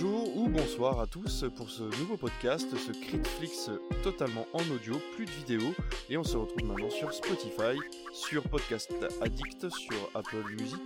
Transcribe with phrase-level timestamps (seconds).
[0.00, 3.68] Bonjour ou bonsoir à tous pour ce nouveau podcast, ce Critflix
[4.04, 5.74] totalement en audio, plus de vidéo,
[6.08, 7.76] et on se retrouve maintenant sur Spotify,
[8.12, 10.80] sur Podcast Addict, sur Apple Music,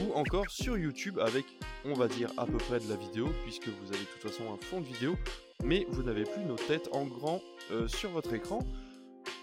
[0.00, 1.44] ou encore sur YouTube avec,
[1.84, 4.52] on va dire, à peu près de la vidéo, puisque vous avez de toute façon
[4.52, 5.14] un fond de vidéo,
[5.62, 7.40] mais vous n'avez plus nos têtes en grand
[7.70, 8.58] euh, sur votre écran.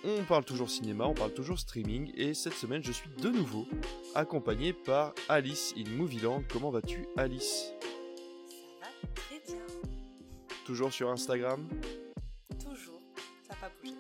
[0.04, 3.68] On parle toujours cinéma, on parle toujours streaming, et cette semaine je suis de nouveau
[4.16, 6.44] accompagné par Alice in Movieland.
[6.52, 7.74] Comment vas-tu Alice?
[10.66, 11.68] Toujours sur Instagram
[12.64, 13.02] Toujours.
[13.48, 13.96] Ça n'a pas bougé.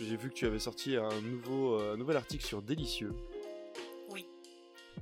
[0.00, 3.14] J'ai vu que tu avais sorti un, nouveau, euh, un nouvel article sur Délicieux.
[4.10, 4.26] Oui.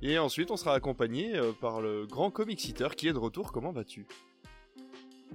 [0.01, 3.51] Et ensuite on sera accompagné euh, par le grand comic sitter qui est de retour.
[3.51, 4.07] Comment vas-tu?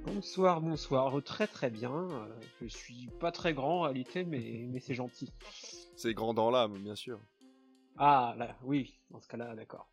[0.04, 1.92] Bonsoir, bonsoir, très très bien.
[1.92, 2.26] Euh,
[2.60, 5.32] Je suis pas très grand en réalité, mais, mais c'est gentil.
[5.96, 7.20] C'est grand dans l'âme, bien sûr.
[7.96, 9.88] Ah, là, oui, dans ce cas-là, d'accord.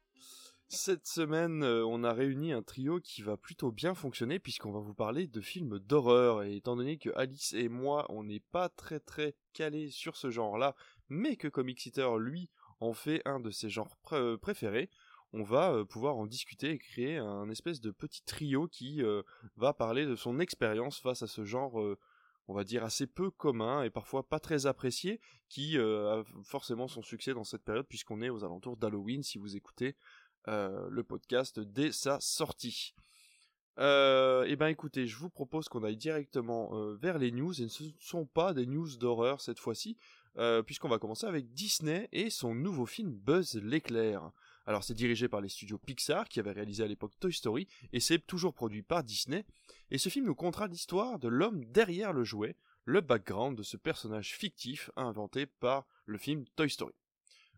[0.73, 4.79] Cette semaine, euh, on a réuni un trio qui va plutôt bien fonctionner puisqu'on va
[4.79, 6.43] vous parler de films d'horreur.
[6.43, 10.29] Et étant donné que Alice et moi, on n'est pas très très calés sur ce
[10.29, 10.77] genre-là,
[11.09, 14.89] mais que Comic Sitter, lui, en fait un de ses genres euh, préférés,
[15.33, 19.01] on va euh, pouvoir en discuter et créer un espèce de petit trio qui
[19.57, 21.81] va parler de son expérience face à ce genre,
[22.47, 25.19] on va dire, assez peu commun et parfois pas très apprécié,
[25.49, 29.57] qui a forcément son succès dans cette période puisqu'on est aux alentours d'Halloween si vous
[29.57, 29.97] écoutez
[30.47, 32.93] euh, le podcast dès sa sortie.
[33.79, 37.69] Euh, et ben écoutez, je vous propose qu'on aille directement euh, vers les news, et
[37.69, 39.97] ce ne sont pas des news d'horreur cette fois-ci,
[40.37, 44.31] euh, puisqu'on va commencer avec Disney et son nouveau film Buzz l'éclair.
[44.65, 47.99] Alors c'est dirigé par les studios Pixar qui avaient réalisé à l'époque Toy Story, et
[47.99, 49.45] c'est toujours produit par Disney,
[49.89, 53.77] et ce film nous contera l'histoire de l'homme derrière le jouet, le background de ce
[53.77, 56.93] personnage fictif inventé par le film Toy Story.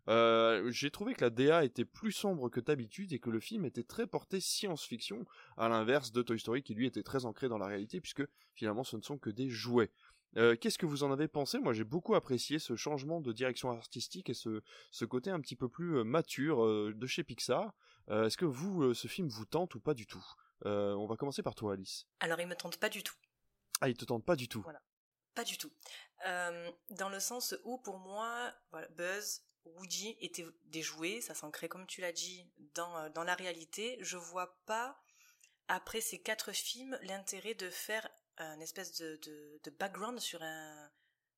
[0.08, 3.64] Euh, j'ai trouvé que la DA était plus sombre que d'habitude et que le film
[3.64, 5.24] était très porté science-fiction,
[5.56, 8.22] à l'inverse de Toy Story qui lui était très ancré dans la réalité puisque
[8.54, 9.90] finalement ce ne sont que des jouets.
[10.36, 11.58] Euh, Qu'est-ce que vous en avez pensé?
[11.58, 15.56] Moi j'ai beaucoup apprécié ce changement de direction artistique et ce, ce côté un petit
[15.56, 17.72] peu plus euh, mature euh, de chez Pixar.
[18.10, 20.22] Est-ce que vous, ce film vous tente ou pas du tout?
[20.66, 22.06] On va commencer par toi Alice.
[22.20, 23.14] Alors, il me tente pas du tout.
[23.80, 24.60] Ah il te tente pas du tout.
[24.60, 24.82] Voilà.
[25.34, 25.72] Pas du tout.
[26.90, 31.86] Dans le sens où, pour moi, voilà, Buzz, Woody étaient des jouets, ça s'ancrait, comme
[31.86, 33.96] tu l'as dit, dans, euh, dans la réalité.
[34.00, 35.00] Je vois pas,
[35.68, 38.08] après ces quatre films, l'intérêt de faire
[38.38, 39.18] un espèce de,
[39.62, 40.90] de, background sur un,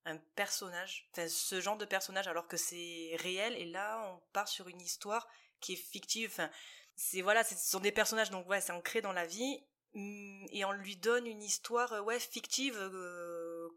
[0.06, 4.48] un personnage, enfin, ce genre de personnage, alors que c'est réel, et là, on part
[4.48, 5.28] sur une histoire
[5.60, 6.48] qui est fictive.
[6.94, 9.62] C'est voilà, ce sont des personnages, donc ouais, c'est ancré dans la vie,
[9.94, 12.88] hum, et on lui donne une histoire, euh, ouais, fictive, euh,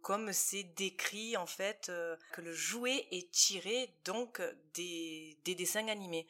[0.01, 4.41] comme c'est décrit en fait, euh, que le jouet est tiré donc
[4.73, 6.27] des, des dessins animés.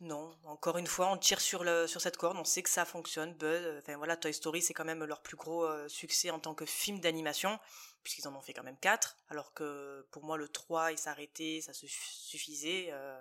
[0.00, 3.34] Non, encore une fois, on tire sur sur cette corde, on sait que ça fonctionne.
[3.34, 6.40] Buzz, euh, enfin voilà, Toy Story, c'est quand même leur plus gros euh, succès en
[6.40, 7.58] tant que film d'animation,
[8.02, 11.60] puisqu'ils en ont fait quand même quatre, alors que pour moi le 3 il s'arrêtait,
[11.62, 13.20] ça suffisait euh,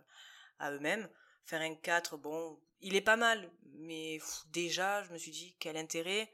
[0.60, 1.10] à eux-mêmes.
[1.44, 4.20] Faire un 4, bon, il est pas mal, mais
[4.54, 6.32] déjà, je me suis dit quel intérêt.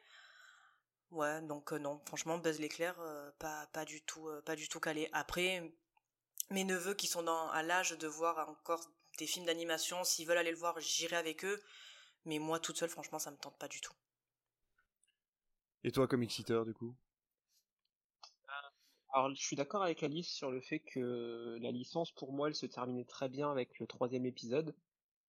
[1.11, 4.67] Ouais, donc euh, non, franchement, Buzz l'éclair, euh, pas pas du tout, euh, pas du
[4.67, 5.09] tout calé.
[5.13, 5.73] Après,
[6.51, 8.81] mes neveux qui sont dans, à l'âge de voir encore
[9.17, 11.61] des films d'animation, s'ils veulent aller le voir, j'irai avec eux.
[12.25, 13.93] Mais moi, toute seule, franchement, ça me tente pas du tout.
[15.83, 16.95] Et toi Comic Sitter du coup?
[19.13, 22.55] Alors, je suis d'accord avec Alice sur le fait que la licence, pour moi, elle
[22.55, 24.75] se terminait très bien avec le troisième épisode,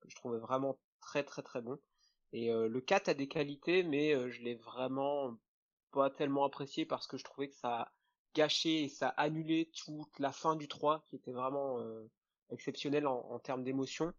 [0.01, 1.79] que je trouvais vraiment très très très bon.
[2.33, 5.39] Et euh, le 4 a des qualités, mais euh, je l'ai vraiment
[6.17, 7.93] tellement apprécié parce que je trouvais que ça
[8.35, 12.11] gâchait et ça annulait toute la fin du 3, qui était vraiment euh,
[12.51, 14.13] exceptionnelle en, termes d'émotion.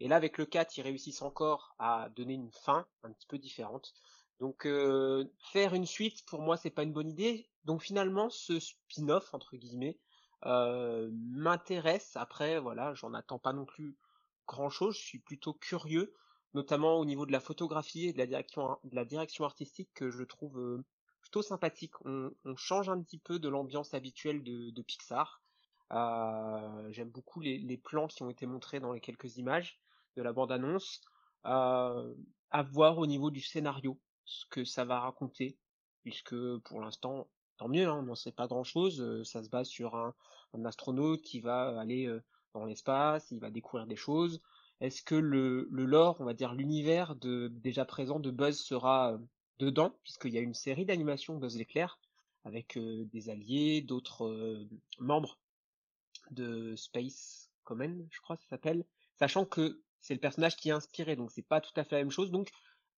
[0.00, 3.38] Et là, avec le 4, ils réussissent encore à donner une fin un petit peu
[3.38, 3.94] différente.
[4.42, 7.48] Donc euh, faire une suite pour moi c'est pas une bonne idée.
[7.64, 10.00] Donc finalement ce spin-off entre guillemets
[10.46, 12.16] euh, m'intéresse.
[12.16, 13.96] Après voilà j'en attends pas non plus
[14.48, 14.96] grand chose.
[14.96, 16.12] Je suis plutôt curieux,
[16.54, 20.10] notamment au niveau de la photographie et de la direction de la direction artistique que
[20.10, 20.84] je trouve euh,
[21.22, 21.94] plutôt sympathique.
[22.04, 25.40] On, change un petit peu de l'ambiance habituelle de, Pixar.
[25.92, 29.80] Euh, J'aime beaucoup les, plans qui ont été montrés dans les quelques images
[30.16, 31.00] de la bande-annonce.
[31.46, 32.14] Euh,
[32.50, 35.56] à voir au niveau du scénario ce que ça va raconter,
[36.02, 39.00] puisque pour l'instant, tant mieux, hein, on n'en sait pas grand-chose.
[39.00, 40.14] euh, ça se base sur un,
[40.66, 42.14] astronaute qui va aller
[42.52, 44.42] dans l'espace, il va découvrir des choses.
[44.80, 49.18] Est-ce que le, lore, on va dire l'univers déjà présent de Buzz sera
[49.64, 51.98] dedans, puisqu'il y a une série d'animations Buzz l'éclair
[52.44, 54.68] avec euh, des alliés, d'autres euh,
[54.98, 55.38] membres
[56.32, 58.84] de Space Command, je crois que ça s'appelle,
[59.18, 62.02] sachant que c'est le personnage qui est inspiré, donc c'est pas tout à fait la
[62.02, 62.32] même chose.
[62.32, 62.50] Donc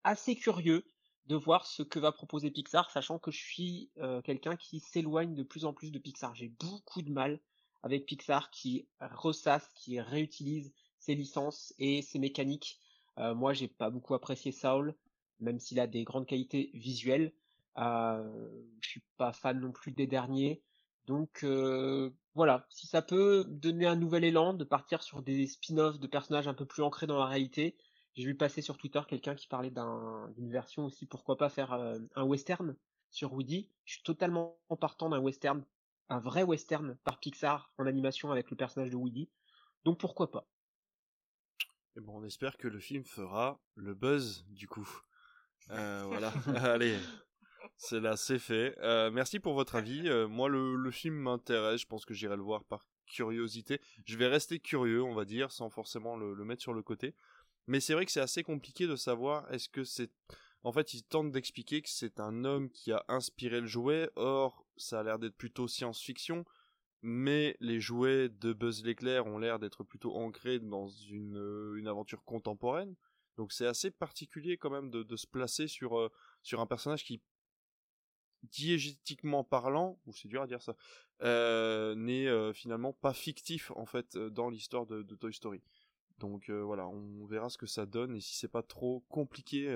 [0.05, 0.87] assez curieux
[1.26, 3.90] de voir ce que va proposer Pixar, sachant que je suis
[4.25, 6.34] quelqu'un qui s'éloigne de plus en plus de Pixar.
[6.34, 7.40] J'ai beaucoup de mal
[7.82, 12.78] avec Pixar qui ressasse, qui réutilise ses licences et ses mécaniques.
[13.19, 14.94] Euh, moi, j'ai pas beaucoup apprécié Saul,
[15.44, 17.32] même s'il a des grandes qualités visuelles.
[17.79, 20.62] Euh, je suis pas fan non plus des derniers.
[21.06, 26.00] Donc euh, voilà, si ça peut donner un nouvel élan de partir sur des spin-offs
[26.00, 27.76] de personnages un peu plus ancrés dans la réalité.
[28.14, 29.73] J'ai vu passer sur Twitter quelqu'un qui parlait
[30.37, 32.76] d'une version aussi, pourquoi pas faire euh, un western
[33.11, 33.69] sur Woody.
[33.85, 35.64] Je suis totalement partant d'un western
[36.08, 39.31] un vrai western par Pixar en animation avec le personnage de Woody.
[39.85, 40.47] Donc pourquoi pas?
[41.97, 44.88] Et bon, on espère que le film fera le buzz du coup.
[45.70, 46.32] Euh, voilà,
[46.75, 46.99] allez,
[47.76, 48.76] c'est là, c'est fait.
[48.82, 50.08] Euh, merci pour votre avis.
[50.08, 51.81] Euh, moi, le, film m'intéresse.
[51.81, 53.81] Je pense que j'irai le voir par curiosité.
[54.06, 57.14] Je vais rester curieux, on va dire, sans forcément le mettre sur le côté.
[57.66, 60.11] Mais c'est vrai que c'est assez compliqué de savoir est-ce que c'est
[60.64, 64.66] en fait, il tente d'expliquer que c'est un homme qui a inspiré le jouet, or,
[64.78, 66.46] ça a l'air d'être plutôt science-fiction,
[67.02, 72.94] mais les jouets de Buzz l'éclair ont l'air d'être plutôt ancrés dans une aventure contemporaine.
[73.37, 76.11] Donc c'est assez particulier quand même de, se placer sur, euh,
[76.43, 77.21] sur un personnage qui,
[78.43, 80.77] diégétiquement parlant, ou c'est dur à dire ça,
[81.23, 85.63] euh, n'est finalement pas fictif en fait dans l'histoire de, Toy Story.
[86.19, 89.67] Donc voilà, on verra ce que ça donne et si c'est pas trop compliqué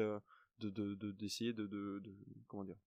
[0.58, 2.14] de d'essayer de, de, de,
[2.46, 2.78] comment dire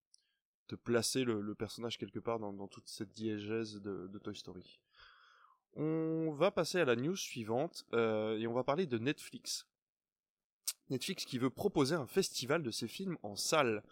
[0.71, 4.79] de placer le, personnage quelque part dans, toute cette diégèse de, Toy Story.
[5.73, 9.67] On va passer à la news suivante euh, et on va parler de Netflix.
[10.89, 13.83] Netflix qui veut proposer un festival de ses films en salle.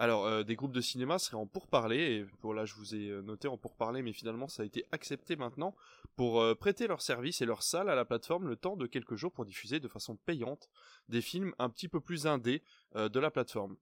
[0.00, 3.08] Alors, euh, des groupes de cinéma seraient en pourparlers, et pour là je vous ai
[3.08, 5.74] euh, noté en pourparlers, mais finalement ça a été accepté maintenant,
[6.14, 9.16] pour euh, prêter leurs services et leurs salles à la plateforme le temps de quelques
[9.16, 10.68] jours pour diffuser de façon payante
[11.08, 12.62] des films un petit peu plus indés
[12.94, 13.76] de la plateforme.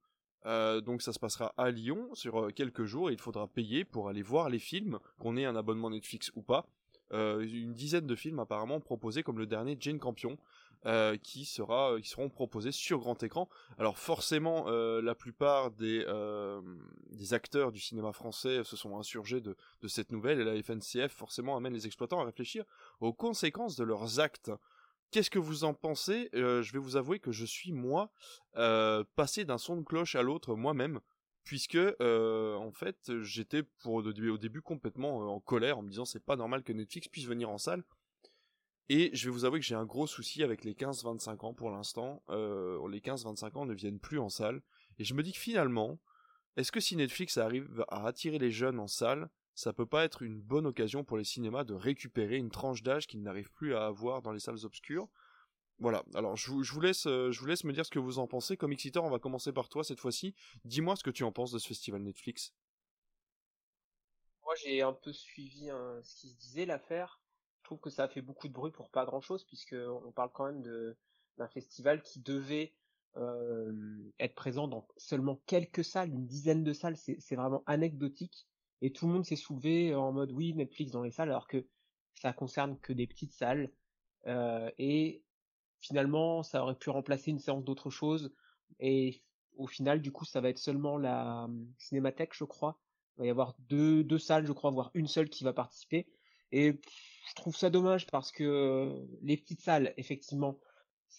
[0.44, 4.22] donc ça se passera à Lyon sur quelques jours et il faudra payer pour aller
[4.22, 6.66] voir les films, qu'on ait un abonnement Netflix ou pas.
[7.12, 10.36] Une dizaine de films apparemment proposés comme le dernier Jane Campion,
[10.86, 13.48] euh, euh, qui seront proposés sur grand écran.
[13.78, 16.04] Alors forcément, euh, la plupart des
[17.10, 21.12] des acteurs du cinéma français se sont insurgés de de cette nouvelle et la FNCF
[21.12, 22.64] forcément amène les exploitants à réfléchir
[23.00, 24.52] aux conséquences de leurs actes.
[25.10, 26.28] Qu'est-ce que vous en pensez?
[26.32, 28.10] Je vais vous avouer que je suis moi
[28.54, 31.00] passé d'un son de cloche à l'autre moi-même
[31.46, 36.36] puisque en fait j'étais pour au début complètement en colère en me disant c'est pas
[36.36, 37.82] normal que Netflix puisse venir en salle
[38.88, 41.70] et je vais vous avouer que j'ai un gros souci avec les 15-25 ans pour
[41.70, 42.22] l'instant.
[42.28, 44.62] Euh, les 15-25 ans ne viennent plus en salle.
[44.98, 45.98] Et je me dis que finalement,
[46.56, 50.22] est-ce que si Netflix arrive à attirer les jeunes en salle, ça peut pas être
[50.22, 53.86] une bonne occasion pour les cinémas de récupérer une tranche d'âge qu'ils n'arrivent plus à
[53.86, 55.08] avoir dans les salles obscures?
[55.78, 58.26] Voilà, alors je vous, laisse, euh, je vous laisse me dire ce que vous en
[58.26, 58.56] pensez.
[58.56, 60.34] Comme Excitor, on va commencer par toi cette fois-ci.
[60.64, 62.54] Dis-moi ce que tu en penses de ce festival Netflix.
[64.42, 67.20] Moi j'ai un peu suivi hein, ce qui se disait l'affaire
[67.66, 70.12] je trouve que ça a fait beaucoup de bruit pour pas grand chose puisque on
[70.12, 70.62] parle quand même
[71.36, 72.72] d'un festival qui devait
[73.16, 73.72] euh,
[74.20, 78.46] être présent dans seulement quelques salles, une dizaine de salles, c'est vraiment anecdotique
[78.82, 81.66] et tout le monde s'est soulevé en mode oui Netflix dans les salles alors que
[82.14, 83.72] ça concerne que des petites salles
[84.28, 85.24] euh, et
[85.86, 88.32] finalement ça aurait pu remplacer une séance d'autre chose
[88.80, 89.22] et
[89.56, 92.78] au final du coup ça va être seulement la euh, cinémathèque je crois.
[93.18, 96.06] Il va y avoir deux salles je crois voire une seule qui va participer
[96.52, 96.80] et
[97.28, 100.58] je trouve ça dommage parce que euh, les petites salles, effectivement,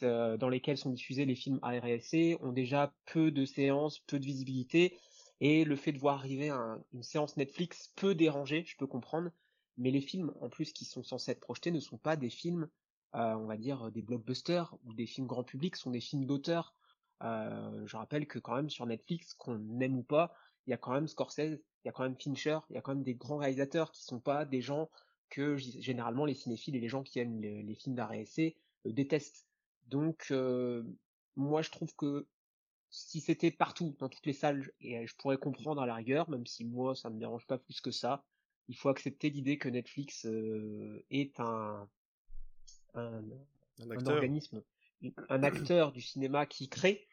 [0.02, 4.96] dans lesquelles sont diffusés les films ARSC, ont déjà peu de séances, peu de visibilité,
[5.40, 6.52] et le fait de voir arriver
[6.94, 9.32] une séance Netflix peut déranger, je peux comprendre,
[9.78, 12.70] mais les films, en plus, qui sont censés être projetés, ne sont pas des films,
[13.14, 16.74] on va dire, des blockbusters ou des films grand public, sont des films d'auteur.
[17.24, 20.34] Euh, je rappelle que quand même sur Netflix, qu'on aime ou pas,
[20.66, 22.82] il y a quand même Scorsese, il y a quand même Fincher, il y a
[22.82, 24.90] quand même des grands réalisateurs qui sont pas des gens
[25.30, 28.92] que généralement les cinéphiles et les gens qui aiment les, films d'art et essai euh,
[28.92, 29.48] détestent.
[29.88, 30.84] Donc euh,
[31.36, 32.28] moi je trouve que
[32.90, 36.46] si c'était partout dans toutes les salles, et je pourrais comprendre à la rigueur, même
[36.46, 38.24] si moi ça me dérange pas plus que ça,
[38.70, 41.90] il faut accepter l'idée que Netflix euh, est un,
[42.98, 43.24] un,
[43.80, 44.62] un organisme,
[45.30, 47.08] un acteur du cinéma qui crée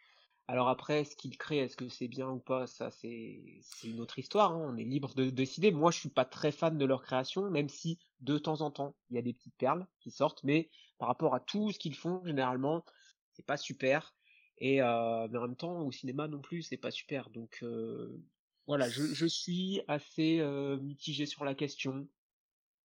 [0.47, 3.41] alors après, ce qu'ils créent, est-ce que c'est bien ou pas, ça c'est
[3.83, 4.53] une autre histoire.
[4.53, 4.63] Hein.
[4.69, 5.71] On est libre de, décider.
[5.71, 8.95] Moi, je suis pas très fan de leur création, même si de temps en temps
[9.09, 11.95] il y a des petites perles qui sortent, mais par rapport à tout ce qu'ils
[11.95, 12.85] font, généralement,
[13.33, 14.15] c'est pas super.
[14.59, 17.31] Et euh, mais en même temps, au cinéma non plus, c'est pas super.
[17.31, 18.23] Donc euh,
[18.67, 22.07] voilà, je, suis assez euh, mitigé sur la question.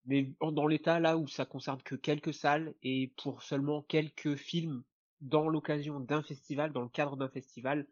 [0.06, 4.84] Mais dans l'état là où ça concerne que quelques salles et pour seulement quelques films
[5.22, 7.86] dans l'occasion d'un festival, dans le cadre d'un festival,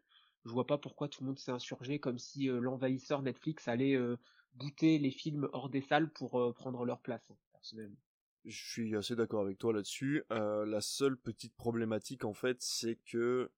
[0.44, 3.98] je vois pas pourquoi tout le monde s'est insurgé comme si l'envahisseur Netflix allait
[4.54, 7.98] bouter les films hors des salles pour prendre leur place, hein, personnellement.
[8.44, 10.24] Je suis assez d'accord avec toi là-dessus.
[10.30, 13.50] la seule petite problématique en fait, c'est que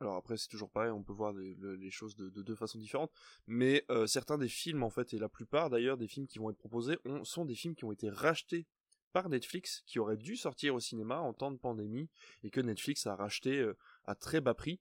[0.00, 3.12] alors après c'est toujours pareil, on peut voir les, choses de, deux façons différentes,
[3.46, 6.58] mais certains des films en fait, et la plupart d'ailleurs des films qui vont être
[6.58, 8.66] proposés sont des films qui ont été rachetés
[9.12, 12.08] par Netflix, qui auraient dû sortir au cinéma en temps de pandémie,
[12.44, 13.66] et que Netflix a racheté
[14.04, 14.80] à très bas prix,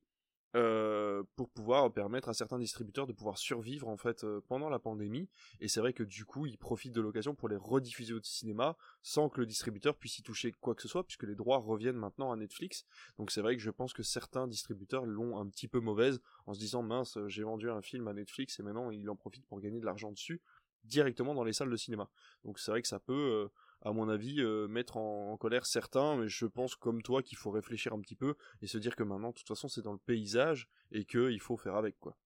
[0.57, 4.79] euh, pour pouvoir permettre à certains distributeurs de pouvoir survivre en fait euh, pendant la
[4.79, 5.29] pandémie.
[5.59, 8.75] Et c'est vrai que du coup ils profitent de l'occasion pour les rediffuser au cinéma
[9.03, 11.95] sans que le distributeur puisse y toucher quoi que ce soit puisque les droits reviennent
[11.95, 12.85] maintenant à Netflix.
[13.19, 16.55] Donc c'est vrai que je pense que certains distributeurs l'ont un petit peu mauvaise en
[16.55, 19.59] se disant mince j'ai vendu un film à Netflix et maintenant il en profite pour
[19.59, 20.41] gagner de l'argent dessus
[20.87, 22.09] directement dans les salles de cinéma.
[22.43, 23.47] Donc c'est vrai que ça peut euh,
[23.81, 27.51] à mon avis, euh, mettre en, colère certains, mais je pense comme toi qu'il faut
[27.51, 30.00] réfléchir un petit peu et se dire que maintenant, de toute façon, c'est dans le
[30.00, 32.17] paysage et qu'il faut faire avec, quoi.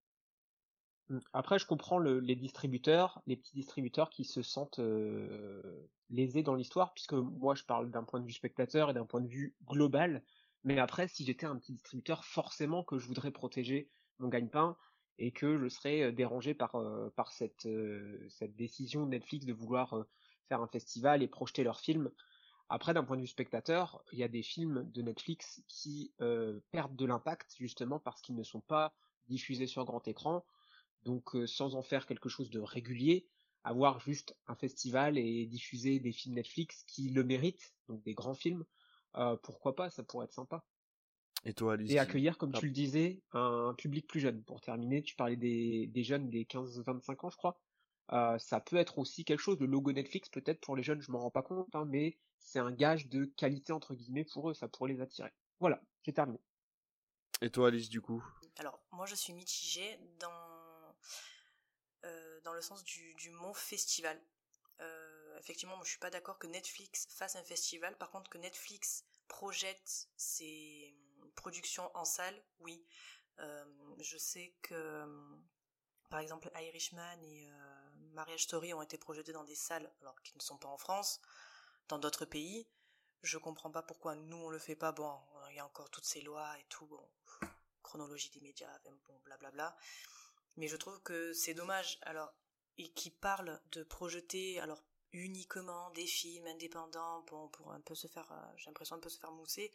[1.10, 1.20] Mmh.
[1.34, 6.94] Après, je comprends les distributeurs, les petits distributeurs qui se sentent euh, lésés dans l'histoire,
[6.94, 10.24] puisque moi, je parle d'un point de vue spectateur et d'un point de vue global.
[10.64, 13.90] Mais après, si j'étais un petit distributeur, forcément que je voudrais protéger
[14.20, 14.78] mon gagne-pain
[15.18, 16.78] et que je serais euh, dérangé par,
[17.18, 17.68] par cette,
[18.30, 20.06] cette décision de Netflix de vouloir
[20.52, 22.12] faire un festival et projeter leurs films.
[22.68, 26.60] Après, d'un point de vue spectateur, il y a des films de Netflix qui euh,
[26.72, 28.94] perdent de l'impact justement parce qu'ils ne sont pas
[29.30, 30.44] diffusés sur grand écran.
[31.04, 33.26] Donc, euh, sans en faire quelque chose de régulier,
[33.64, 38.36] avoir juste un festival et diffuser des films Netflix qui le méritent, donc des grands
[38.36, 38.66] films,
[39.16, 40.66] euh, pourquoi pas, ça pourrait être sympa.
[41.46, 44.44] Et toi, Alice Et accueillir, comme tu le disais, un public plus jeune.
[44.44, 47.58] Pour terminer, tu parlais des, des jeunes des 15-25 ans, je crois.
[48.14, 51.12] Euh, ça peut être aussi quelque chose, le logo Netflix peut-être pour les jeunes, je
[51.12, 54.54] m'en rends pas compte, hein, mais c'est un gage de qualité entre guillemets pour eux,
[54.54, 55.32] ça pourrait les attirer.
[55.60, 56.40] Voilà, j'ai terminé.
[57.42, 58.22] Et toi Alice du coup?
[58.58, 60.96] Alors moi je suis mitigée dans,
[62.04, 64.22] euh, dans le sens du, mot festival.
[64.82, 68.38] Euh, effectivement, moi je suis pas d'accord que Netflix fasse un festival, par contre que
[68.38, 70.94] Netflix projette ses
[71.36, 72.86] productions en salle, oui.
[74.00, 75.06] je sais que
[76.10, 77.50] par exemple Irishman et
[78.14, 81.22] Marriage Story ont été projetés dans des salles alors qu'ils ne sont pas en France,
[81.88, 82.68] dans d'autres pays.
[83.24, 84.92] Je comprends pas pourquoi nous on le fait pas.
[84.92, 86.90] Bon, il y a encore toutes ces lois et tout,
[87.84, 89.76] chronologie des médias, bon, blablabla.
[90.58, 92.00] Mais je trouve que c'est dommage.
[92.02, 92.34] Alors,
[92.78, 98.08] et qui parle de projeter, alors uniquement des films indépendants, bon, pour un peu se
[98.08, 99.74] faire, euh, j'ai l'impression un peu se faire mousser.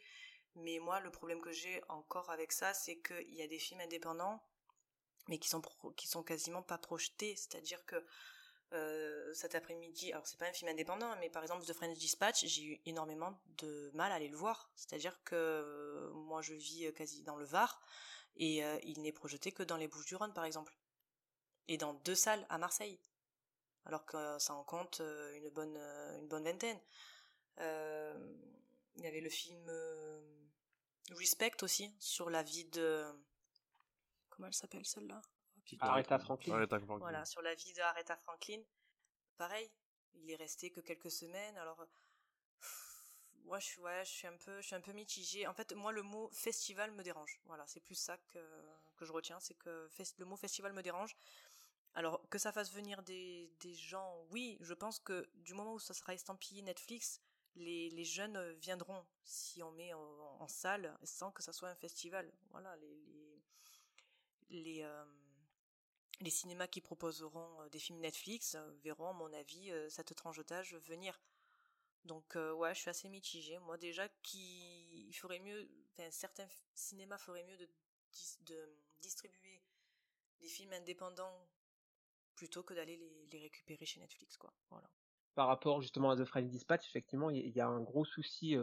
[0.55, 3.81] Mais moi, le problème que j'ai encore avec ça, c'est qu'il y a des films
[3.81, 4.43] indépendants
[5.27, 5.61] mais qui sont
[5.95, 7.35] qui sont quasiment pas projetés.
[7.35, 8.03] C'est-à-dire que
[8.73, 12.45] euh, cet après-midi, alors c'est pas un film indépendant, mais par exemple The French Dispatch,
[12.45, 14.69] j'ai eu énormément de mal à aller le voir.
[14.75, 17.81] C'est-à-dire que euh, moi je vis quasi dans le Var
[18.35, 20.77] et euh, il n'est projeté que dans les Bouches-du-Rhône par exemple,
[21.69, 22.99] et dans deux salles à Marseille,
[23.85, 25.01] alors que ça en compte
[25.35, 25.77] une bonne
[26.19, 26.79] une bonne vingtaine.
[27.59, 29.71] il y avait le film
[31.11, 33.05] Respect aussi sur la vie de
[34.37, 35.21] comment elle s'appelle celle-là?
[35.81, 36.65] Aretha Franklin.
[36.99, 38.61] Voilà, sur la vie de Aretha Franklin.
[39.35, 39.69] Pareil,
[40.13, 41.57] il est resté que quelques semaines.
[41.57, 41.85] Alors,
[43.43, 45.47] moi, je suis, ouais, je suis un peu, je suis un peu mitigée.
[45.47, 47.41] En fait, moi, le mot festival me dérange.
[47.45, 48.39] Voilà, c'est plus ça que,
[48.95, 51.15] que je retiens, c'est que le mot festival me dérange.
[51.93, 55.79] Alors, que ça fasse venir des, des gens, oui, je pense que du moment où
[55.79, 57.19] ça sera estampillé Netflix,
[57.55, 62.31] les, les jeunes viendront si on met en, salle sans que ça soit un festival.
[62.51, 63.16] Voilà, les, les,
[64.51, 65.05] euh,
[66.21, 70.39] les cinémas qui proposeront euh, des films Netflix euh, verront, à mon avis, cette tranche
[70.39, 71.19] venir.
[72.05, 73.59] Donc ouais, je suis assez mitigée.
[73.59, 75.69] Moi déjà, qui ferait mieux,
[76.09, 78.69] certains cinémas feraient mieux de,
[79.01, 79.61] distribuer
[80.39, 81.49] des films indépendants
[82.35, 82.97] plutôt que d'aller
[83.29, 84.53] les, récupérer chez Netflix, quoi.
[85.35, 88.55] Par rapport justement à The Friday Dispatch, effectivement, il y a un gros souci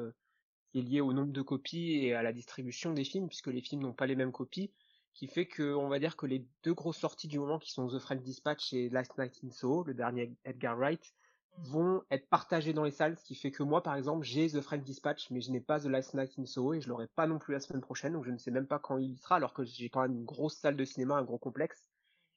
[0.68, 3.60] qui est lié au nombre de copies et à la distribution des films, puisque les
[3.60, 4.72] films n'ont pas les mêmes copies
[5.14, 7.86] qui fait que on va dire que les deux grosses sorties du moment qui sont
[7.86, 11.14] The French Dispatch et Last Night in Soho, le dernier Edgar Wright,
[11.58, 11.62] mm.
[11.62, 14.60] vont être partagées dans les salles, ce qui fait que moi par exemple j'ai The
[14.60, 17.28] French Dispatch mais je n'ai pas The Last Night in Soho et je l'aurai pas
[17.28, 19.36] non plus la semaine prochaine donc je ne sais même pas quand il y sera
[19.36, 21.88] alors que j'ai quand même une grosse salle de cinéma, un gros complexe.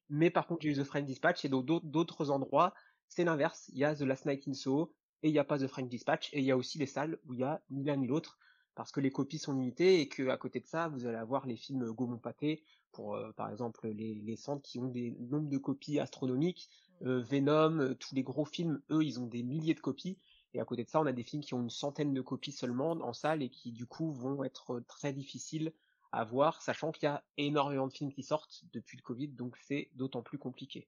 [0.09, 2.73] Mais par contre j'ai eu The French Dispatch et dans d'autres endroits
[3.09, 4.93] c'est l'inverse, il y a The Last Night in Soho
[5.23, 7.17] et il n'y a pas The French Dispatch et il y a aussi les salles
[7.25, 8.37] où il y a ni l'un ni l'autre
[8.77, 11.47] parce que les copies sont limitées et que à côté de ça, vous allez avoir
[11.47, 15.49] les films Gaumont Pâté pour euh, par exemple les, les centres qui ont des nombres
[15.49, 16.69] de copies astronomiques,
[17.01, 17.07] mmh.
[17.07, 20.19] euh, Venom, euh, tous les gros films, eux, ils ont des milliers de copies.
[20.53, 22.51] Et à côté de ça, on a des films qui ont une centaine de copies
[22.51, 25.73] seulement en salle et qui du coup vont être très difficiles
[26.11, 29.57] à voir, sachant qu'il y a énormément de films qui sortent depuis le Covid, donc
[29.57, 30.87] c'est d'autant plus compliqué.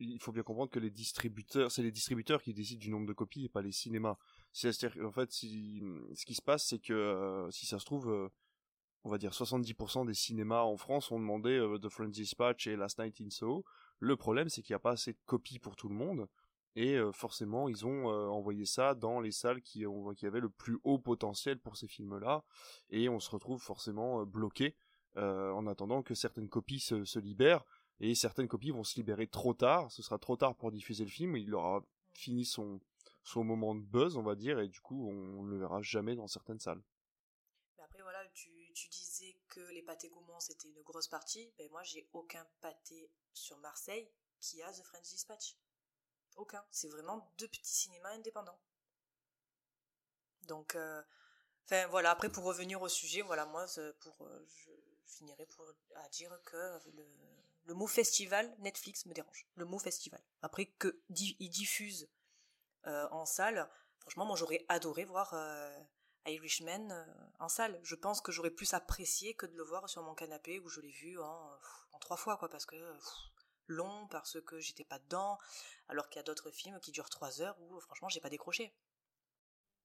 [0.00, 3.12] Il faut bien comprendre que les distributeurs, c'est les distributeurs qui décident du nombre de
[3.12, 4.16] copies et pas les cinémas.
[4.52, 8.28] C'est-à-dire, en fait, ce qui se passe, c'est que euh, si ça se trouve, euh,
[9.04, 12.76] on va dire 70% des cinémas en France ont demandé euh, The Friends Dispatch et
[12.76, 13.64] Last Night in Soho.
[14.00, 16.28] Le problème, c'est qu'il n'y a pas assez de copies pour tout le monde.
[16.76, 20.78] Et forcément, ils ont envoyé ça dans les salles qui, ont, qui avaient le plus
[20.84, 22.44] haut potentiel pour ces films-là.
[22.90, 24.76] Et on se retrouve forcément bloqué
[25.16, 27.64] en attendant que certaines copies se, libèrent.
[27.98, 29.90] Et certaines copies vont se libérer trop tard.
[29.90, 31.36] Ce sera trop tard pour diffuser le film.
[31.36, 32.78] Il aura fini son,
[33.28, 34.58] son moment de buzz, on va dire.
[34.58, 36.82] Et du coup, on ne le verra jamais dans certaines salles.
[37.76, 38.48] Mais après, voilà, tu,
[38.90, 41.52] disais que les pâtés gourmands c'était une grosse partie.
[41.58, 45.56] Ben moi, j'ai aucun pâté sur Marseille qui a The French Dispatch.
[46.36, 46.64] Aucun.
[46.70, 48.58] C'est vraiment deux petits cinémas indépendants.
[50.42, 51.02] Donc, euh,
[51.64, 52.12] enfin voilà.
[52.12, 53.66] Après, pour revenir au sujet, voilà, moi,
[54.00, 54.70] pour, euh, je
[55.06, 55.66] finirai pour
[56.12, 56.56] dire que
[56.90, 57.06] le,
[57.64, 59.46] le, mot festival Netflix me dérange.
[59.56, 60.22] Le mot festival.
[60.40, 62.17] Après que il diffuse euh,
[62.84, 63.68] en salle,
[64.00, 65.34] franchement, moi, j'aurais adoré voir
[66.26, 66.88] Irishman
[67.38, 67.78] en salle.
[67.82, 70.80] Je pense que j'aurais plus apprécié que de le voir sur mon canapé où je
[70.80, 71.58] l'ai vu en,
[71.92, 72.76] en, trois fois, quoi, parce que
[73.68, 75.38] long, parce que j'étais pas dedans,
[75.88, 78.74] alors qu'il y a d'autres films qui durent trois heures où franchement j'ai pas décroché.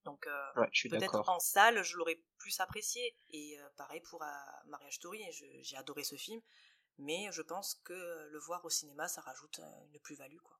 [0.03, 3.15] Donc euh, peut-être en salle je l'aurais plus apprécié.
[3.29, 4.27] Et euh, pareil pour euh,
[4.65, 5.21] Mariage Story,
[5.61, 6.41] j'ai adoré ce film,
[6.97, 9.59] mais je pense que le voir au cinéma ça rajoute
[9.91, 10.59] une plus-value quoi.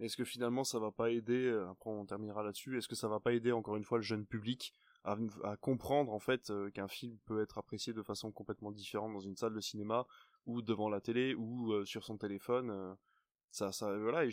[0.00, 3.18] Est-ce que finalement ça va pas aider, après on terminera là-dessus, est-ce que ça va
[3.20, 4.72] pas aider encore une fois le jeune public
[5.04, 9.36] à, comprendre en fait qu'un film peut être apprécié de façon complètement différente dans une
[9.36, 10.06] salle de cinéma
[10.46, 12.70] ou devant la télé ou euh, sur son téléphone.
[12.70, 12.94] Euh,
[13.50, 14.24] ça, voilà.
[14.24, 14.30] Et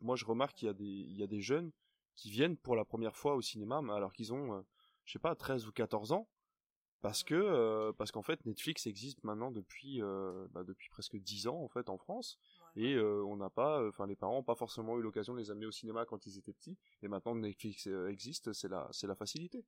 [0.00, 1.70] moi, je remarque qu'il y a des, jeunes
[2.16, 4.60] qui viennent pour la première fois au cinéma, alors qu'ils ont, euh,
[5.04, 6.28] je sais pas, 13 ou 14 ans,
[7.00, 10.00] parce que, parce qu'en fait, Netflix existe maintenant depuis,
[10.50, 12.38] bah, depuis presque 10 ans en fait en France.
[12.76, 15.66] Et on n'a pas, enfin les parents n'ont pas forcément eu l'occasion de les amener
[15.66, 16.78] au cinéma quand ils étaient petits.
[17.02, 19.64] Et maintenant Netflix existe, c'est la, c'est la facilité.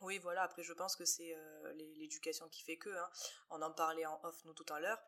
[0.00, 2.88] Oui, voilà, après je pense que c'est euh, l'éducation qui fait que.
[2.88, 3.10] Hein.
[3.50, 4.98] On en parlait en off nous tout à l'heure,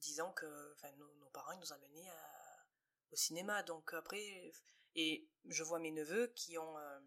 [0.00, 0.46] disant que
[0.96, 2.66] nos, nos, parents ils nous amenaient à,
[3.12, 3.62] au cinéma.
[3.62, 4.52] Donc après,
[4.96, 6.78] et je vois mes neveux qui ont...
[6.78, 7.00] Euh,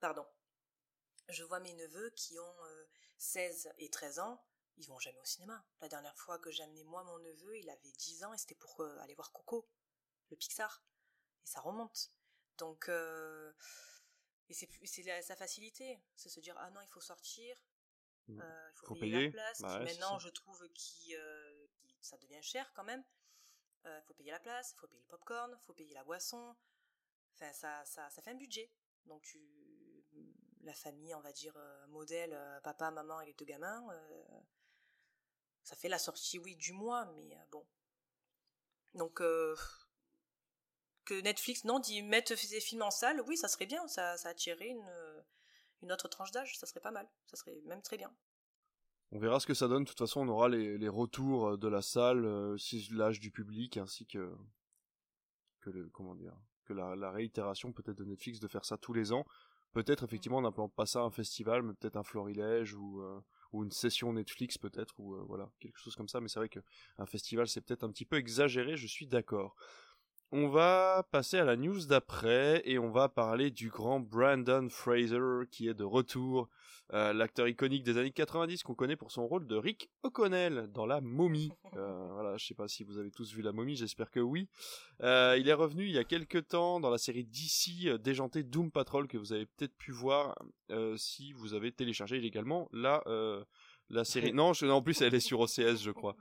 [0.00, 0.26] pardon.
[1.28, 2.56] Je vois mes neveux qui ont
[3.18, 4.42] 16 euh, et 13 ans,
[4.76, 5.64] ils vont jamais au cinéma.
[5.80, 8.54] La dernière fois que j'ai amené moi mon neveu, il avait 10 ans et c'était
[8.54, 9.68] pour aller voir Coco,
[10.30, 10.82] le Pixar.
[11.44, 12.10] Et ça remonte.
[12.58, 12.88] Donc
[14.50, 14.54] et
[14.86, 17.56] c'est sa facilité, c'est se dire ah non il faut sortir,
[18.26, 18.40] mmh.
[18.40, 19.60] euh, il faut, payer, la place.
[19.60, 21.66] Bah maintenant je trouve que euh,
[22.00, 23.04] ça devient cher quand même.
[23.84, 26.02] Il euh, faut payer la place, il faut payer le popcorn, il faut payer la
[26.02, 26.56] boisson.
[27.34, 28.72] Enfin ça, ça, ça fait un budget.
[29.04, 30.04] Donc tu
[30.62, 31.56] la famille on va dire
[31.88, 33.86] modèle papa maman et les deux gamins
[35.70, 37.64] ça fait la sortie oui du mois mais bon
[38.94, 39.22] donc
[41.14, 44.68] Netflix, non, d'y mettre ses films en salle, oui, ça serait bien, ça, ça attirerait
[44.68, 44.90] une,
[45.82, 48.12] une autre tranche d'âge, ça serait pas mal, ça serait même très bien.
[49.12, 51.68] On verra ce que ça donne, de toute façon on aura les, les retours de
[51.68, 52.56] la salle, euh,
[52.92, 54.32] l'âge du public, ainsi que,
[55.60, 58.92] que le, comment dire, que la, la réitération peut-être de Netflix de faire ça tous
[58.92, 59.24] les ans.
[59.72, 63.20] Peut-être effectivement on n'appelant pas ça un festival, mais peut-être un florilège ou, euh,
[63.52, 66.48] ou une session Netflix peut-être, ou euh, voilà, quelque chose comme ça, mais c'est vrai
[66.48, 69.56] qu'un festival c'est peut-être un petit peu exagéré, je suis d'accord.
[70.32, 75.48] On va passer à la news d'après et on va parler du grand Brandon Fraser
[75.50, 76.48] qui est de retour,
[76.92, 80.86] euh, l'acteur iconique des années 90 qu'on connaît pour son rôle de Rick O'Connell dans
[80.86, 81.50] La Momie.
[81.76, 84.48] Euh, voilà, je sais pas si vous avez tous vu La Momie, j'espère que oui.
[85.02, 88.72] Euh, il est revenu il y a quelques temps dans la série DC déjantée Doom
[88.72, 90.36] Patrol que vous avez peut-être pu voir
[90.96, 93.04] si vous avez téléchargé illégalement la
[93.90, 94.32] la série.
[94.32, 96.16] Non, je, en plus elle est sur OCS, je crois.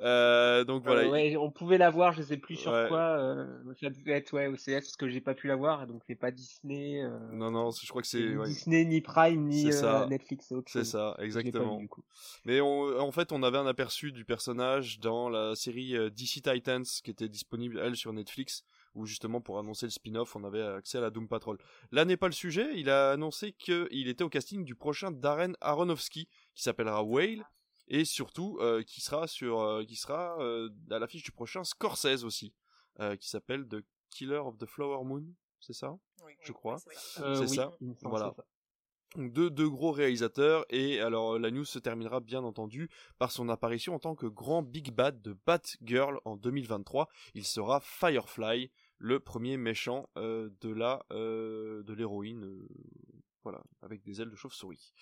[0.00, 1.02] Euh, donc voilà.
[1.02, 3.16] Euh, ouais, on pouvait la voir, je sais plus sur quoi.
[3.18, 3.46] Euh,
[3.80, 6.30] ça devait être ouais OCS parce que j'ai pas pu la voir, donc c'est pas
[6.30, 7.02] Disney.
[7.02, 9.66] Euh, non non, je crois que c'est Disney ni Prime ni
[10.08, 10.52] Netflix.
[10.66, 11.78] C'est ça, exactement.
[11.78, 12.02] du coup.
[12.44, 16.84] Mais on, en fait, on avait un aperçu du personnage dans la série DC Titans
[17.02, 20.98] qui était disponible elle sur Netflix où justement pour annoncer le spin-off, on avait accès
[20.98, 21.58] à la Doom Patrol.
[21.90, 25.54] Là n'est pas le sujet, il a annoncé qu'il était au casting du prochain Darren
[25.60, 27.44] Aronofsky, qui s'appellera Whale,
[27.88, 32.24] et surtout euh, qui sera sur, euh, qui sera euh, à l'affiche du prochain Scorsese
[32.24, 32.54] aussi,
[33.18, 35.26] qui s'appelle The Killer of the Flower Moon,
[35.60, 35.96] c'est ça?
[36.40, 36.78] Je crois.
[36.78, 37.72] C'est ça.
[38.02, 38.34] Voilà.
[39.16, 43.48] Donc deux, deux gros réalisateurs et alors la news se terminera bien entendu par son
[43.48, 47.08] apparition en tant que grand big bad de Batgirl en 2023.
[47.34, 52.68] Il sera Firefly, le premier méchant euh, de la euh, de l'héroïne, euh,
[53.42, 54.92] voilà, avec des ailes de chauve-souris.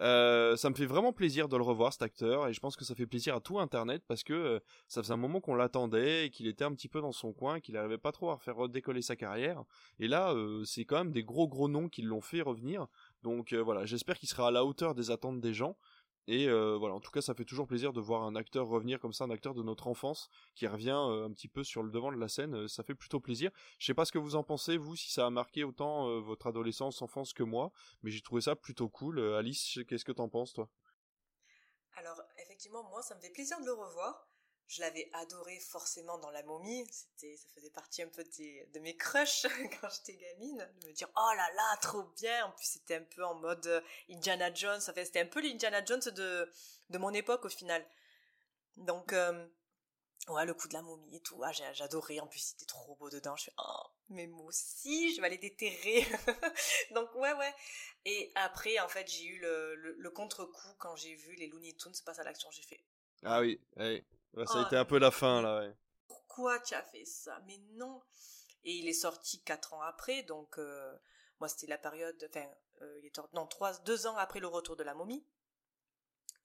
[0.00, 2.84] Euh, ça me fait vraiment plaisir de le revoir cet acteur et je pense que
[2.84, 4.58] ça fait plaisir à tout internet parce que euh,
[4.88, 7.60] ça faisait un moment qu'on l'attendait et qu'il était un petit peu dans son coin,
[7.60, 9.62] qu'il n'arrivait pas trop à faire redécoller sa carrière.
[9.98, 12.86] Et là, euh, c'est quand même des gros gros noms qui l'ont fait revenir.
[13.22, 15.76] Donc voilà, j'espère qu'il sera à la hauteur des attentes des gens.
[16.32, 19.00] Et euh, voilà, en tout cas, ça fait toujours plaisir de voir un acteur revenir
[19.00, 21.90] comme ça, un acteur de notre enfance qui revient euh, un petit peu sur le
[21.90, 22.54] devant de la scène.
[22.54, 23.50] Euh, ça fait plutôt plaisir.
[23.80, 26.46] Je sais pas ce que vous en pensez, vous, si ça a marqué autant votre
[26.46, 27.72] adolescence, enfance que moi,
[28.04, 29.18] mais j'ai trouvé ça plutôt cool.
[29.34, 30.68] Alice, qu'est-ce que t'en penses, toi?
[31.96, 34.29] Alors, effectivement, moi, ça me fait plaisir de le revoir
[34.70, 36.86] je l'avais adoré forcément dans La Momie.
[36.92, 39.46] C'était, ça faisait partie un peu de mes crushs
[39.80, 42.46] quand j'étais gamine, de me dire oh là là, trop bien.
[42.46, 44.80] En plus, c'était un peu en mode euh, Indiana Jones.
[44.88, 46.48] Enfin, c'était un peu l'Indiana Jones de
[46.90, 47.84] de mon époque au final.
[48.76, 49.44] Donc euh,
[50.28, 52.20] ouais, le coup de la momie et tout, ah, j'adorais.
[52.20, 53.34] En plus, c'était trop beau dedans.
[53.34, 56.06] Je fais oh, mais moi aussi, je vais aller déterrer.
[56.94, 57.54] Donc ouais, ouais.
[58.04, 61.92] Et après, en fait, j'ai eu le, le, contre-coup quand j'ai vu les Looney Tunes
[62.06, 62.52] passer à l'action.
[62.52, 62.80] J'ai fait
[63.24, 65.60] ah oui, oui ça a oh, été un peu la fin là.
[65.60, 65.76] Ouais.
[66.06, 67.40] Pourquoi tu as fait ça?
[67.46, 68.02] Mais non.
[68.64, 70.96] Et il est sorti quatre ans après, donc euh,
[71.38, 72.46] moi c'était la période, enfin,
[72.82, 75.26] euh, il est non trois, deux ans après le retour de la momie.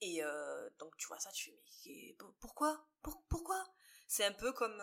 [0.02, 2.88] Et euh, donc tu vois ça, tu fais mais pourquoi?
[3.30, 3.63] Pourquoi?
[4.08, 4.82] C'est un peu comme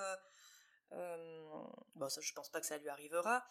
[0.90, 3.44] bon ça je pense pas que ça lui arrivera,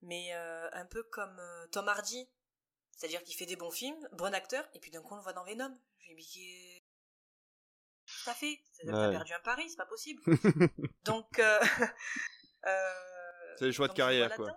[0.00, 1.40] mais un peu comme
[1.72, 2.26] Tom Hardy,
[2.92, 5.34] c'est-à-dire qu'il fait des bons films, bon acteur, et puis d'un coup on le voit
[5.34, 5.78] dans Venom.
[5.98, 6.14] Je
[8.26, 8.60] ça fait.
[8.84, 10.20] T'as perdu un pari, c'est pas possible.
[11.04, 11.60] donc, euh,
[12.66, 12.92] euh,
[13.56, 14.50] c'est le choix de carrière, quoi.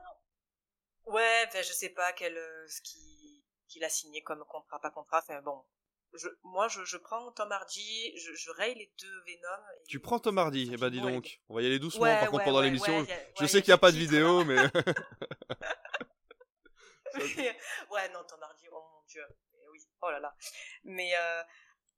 [1.05, 5.19] Ouais, enfin, je sais pas quel, euh, ce qu'il a signé comme contrat, pas contrat.
[5.19, 5.63] Enfin, bon.
[6.13, 9.63] Je, moi, je, je prends Tom Hardy, je, je raye les deux Venom.
[9.88, 11.39] Tu prends Tom Hardy, eh ben dis donc.
[11.49, 13.05] On va y aller doucement, par contre, pendant l'émission.
[13.39, 14.58] je sais qu'il n'y a pas de vidéo, mais.
[17.91, 19.23] ouais, non, Tom Hardy, oh mon dieu.
[19.71, 20.36] oui, oh là là.
[20.84, 21.43] Mais, euh,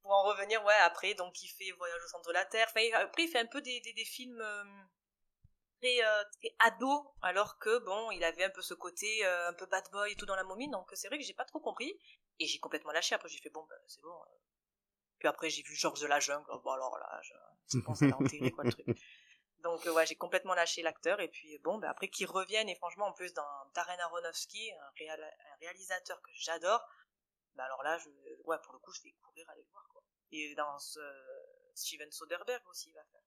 [0.02, 2.66] pour en revenir, ouais, après, donc il fait Voyage au centre de la Terre.
[2.68, 4.64] Enfin, après, il fait un peu des, des, des films euh,
[5.80, 9.52] très, euh, très ados, alors que, bon, il avait un peu ce côté euh, un
[9.54, 11.60] peu bad boy et tout dans la momie, donc c'est vrai que j'ai pas trop
[11.60, 11.98] compris.
[12.38, 13.14] Et j'ai complètement lâché.
[13.14, 14.14] Après, j'ai fait, bon, ben, c'est bon.
[15.18, 16.46] Puis après, j'ai vu Georges de la Jungle.
[16.64, 17.34] Bon, alors là, je...
[17.66, 18.86] c'est bon, ça enterré, quoi, le truc.
[19.58, 21.20] Donc, ouais, j'ai complètement lâché l'acteur.
[21.20, 25.12] Et puis, bon, ben, après qu'il revienne, et franchement, en plus, dans Darren Aronofsky, un,
[25.12, 26.84] un réalisateur que j'adore,
[27.54, 28.08] bah alors là, je,
[28.44, 30.02] ouais, pour le coup, je vais courir aller le voir, quoi.
[30.30, 31.00] Et dans ce,
[31.74, 33.20] Steven Soderbergh aussi, il va faire.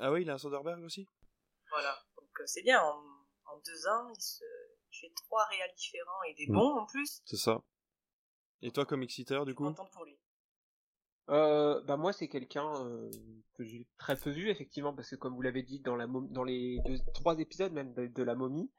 [0.00, 1.08] Ah oui, il a un Soderbergh aussi?
[1.70, 3.02] Voilà, donc euh, c'est bien, en,
[3.46, 4.44] en, deux ans, il, se,
[4.92, 6.54] fait trois réals différents et des mm.
[6.54, 7.20] bons en plus.
[7.24, 7.62] C'est ça.
[8.62, 9.64] Et toi, comme exciteur, du coup?
[9.64, 10.18] contente pour lui.
[11.30, 13.10] Euh, bah moi c'est quelqu'un euh,
[13.52, 16.42] que j'ai très peu vu effectivement parce que comme vous l'avez dit dans la dans
[16.42, 18.72] les deux, trois épisodes même de la momie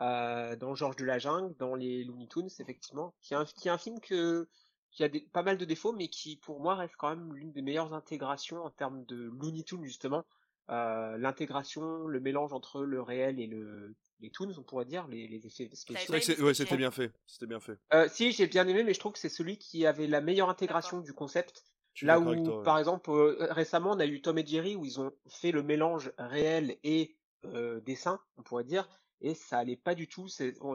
[0.00, 3.68] euh, dans Georges de la Jungle, dans les Looney Tunes, effectivement, qui est un, qui
[3.68, 4.48] est un film que,
[4.90, 7.52] qui a des, pas mal de défauts, mais qui pour moi reste quand même l'une
[7.52, 10.24] des meilleures intégrations en termes de Looney Tunes justement.
[10.70, 15.26] Euh, l'intégration, le mélange entre le réel et le, les toons, on pourrait dire, les,
[15.26, 16.14] les effets spéciaux.
[16.14, 17.12] Ouais, c'était bien fait.
[17.26, 17.78] C'était bien fait.
[17.92, 20.48] Euh, si, j'ai bien aimé, mais je trouve que c'est celui qui avait la meilleure
[20.48, 21.64] intégration du concept.
[22.02, 25.12] Là où, par exemple, euh, récemment, on a eu Tom et Jerry où ils ont
[25.28, 28.88] fait le mélange réel et euh, dessin, on pourrait dire
[29.20, 30.26] et ça allait pas du tout.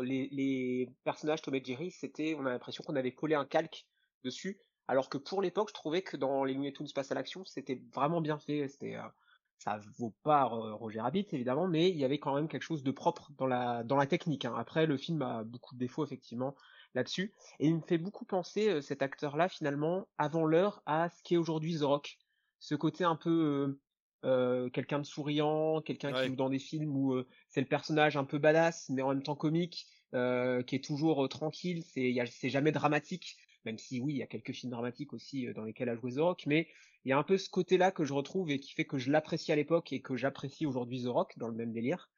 [0.03, 3.87] Les, personnages Tom et Jerry, c'était, on a l'impression qu'on avait collé un calque
[4.23, 7.43] dessus, alors que pour l'époque, je trouvais que dans les Looney Tunes Passe à l'action,
[7.45, 8.67] c'était vraiment bien fait.
[8.67, 9.07] C'était, euh,
[9.57, 12.91] ça vaut pas Roger Rabbit évidemment, mais il y avait quand même quelque chose de
[12.91, 14.45] propre dans la dans la technique.
[14.45, 14.53] Hein.
[14.57, 16.55] Après, le film a beaucoup de défauts effectivement
[16.93, 21.23] là-dessus, et il me fait beaucoup penser euh, cet acteur-là finalement avant l'heure à ce
[21.23, 22.17] qu'est aujourd'hui The Rock.
[22.59, 23.79] Ce côté un peu euh,
[24.25, 28.17] euh, quelqu'un de souriant, quelqu'un qui joue dans des films où euh, c'est le personnage
[28.17, 29.85] un peu badass mais en même temps comique,
[30.15, 34.27] euh, qui est toujours tranquille, c'est c'est jamais dramatique, même si oui il y a
[34.27, 36.67] quelques films dramatiques aussi dans lesquels a joué The Rock, mais
[37.03, 39.11] il y a un peu ce côté-là que je retrouve et qui fait que je
[39.11, 42.09] l'apprécie à l'époque et que j'apprécie aujourd'hui The Rock dans le même délire.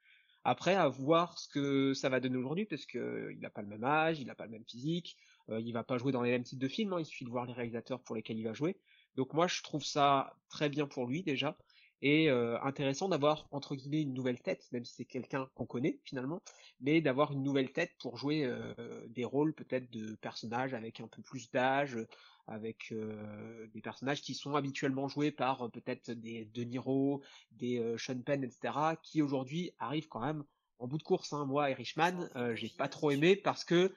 [0.45, 3.67] Après, à voir ce que ça va donner aujourd'hui, parce que il n'a pas le
[3.67, 5.17] même âge, il n'a pas le même physique,
[5.49, 7.45] il va pas jouer dans les mêmes types de films, hein, il suffit de voir
[7.45, 8.77] les réalisateurs pour lesquels il va jouer.
[9.17, 11.57] Donc moi, je trouve ça très bien pour lui déjà
[12.01, 15.99] et euh, intéressant d'avoir entre guillemets une nouvelle tête, même si c'est quelqu'un qu'on connaît
[16.03, 16.41] finalement,
[16.79, 21.07] mais d'avoir une nouvelle tête pour jouer euh, des rôles peut-être de personnages avec un
[21.07, 21.97] peu plus d'âge,
[22.45, 28.21] avec euh, des personnages qui sont habituellement joués par peut-être des De Niro, des Sean
[28.21, 30.43] Penn, etc., qui aujourd'hui arrivent quand même
[30.79, 31.33] en bout de course.
[31.33, 31.45] Hein.
[31.45, 33.93] Moi, Irishman, j'ai pas trop aimé parce que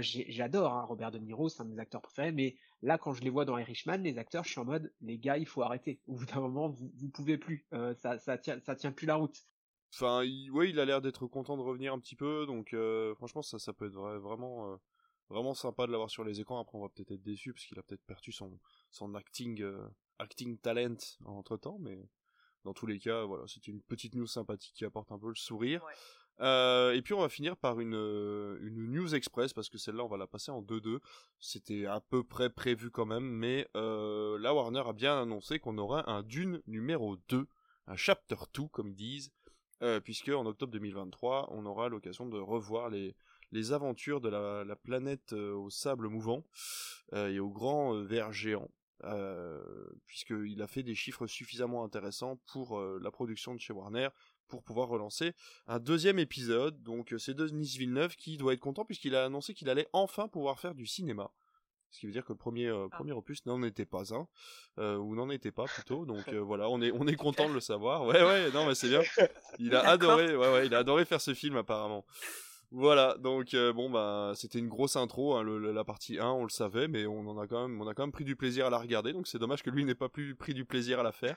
[0.00, 3.22] j'adore hein, Robert De Niro, c'est un de mes acteurs préférés, mais Là, quand je
[3.22, 6.02] les vois dans Irishman, les acteurs, je suis en mode, les gars, il faut arrêter.
[6.06, 7.66] Au bout d'un moment, vous, vous pouvez plus.
[7.72, 9.38] Euh, ça, ça tient, ça tient plus la route.
[9.94, 13.14] Enfin, il, ouais, il a l'air d'être content de revenir un petit peu, donc euh,
[13.14, 14.76] franchement, ça, ça peut être vraiment, euh,
[15.30, 16.60] vraiment sympa de l'avoir sur les écrans.
[16.60, 18.58] Après, on va peut-être être déçu parce qu'il a peut-être perdu son,
[18.90, 22.06] son acting, euh, acting talent entre temps, mais
[22.64, 25.36] dans tous les cas, voilà, c'était une petite news sympathique qui apporte un peu le
[25.36, 25.82] sourire.
[26.40, 30.04] Euh, et puis on va finir par une, euh, une news express parce que celle-là
[30.04, 30.98] on va la passer en 2-2.
[31.38, 35.78] C'était à peu près prévu quand même, mais euh, la Warner a bien annoncé qu'on
[35.78, 37.46] aura un Dune numéro 2,
[37.86, 39.32] un chapter 2 comme ils disent,
[39.82, 43.14] euh, puisque en octobre 2023 on aura l'occasion de revoir les,
[43.52, 46.44] les aventures de la, la planète euh, au sable mouvant
[47.12, 48.68] et au grand ver géant.
[50.06, 54.08] Puisqu'il a fait des chiffres suffisamment intéressants pour la production de chez Warner
[54.48, 55.32] pour pouvoir relancer
[55.66, 56.82] un deuxième épisode.
[56.82, 60.28] Donc euh, c'est Denis Villeneuve qui doit être content puisqu'il a annoncé qu'il allait enfin
[60.28, 61.30] pouvoir faire du cinéma.
[61.90, 62.96] Ce qui veut dire que le premier, euh, Ah.
[62.96, 64.26] premier opus n'en était pas un,
[64.78, 66.04] euh, ou n'en était pas plutôt.
[66.06, 68.02] Donc euh, voilà, on est, on est content de le savoir.
[68.06, 69.02] Ouais, ouais, non, mais c'est bien.
[69.60, 72.04] Il a adoré, ouais, ouais, il a adoré faire ce film apparemment.
[72.76, 76.26] Voilà, donc euh, bon bah c'était une grosse intro, hein, le- le- la partie 1,
[76.30, 78.34] on le savait, mais on en a quand même, on a quand même pris du
[78.34, 80.98] plaisir à la regarder, donc c'est dommage que lui n'ait pas plus pris du plaisir
[80.98, 81.36] à la faire.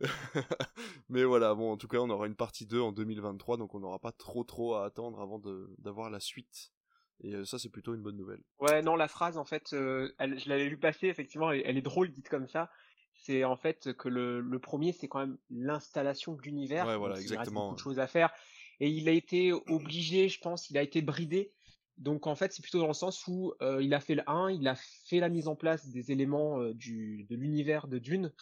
[1.10, 3.80] mais voilà, bon en tout cas on aura une partie 2 en 2023, donc on
[3.80, 5.40] n'aura pas trop trop à attendre avant
[5.78, 6.72] d'avoir la suite.
[7.22, 8.42] Et euh, ça c'est plutôt une bonne nouvelle.
[8.58, 11.76] Ouais, non, la phrase, en fait, euh, elle- je l'avais lu passer, effectivement, elle, elle
[11.78, 12.70] est drôle dite comme ça.
[13.14, 16.86] C'est en fait que le, le premier, c'est quand même l'installation de l'univers.
[16.86, 18.30] Ouais, voilà, donc il reste exactement, beaucoup de choses à faire.
[18.80, 21.52] Et il a été obligé, je pense, il a été bridé.
[21.96, 24.50] Donc en fait, c'est plutôt dans le sens où euh, il a fait le 1,
[24.50, 28.32] il a fait la mise en place des éléments euh, du, de l'univers de Dune,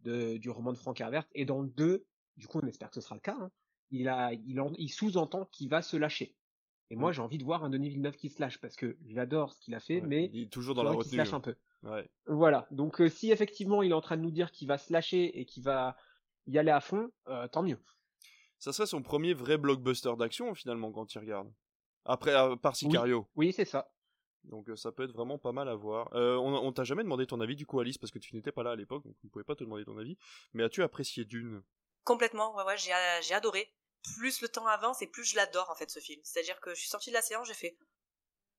[0.00, 1.26] de, du roman de Frank Herbert.
[1.34, 3.50] Et dans le 2, du coup, on espère que ce sera le cas, hein,
[3.90, 6.36] il, a, il, en- il sous-entend qu'il va se lâcher.
[6.90, 7.14] Et moi, Mm.
[7.14, 9.74] j'ai envie de voir un Denis Villeneuve qui se lâche parce que j'adore ce qu'il
[9.74, 11.56] a fait, Ouais, mais il est toujours dans la qu'il se lâche un peu.
[11.82, 11.90] hein.
[11.90, 12.10] Ouais.
[12.26, 12.68] Voilà.
[12.70, 15.40] Donc euh, si effectivement il est en train de nous dire qu'il va se lâcher
[15.40, 15.96] et qu'il va
[16.46, 17.10] y aller à fond,
[17.52, 17.78] tant mieux.
[18.60, 21.50] Ça serait son premier vrai blockbuster d'action finalement quand il regarde.
[22.04, 23.26] Après, à part Sicario.
[23.34, 23.90] Oui, c'est ça.
[24.44, 26.14] Donc euh, ça peut être vraiment pas mal à voir.
[26.14, 28.52] Euh, on on t'a jamais demandé ton avis du coup Alice parce que tu n'étais
[28.52, 30.16] pas là à l'époque donc on ne pouvait pas te demander ton avis.
[30.52, 31.62] Mais as-tu apprécié Dune?
[32.04, 33.72] Complètement, ouais, ouais, j'ai, euh, j'ai adoré.
[34.14, 36.20] Plus le temps avance et plus je l'adore en fait ce film.
[36.24, 37.76] C'est-à-dire que je suis sortie de la séance, j'ai fait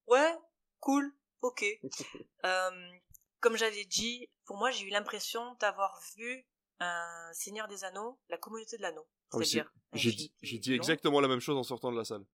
[0.07, 0.37] ouais,
[0.79, 1.63] cool, ok.
[2.43, 2.91] Euh,
[3.39, 6.43] comme j'avais dit, pour moi j'ai eu l'impression d'avoir vu
[6.79, 9.07] un Seigneur des Anneaux, la communauté de l'anneau.
[9.31, 11.39] Ah oui, C'est-à-dire un J'ai film dit, qui j'ai est dit long, exactement la même
[11.41, 12.25] chose en sortant de la salle.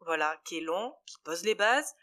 [0.00, 1.94] Voilà, qui est long, qui pose les bases.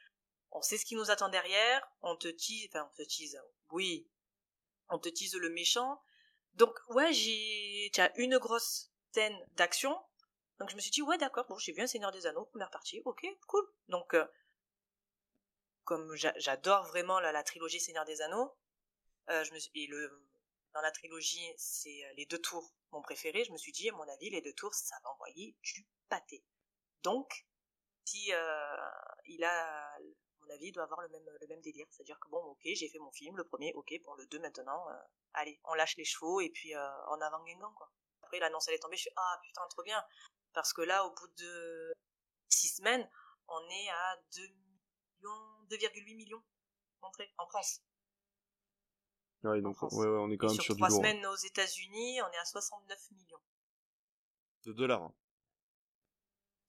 [0.51, 1.87] On sait ce qui nous attend derrière.
[2.01, 3.39] On te tease, enfin on te tease,
[3.71, 4.07] oui,
[4.89, 6.01] on te tease le méchant.
[6.55, 9.97] Donc ouais, j'ai, tu as une grosse scène d'action.
[10.59, 12.71] Donc je me suis dit ouais d'accord, bon j'ai vu un Seigneur des Anneaux première
[12.71, 13.65] partie, ok cool.
[13.89, 14.25] Donc euh,
[15.83, 18.55] comme j'a- j'adore vraiment la, la trilogie Seigneur des Anneaux,
[19.29, 20.11] euh, je me suis, et le
[20.73, 23.43] dans la trilogie c'est euh, les deux tours mon préféré.
[23.43, 26.43] Je me suis dit à mon avis les deux tours ça va envoyer du pâté.
[27.03, 27.45] Donc
[28.09, 28.75] si euh,
[29.25, 29.99] il a à
[30.41, 32.43] mon avis il doit avoir le même le même délire c'est à dire que bon
[32.43, 34.93] ok j'ai fait mon film le premier ok bon le deux maintenant euh,
[35.33, 37.91] allez on lâche les chevaux et puis euh, en avant Guingamp quoi
[38.23, 40.03] après l'annonce elle est tombée je suis ah putain trop bien
[40.53, 41.93] parce que là au bout de
[42.47, 43.07] six semaines
[43.47, 46.43] on est à 2 millions 2,8 millions
[47.01, 47.81] d'entrées en France
[49.43, 50.97] Ouais, donc ouais, ouais, on est quand même sur sur du trois lourd.
[50.99, 53.39] semaines aux États-Unis on est à 69 millions
[54.65, 55.03] De dollars.
[55.03, 55.13] hein.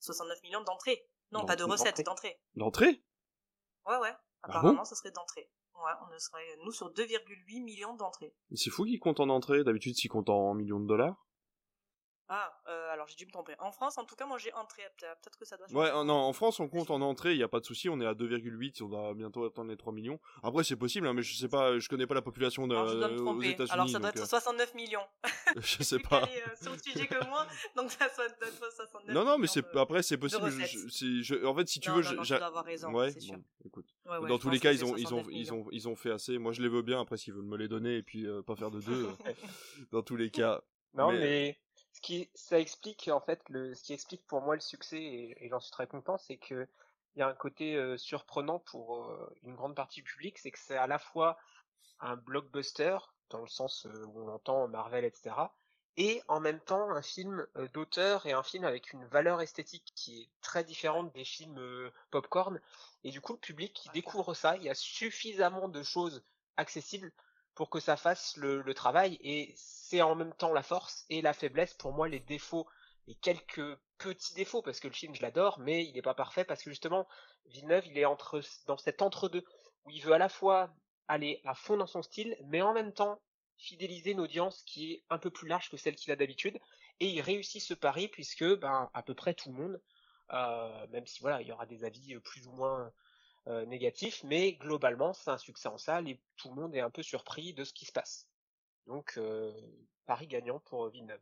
[0.00, 1.72] 69 millions d'entrées non pas de d'entrées.
[1.90, 3.04] recettes d'entrées L'entrée
[3.87, 8.35] ouais ouais Ah apparemment ce serait d'entrées ouais on serait nous sur 2,8 millions d'entrées
[8.54, 9.64] C'est fou qu'ils comptent en entrée.
[9.64, 11.26] D'habitude, s'ils comptent en millions de dollars.
[12.33, 13.55] Ah, euh, alors j'ai dû me tromper.
[13.59, 14.83] En France, en tout cas, moi j'ai entré.
[15.01, 15.77] Peut- Peut-être que ça doit changer.
[15.77, 18.01] Ouais, non, en France, on compte en entrée, il y a pas de souci, on
[18.01, 20.21] est à 2,8, on va bientôt atteindre les 3 millions.
[20.45, 22.88] Après, c'est possible, hein, mais je sais pas, je connais pas la population de, Alors
[22.88, 23.51] je dois me aux tromper.
[23.51, 23.73] États-Unis.
[23.73, 25.01] Alors ça doit donc, être 69 millions.
[25.57, 26.21] euh, je sais pas.
[26.21, 29.37] calé, euh, sur le sujet que moi, donc ça doit être 69 Non, non, mais
[29.38, 30.49] millions c'est après, c'est possible.
[30.51, 32.93] je- en fait, si tu Non, veux, non, je- non, tu j'a- dois avoir raison,
[32.95, 33.35] ouais, c'est sûr.
[33.35, 33.87] bon, écoute.
[34.07, 35.55] Ouais, ouais, Dans tous les cas, ils ont, ils ont, 69 ils millions.
[35.62, 36.38] ont, ils ont fait assez.
[36.38, 37.01] Moi, je les veux bien.
[37.01, 39.09] Après, s'ils veulent me les donner et puis euh, pas faire de deux.
[39.27, 39.33] euh,
[39.90, 40.61] dans tous les cas.
[40.95, 41.59] Non, mais,
[42.01, 45.45] ce qui ça explique en fait le ce qui explique pour moi le succès et,
[45.45, 46.67] et j'en suis très content, c'est que
[47.15, 50.51] il y a un côté euh, surprenant pour euh, une grande partie du public, c'est
[50.51, 51.37] que c'est à la fois
[52.01, 52.97] un blockbuster
[53.29, 55.35] dans le sens euh, où on entend Marvel, etc.
[55.97, 60.23] Et en même temps un film d'auteur et un film avec une valeur esthétique qui
[60.23, 61.61] est très différente des films
[62.11, 62.61] popcorn.
[63.05, 66.23] Et du coup, le public qui découvre ça, il y a suffisamment de choses
[66.57, 67.13] accessibles
[67.55, 69.19] pour que ça fasse le, travail.
[69.23, 71.75] Et c'est en même temps la force et la faiblesse.
[71.75, 72.67] Pour moi, les défauts
[73.07, 76.45] et quelques petits défauts, parce que le film, je l'adore, mais il n'est pas parfait
[76.45, 77.07] parce que justement,
[77.47, 79.45] Villeneuve, il est entre, dans cet entre-deux
[79.85, 80.71] où il veut à la fois
[81.09, 83.21] aller à fond dans son style, mais en même temps
[83.59, 86.59] fidéliser une audience qui est un peu plus large que celle qu'il a d'habitude.
[87.01, 89.81] Et il réussit ce pari puisque, ben, à peu près tout le monde,
[90.33, 92.93] euh, même si voilà, il y aura des avis plus ou moins
[93.46, 97.03] négatif, mais globalement c'est un succès en salle et tout le monde est un peu
[97.03, 98.29] surpris de ce qui se passe.
[98.87, 99.18] Donc
[100.07, 101.20] Paris gagnant pour Villeneuve.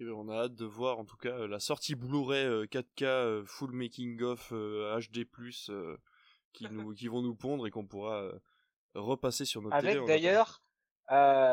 [0.00, 3.72] Et ben, on a hâte de voir en tout cas la sortie Blu-ray 4K full
[3.72, 5.26] making of HD+
[6.52, 8.30] qui nous qui vont nous pondre et qu'on pourra
[8.94, 10.62] repasser sur notre Avec d'ailleurs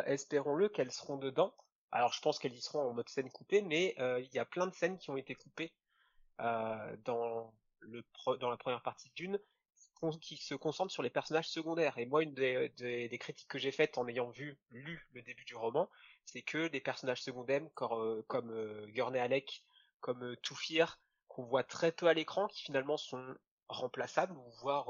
[0.06, 1.54] espérons-le qu'elles seront dedans
[1.96, 4.44] alors je pense qu'elles y seront en mode scène coupée, mais euh, il y a
[4.44, 5.72] plein de scènes qui ont été coupées
[6.42, 8.04] euh, dans, le
[8.42, 9.40] dans la première partie d'une
[10.22, 11.98] qui se concentrent sur les personnages secondaires.
[11.98, 15.46] Et moi, une des, des, critiques que j'ai faites en ayant vu, lu le début
[15.46, 15.90] du roman,
[16.26, 19.64] c'est que les personnages secondaires, comme, euh, comme euh, Gurney Alec,
[20.02, 23.36] comme euh, Toufir, qu'on voit très peu à l'écran, qui finalement sont
[23.68, 24.88] remplaçables, voire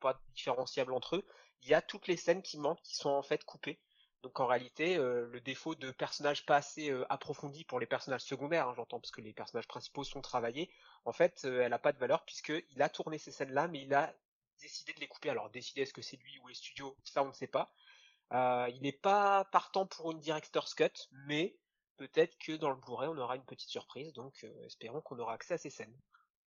[0.00, 1.26] pas différenciables entre eux,
[1.62, 3.80] il y a toutes les scènes qui manquent, qui sont en fait coupées.
[4.22, 8.22] Donc en réalité, euh, le défaut de personnages pas assez euh, approfondis pour les personnages
[8.22, 10.70] secondaires, hein, j'entends, parce que les personnages principaux sont travaillés,
[11.04, 13.92] en fait, euh, elle n'a pas de valeur puisqu'il a tourné ces scènes-là, mais il
[13.94, 14.14] a
[14.62, 15.30] décidé de les couper.
[15.30, 17.74] Alors décider est-ce que c'est lui ou les studios, ça on ne sait pas.
[18.32, 21.56] il n'est pas partant pour une director's cut, mais
[21.96, 25.54] peut-être que dans le Blu-ray on aura une petite surprise, donc espérons qu'on aura accès
[25.54, 25.94] à ces scènes.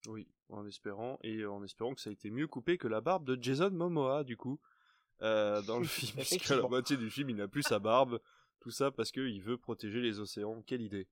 [0.07, 3.25] Oui, en espérant, et en espérant que ça a été mieux coupé que la barbe
[3.25, 4.59] de Jason Momoa, du coup.
[5.21, 8.19] Euh, dans le film, puisque la moitié du film, il n'a plus sa barbe.
[8.59, 10.61] Tout ça parce qu'il veut protéger les océans.
[10.63, 11.07] Quelle idée.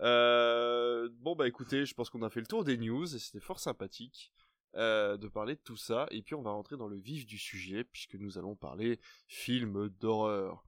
[0.00, 3.40] Euh, bon bah écoutez, je pense qu'on a fait le tour des news et c'était
[3.40, 4.32] fort sympathique
[4.76, 6.06] euh, de parler de tout ça.
[6.10, 9.88] Et puis on va rentrer dans le vif du sujet puisque nous allons parler film
[10.00, 10.64] d'horreur.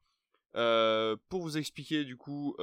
[0.53, 2.57] pour vous expliquer du coup,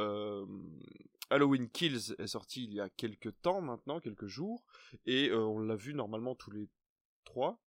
[1.30, 4.64] Halloween Kills est sorti il y a quelques temps maintenant, quelques jours,
[5.06, 6.68] et on l'a vu normalement tous les
[7.26, 7.62] trois.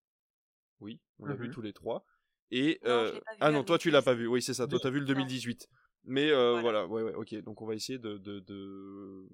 [0.81, 1.55] Oui, on l'a vu mhm.
[1.55, 2.05] tous les trois.
[2.51, 4.27] Et euh, ah non, toi tu l'as pas vu.
[4.27, 4.67] Oui, c'est ça.
[4.67, 5.69] Toi t'as vu le 2018.
[6.05, 6.87] Mais euh, voilà.
[6.87, 7.35] ouais, ouais, ok.
[7.43, 9.27] Donc on va essayer de, de, de...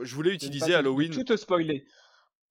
[0.00, 1.12] Je voulais utiliser Halloween.
[1.12, 1.86] Tout te spoiler.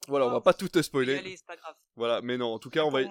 [0.07, 1.17] Voilà, on va pas tout te spoiler.
[1.17, 1.75] Allez, pas grave.
[1.95, 3.01] Voilà, mais non, en tout cas, on va.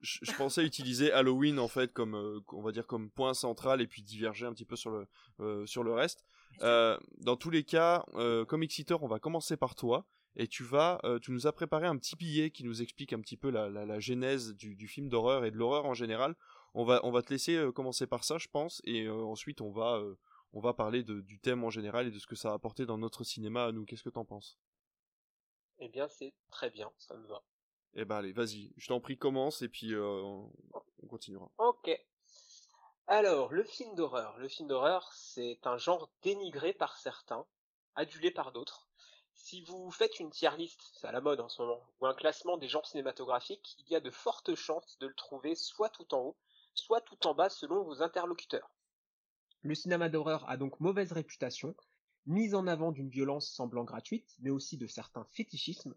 [0.00, 3.86] Je, pensais utiliser Halloween en fait comme, euh, on va dire comme point central et
[3.86, 5.06] puis diverger un petit peu sur le
[5.40, 6.24] euh, sur le reste.
[6.62, 8.04] Euh, dans tous les cas,
[8.48, 10.06] comme Exeter, on va commencer par toi
[10.38, 13.20] et tu vas, euh, tu nous as préparé un petit billet qui nous explique un
[13.20, 16.36] petit peu la, la, genèse du, du film d'horreur et de l'horreur en général.
[16.74, 19.60] On va, on va te laisser euh, commencer par ça, je pense, et euh, ensuite
[19.60, 20.00] on va,
[20.52, 22.86] on va parler de, du thème en général et de ce que ça a apporté
[22.86, 23.84] dans notre cinéma à nous.
[23.84, 24.58] Qu'est-ce que t'en penses?
[25.80, 27.42] Eh bien, c'est très bien, ça me va.
[27.94, 30.50] Eh ben allez, vas-y, je t'en prie, commence et puis on
[31.08, 31.50] continuera.
[31.58, 31.90] Ok.
[33.06, 34.36] Alors, le film d'horreur.
[34.38, 37.46] Le film d'horreur, c'est un genre dénigré par certains,
[37.94, 38.88] adulé par d'autres.
[39.32, 42.12] Si vous faites une tier list, c'est à la mode en ce moment, ou un
[42.12, 46.12] classement des genres cinématographiques, il y a de fortes chances de le trouver soit tout
[46.12, 46.36] en haut,
[46.74, 48.70] soit tout en bas selon vos interlocuteurs.
[49.62, 51.74] Le cinéma d'horreur a donc mauvaise réputation,
[52.28, 55.94] mise en avant d'une violence semblant gratuite, mais aussi de certains fétichismes.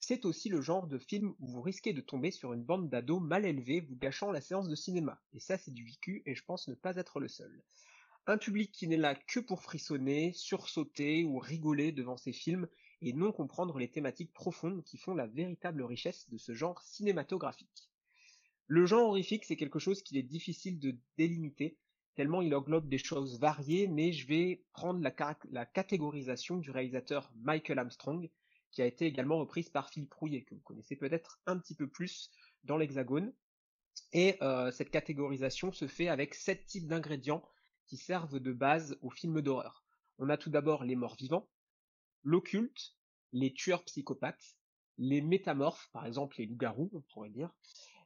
[0.00, 3.22] C'est aussi le genre de film où vous risquez de tomber sur une bande d'ados
[3.22, 5.20] mal élevés vous gâchant la séance de cinéma.
[5.34, 7.62] Et ça, c'est du vécu, et je pense ne pas être le seul.
[8.26, 12.66] Un public qui n'est là que pour frissonner, sursauter ou rigoler devant ces films
[13.02, 17.90] et non comprendre les thématiques profondes qui font la véritable richesse de ce genre cinématographique.
[18.66, 21.76] Le genre horrifique, c'est quelque chose qu'il est difficile de délimiter,
[22.14, 27.78] tellement il englobe des choses variées, mais je vais prendre la, catégorisation du réalisateur Michael
[27.78, 28.30] Armstrong,
[28.70, 31.88] qui a été également reprise par Philippe Rouillet, que vous connaissez peut-être un petit peu
[31.88, 32.30] plus
[32.64, 33.32] dans l'Hexagone.
[34.12, 37.44] Et euh, cette catégorisation se fait avec sept types d'ingrédients
[37.86, 39.84] qui servent de base au film d'horreur.
[40.18, 41.48] On a tout d'abord les morts vivants,
[42.22, 42.96] l'occulte,
[43.32, 44.56] les tueurs psychopathes,
[44.98, 47.50] les métamorphes, par exemple les loups-garous, on pourrait dire,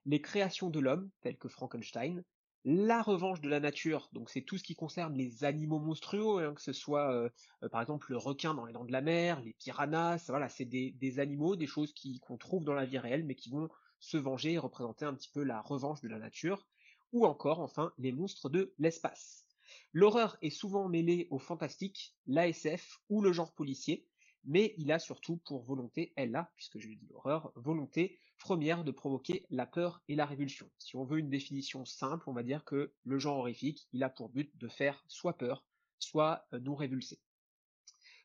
[0.07, 2.25] les créations de l'homme, telles que Frankenstein,
[2.65, 6.55] la revanche de la nature, donc c'est tout ce qui concerne les animaux monstrueux, hein,
[6.55, 7.29] que ce soit euh,
[7.63, 10.65] euh, par exemple le requin dans les dents de la mer, les piranhas, voilà, c'est
[10.65, 13.69] des, animaux, des choses qu'on trouve dans la vie réelle, mais qui vont
[14.01, 16.67] se venger et représenter un petit peu la revanche de la nature,
[17.13, 19.47] ou encore enfin les monstres de l'espace.
[19.93, 24.07] L'horreur est souvent mêlée au fantastique, l'ASF ou le genre policier,
[24.49, 28.91] mais il a surtout pour volonté, elle a, puisque je dis l'horreur, volonté première de
[28.91, 30.71] provoquer la peur et la révulsion.
[30.79, 34.09] Si on veut une définition simple, on va dire que le genre horrifique, il a
[34.09, 35.67] pour but de faire soit peur,
[35.99, 37.21] soit euh, nous révulser.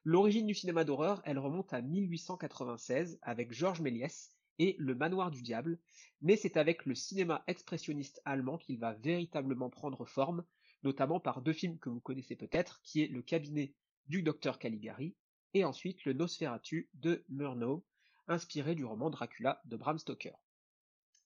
[0.05, 5.41] L'origine du cinéma d'horreur, elle remonte à 1896 avec Georges Méliès et Le Manoir du
[5.41, 5.77] Diable,
[6.21, 10.45] mais c'est avec le cinéma expressionniste allemand qu'il va véritablement prendre forme,
[10.83, 13.73] notamment par deux films que vous connaissez peut-être, qui est Le cabinet
[14.07, 15.15] du docteur Caligari
[15.53, 17.85] et ensuite Le Nosferatu de Murnau,
[18.27, 20.35] inspiré du roman Dracula de Bram Stoker.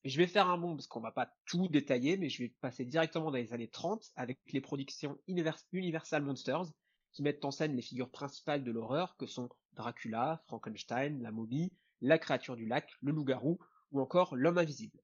[0.04, 2.86] Je vais faire un bond parce qu'on va pas tout détailler, mais je vais passer
[2.86, 6.66] directement dans les années 30 avec les productions Universal Monsters
[7.14, 11.74] qui mettent en scène les figures principales de l'horreur que sont Dracula, Frankenstein, la momie,
[12.02, 13.60] la créature du lac, le loup-garou
[13.92, 15.00] ou encore L'homme invisible.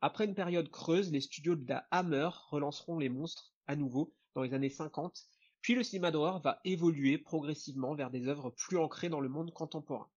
[0.00, 4.42] Après une période creuse, les studios de la Hammer relanceront les monstres à nouveau dans
[4.42, 5.26] les années 50,
[5.64, 9.50] puis le cinéma d'horreur va évoluer progressivement vers des œuvres plus ancrées dans le monde
[9.50, 10.10] contemporain.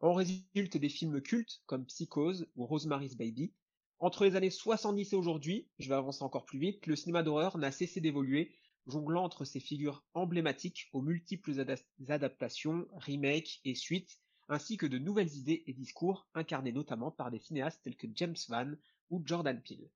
[0.00, 3.54] En résultent des films cultes comme Psychose ou Rosemary's Baby.
[4.00, 7.56] Entre les années 70 et aujourd'hui, je vais avancer encore plus vite, le cinéma d'horreur
[7.56, 8.52] n'a cessé d'évoluer,
[8.88, 11.64] jonglant entre ses figures emblématiques aux multiples
[12.08, 14.18] adaptations, remakes et suites,
[14.48, 18.34] ainsi que de nouvelles idées et discours incarnés notamment par des cinéastes tels que James
[18.48, 18.72] Van
[19.10, 19.88] ou Jordan Peele.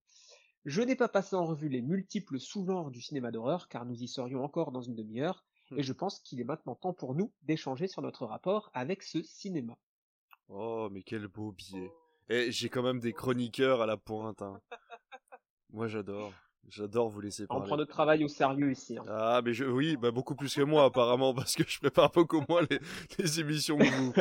[0.64, 4.08] Je n'ai pas passé en revue les multiples sous-genres du cinéma d'horreur, car nous y
[4.08, 5.82] serions encore dans une demi-heure, et hmm.
[5.82, 9.76] je pense qu'il est maintenant temps pour nous d'échanger sur notre rapport avec ce cinéma.
[10.48, 11.90] Oh, mais quel beau billet.
[12.30, 14.40] Et j'ai quand même des chroniqueurs à la pointe.
[14.40, 14.60] Hein.
[15.70, 16.32] Moi, j'adore.
[16.68, 17.62] J'adore vous laisser parler.
[17.62, 18.96] On prend notre travail au sérieux ici.
[18.96, 19.04] Hein.
[19.08, 22.42] Ah, mais je, oui, bah beaucoup plus que moi apparemment, parce que je prépare beaucoup
[22.48, 22.78] moins les,
[23.18, 24.14] les émissions que vous.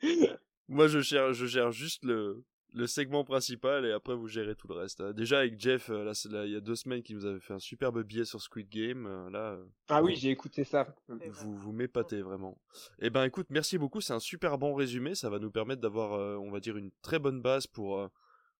[0.68, 2.44] moi, je gère, je gère juste le,
[2.74, 5.00] le segment principal et après vous gérez tout le reste.
[5.00, 7.40] Euh, déjà avec Jeff, euh, là, là, il y a deux semaines, qui nous avait
[7.40, 9.06] fait un superbe billet sur Squid Game.
[9.06, 9.58] Euh, là.
[9.88, 10.94] Ah oui, j'ai écouté ça.
[11.08, 12.58] Vous vous m'épatez vraiment.
[12.98, 14.00] Eh ben écoute, merci beaucoup.
[14.00, 15.14] C'est un super bon résumé.
[15.14, 18.08] Ça va nous permettre d'avoir, on va dire, une très bonne base pour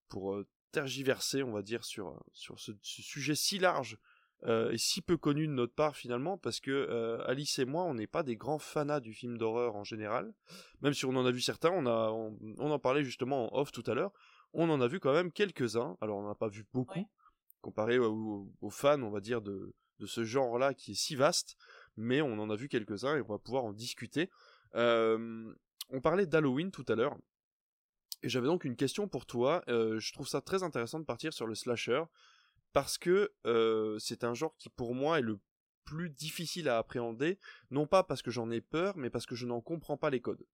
[0.08, 0.38] pour
[0.72, 3.98] tergiverser, on va dire, sur sur ce, ce sujet si large
[4.44, 7.84] euh, et si peu connu de notre part finalement, parce que euh, Alice et moi,
[7.84, 10.34] on n'est pas des grands fanats du film d'horreur en général,
[10.80, 13.70] même si on en a vu certains, on, a, on, en parlait justement en off
[13.70, 14.12] tout à l'heure,
[14.52, 17.08] on en a vu quand même quelques-uns, alors on n'en a pas vu beaucoup,
[17.60, 21.56] comparé aux, fans, on va dire, de, de ce genre-là qui est si vaste,
[21.96, 24.28] mais on en a vu quelques-uns et on va pouvoir en discuter.
[24.74, 25.54] Euh,
[25.90, 27.16] on parlait d'Halloween tout à l'heure,
[28.24, 31.46] et j'avais donc une question pour toi, je trouve ça très intéressant de partir sur
[31.46, 32.02] le slasher,
[32.72, 35.38] parce que euh, c'est un genre qui pour moi est le
[35.84, 37.38] plus difficile à appréhender,
[37.70, 40.20] non pas parce que j'en ai peur, mais parce que je n'en comprends pas les
[40.20, 40.46] codes.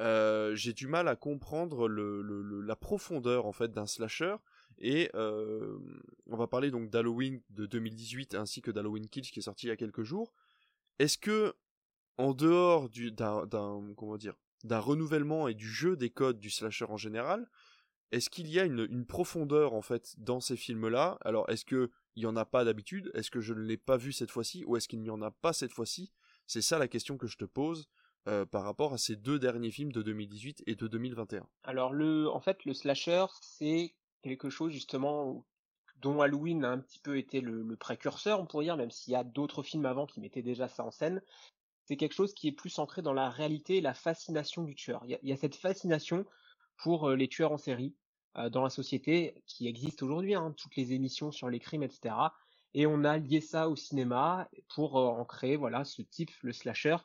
[0.00, 4.34] Euh, j'ai du mal à comprendre la profondeur en fait d'un slasher
[4.78, 5.78] et euh,
[6.26, 9.68] on va parler donc d'Halloween de 2018 ainsi que d'Halloween Kills qui est sorti il
[9.68, 10.34] y a quelques jours.
[10.98, 11.54] Est-ce que
[12.16, 13.46] en dehors du d'un
[13.96, 14.34] comment dire
[14.64, 17.48] d'un renouvellement et du jeu des codes du slasher en général,
[18.14, 21.18] est-ce qu'il y a une, profondeur en fait dans ces films-là?
[21.22, 23.10] Alors est-ce que il y en a pas d'habitude?
[23.14, 24.64] Est-ce que je ne l'ai pas vu cette fois-ci?
[24.66, 26.12] Ou est-ce qu'il n'y en a pas cette fois-ci?
[26.46, 27.88] C'est ça la question que je te pose
[28.28, 31.44] euh, par rapport à ces deux derniers films de 2018 et de 2021.
[31.64, 35.44] Alors le, en fait, le slasher, c'est quelque chose justement
[35.96, 39.16] dont Halloween a un petit peu été le, précurseur, on pourrait dire, même s'il y
[39.16, 41.20] a d'autres films avant qui mettaient déjà ça en scène.
[41.84, 45.04] C'est quelque chose qui est plus ancré dans la réalité et la fascination du tueur.
[45.04, 46.24] Il y a, cette fascination
[46.76, 47.94] pour euh, les tueurs en série,
[48.50, 52.14] dans la société qui existe aujourd'hui, hein, toutes les émissions sur les crimes, etc.
[52.74, 56.52] Et on a lié ça au cinéma pour euh, en créer voilà ce type, le
[56.52, 56.96] slasher,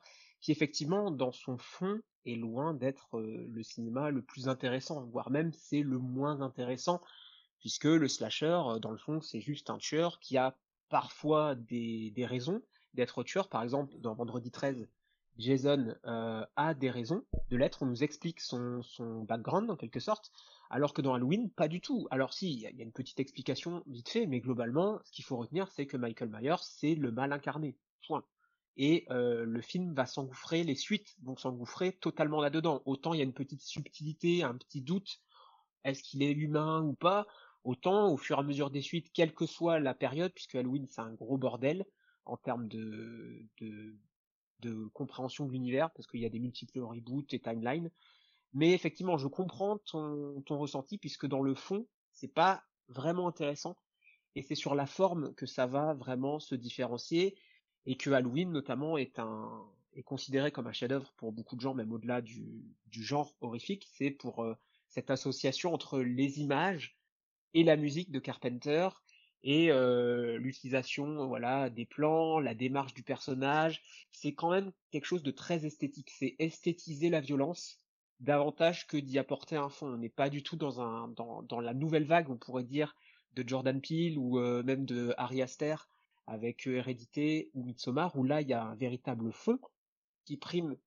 [0.41, 5.29] qui effectivement dans son fond est loin d'être euh, le cinéma le plus intéressant, voire
[5.29, 7.01] même c'est le moins intéressant,
[7.59, 10.57] puisque le slasher, dans le fond, c'est juste un tueur qui a
[10.89, 12.61] parfois des, des raisons
[12.95, 13.47] d'être tueur.
[13.47, 14.87] Par exemple, dans Vendredi 13,
[15.37, 20.31] Jason a des raisons de l'être, on nous explique son, son background en quelque sorte,
[20.69, 22.07] alors que dans Halloween, pas du tout.
[22.11, 25.37] Alors si, il y, a une petite explication vite fait, mais globalement, ce qu'il faut
[25.37, 27.75] retenir, c'est que Michael Myers, c'est le mal incarné.
[28.07, 28.23] Point.
[28.77, 32.81] Et euh, le film va s'engouffrer, les suites vont s'engouffrer totalement là-dedans.
[32.85, 35.19] Autant il y a une petite subtilité, un petit doute,
[35.83, 37.27] est-ce qu'il est humain ou pas
[37.63, 40.87] Autant au fur et à mesure des suites, quelle que soit la période, puisque Halloween
[40.87, 41.85] c'est un gros bordel
[42.25, 43.45] en termes de,
[44.93, 47.91] compréhension de l'univers, parce qu'il y a des multiples reboots et timelines,
[48.53, 53.77] mais effectivement, je comprends ton, ressenti puisque dans le fond, c'est pas vraiment intéressant
[54.35, 57.37] et c'est sur la forme que ça va vraiment se différencier
[57.85, 59.13] et que Halloween notamment est
[60.05, 63.87] considéré comme un chef-d'œuvre pour beaucoup de gens, même au-delà du, du genre horrifique.
[63.93, 64.55] C'est pour euh,
[64.87, 66.97] cette association entre les images
[67.53, 68.89] et la musique de Carpenter
[69.43, 73.81] et euh, l'utilisation voilà des plans, la démarche du personnage.
[74.11, 76.09] C'est quand même quelque chose de très esthétique.
[76.09, 77.81] C'est esthétiser la violence
[78.19, 79.87] davantage que d'y apporter un fond.
[79.87, 82.95] On n'est pas du tout dans un dans, la nouvelle vague, on pourrait dire,
[83.33, 85.75] de Jordan Peele ou euh, même de Ari Aster
[86.27, 89.59] avec euh, Hérédité ou Midsommar, où là il y a un véritable fond
[90.25, 90.77] qui prime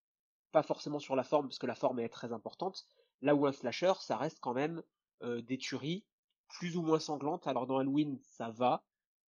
[0.52, 2.86] pas forcément sur la forme, parce que la forme est très importante.
[3.22, 4.82] Là où un slasher, ça reste quand même
[5.22, 6.04] euh, des tueries
[6.48, 7.46] plus ou moins sanglantes.
[7.46, 8.84] Alors dans Halloween, ça va.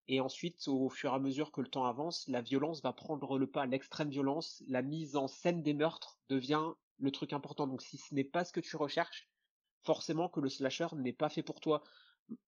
[0.06, 3.38] Et ensuite, au fur et à mesure que le temps avance, la violence va prendre
[3.38, 7.66] le pas, l'extrême violence, la mise en scène des meurtres devient le truc important.
[7.66, 9.28] Donc si ce n'est pas ce que tu recherches,
[9.82, 11.82] forcément que le slasher n'est pas fait pour toi.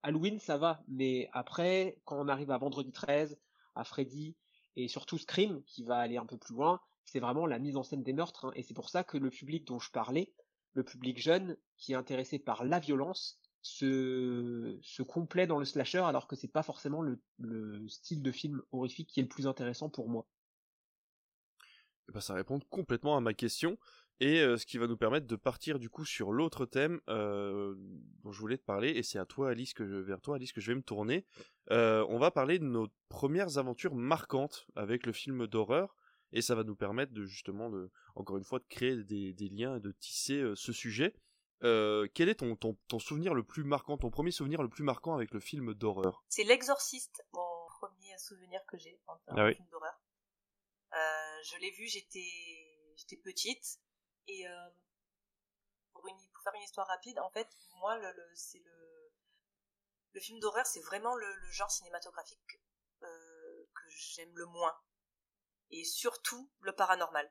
[0.03, 3.39] Halloween, ça va, mais après, quand on arrive à Vendredi 13,
[3.75, 4.35] à Freddy,
[4.75, 7.83] et surtout Scream, qui va aller un peu plus loin, c'est vraiment la mise en
[7.83, 8.53] scène des meurtres, hein.
[8.55, 10.33] et c'est pour ça que le public dont je parlais
[10.77, 16.01] le public jeune qui est intéressé par la violence se, se complaît dans le slasher
[16.01, 19.47] alors que c'est pas forcément le, le style de film horrifique qui est le plus
[19.47, 20.27] intéressant pour moi.
[22.09, 23.79] Eh ben, ça répond complètement à ma question
[24.21, 27.75] et euh, ce qui va nous permettre de partir du coup sur l'autre thème euh,
[28.23, 30.53] dont je voulais te parler et c'est à toi Alice que je, vers toi Alice
[30.53, 31.27] que je vais me tourner.
[31.71, 35.95] Euh, on va parler de nos premières aventures marquantes avec le film d'horreur
[36.33, 39.49] et ça va nous permettre de justement de encore une fois de créer des, des
[39.49, 41.15] liens et de tisser euh, ce sujet.
[41.63, 44.85] Euh, quel est ton, ton, ton, souvenir le plus marquant, ton premier souvenir le plus
[44.85, 46.23] marquant avec le film d'horreur?
[46.29, 49.55] C'est L'Exorciste, mon premier souvenir que j'ai en ah oui.
[49.55, 49.99] film d'horreur.
[50.93, 52.29] Euh, je l'ai vu, j'étais
[52.97, 53.81] j'étais petite
[54.29, 54.69] et euh,
[55.93, 57.49] pour, une, pour faire une histoire rapide, en fait,
[57.81, 58.87] moi, le, c'est le
[60.17, 62.59] le film d'horreur, c'est vraiment le, genre cinématographique
[63.03, 64.75] euh, que j'aime le moins
[65.71, 67.31] et surtout le paranormal.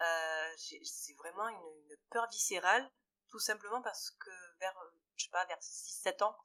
[0.00, 2.90] Euh, c'est vraiment une, une, peur viscérale
[3.28, 4.74] tout simplement parce que vers,
[5.14, 6.36] je sais pas, vers 6-7 ans,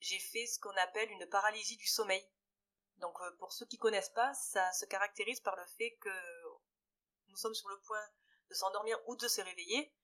[0.00, 2.28] j'ai fait ce qu'on appelle une paralysie du sommeil.
[2.96, 6.10] Donc pour ceux qui connaissent pas, ça se caractérise par le fait que
[7.28, 8.08] nous sommes sur le point
[8.52, 9.94] de s'endormir ou de se réveiller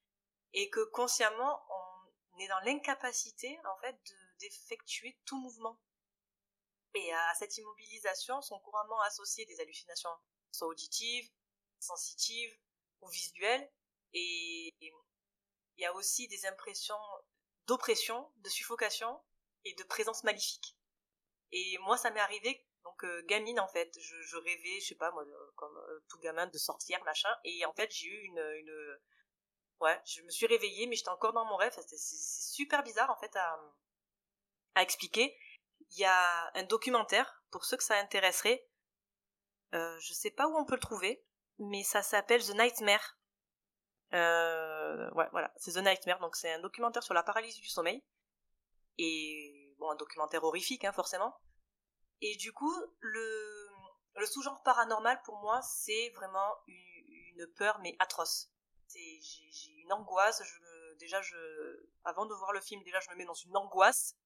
[0.55, 4.01] et que consciemment on est dans l'incapacité en fait
[4.41, 5.79] d'effectuer tout mouvement.
[6.95, 10.11] Et à cette immobilisation sont couramment associées des hallucinations
[10.51, 11.31] soit auditives,
[11.79, 12.57] sensitives
[13.03, 13.71] ou visuelles
[14.15, 16.99] et il y a aussi des impressions
[17.67, 19.23] d'oppression, de suffocation
[19.65, 20.77] et de présence maléfique.
[21.53, 25.11] Et moi, ça m'est arrivé donc euh, gamine en fait, je, rêvais, je sais pas
[25.11, 25.25] moi,
[25.57, 27.29] comme euh, tout gamin, de sortir machin.
[27.45, 28.99] Et en fait, j'ai eu une,
[29.81, 31.77] ouais, je me suis réveillée, mais j'étais encore dans mon rêve.
[31.87, 33.61] C'est super bizarre en fait à,
[34.75, 35.37] à expliquer.
[35.91, 38.69] Il y a un documentaire pour ceux que ça intéresserait.
[39.75, 41.23] Euh, je sais pas où on peut le trouver,
[41.59, 43.19] mais ça s'appelle The Nightmare.
[44.13, 48.03] Ouais, voilà, c'est The Nightmare, donc c'est un documentaire sur la paralysie du sommeil.
[48.97, 51.39] Et bon, un documentaire horrifique, hein, forcément.
[52.21, 58.51] Et du coup, le, sous-genre paranormal, pour moi, c'est vraiment une, peur, mais atroce.
[58.89, 60.43] J'ai une angoisse,
[60.99, 61.21] déjà,
[62.05, 64.17] avant de voir le film, déjà, je me mets dans une angoisse.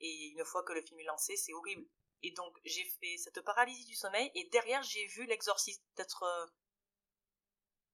[0.00, 1.86] Et une fois que le film est lancé, c'est horrible.
[2.22, 6.46] Et donc, j'ai fait cette paralysie du sommeil, et derrière, j'ai vu l'exorciste, peut-être euh,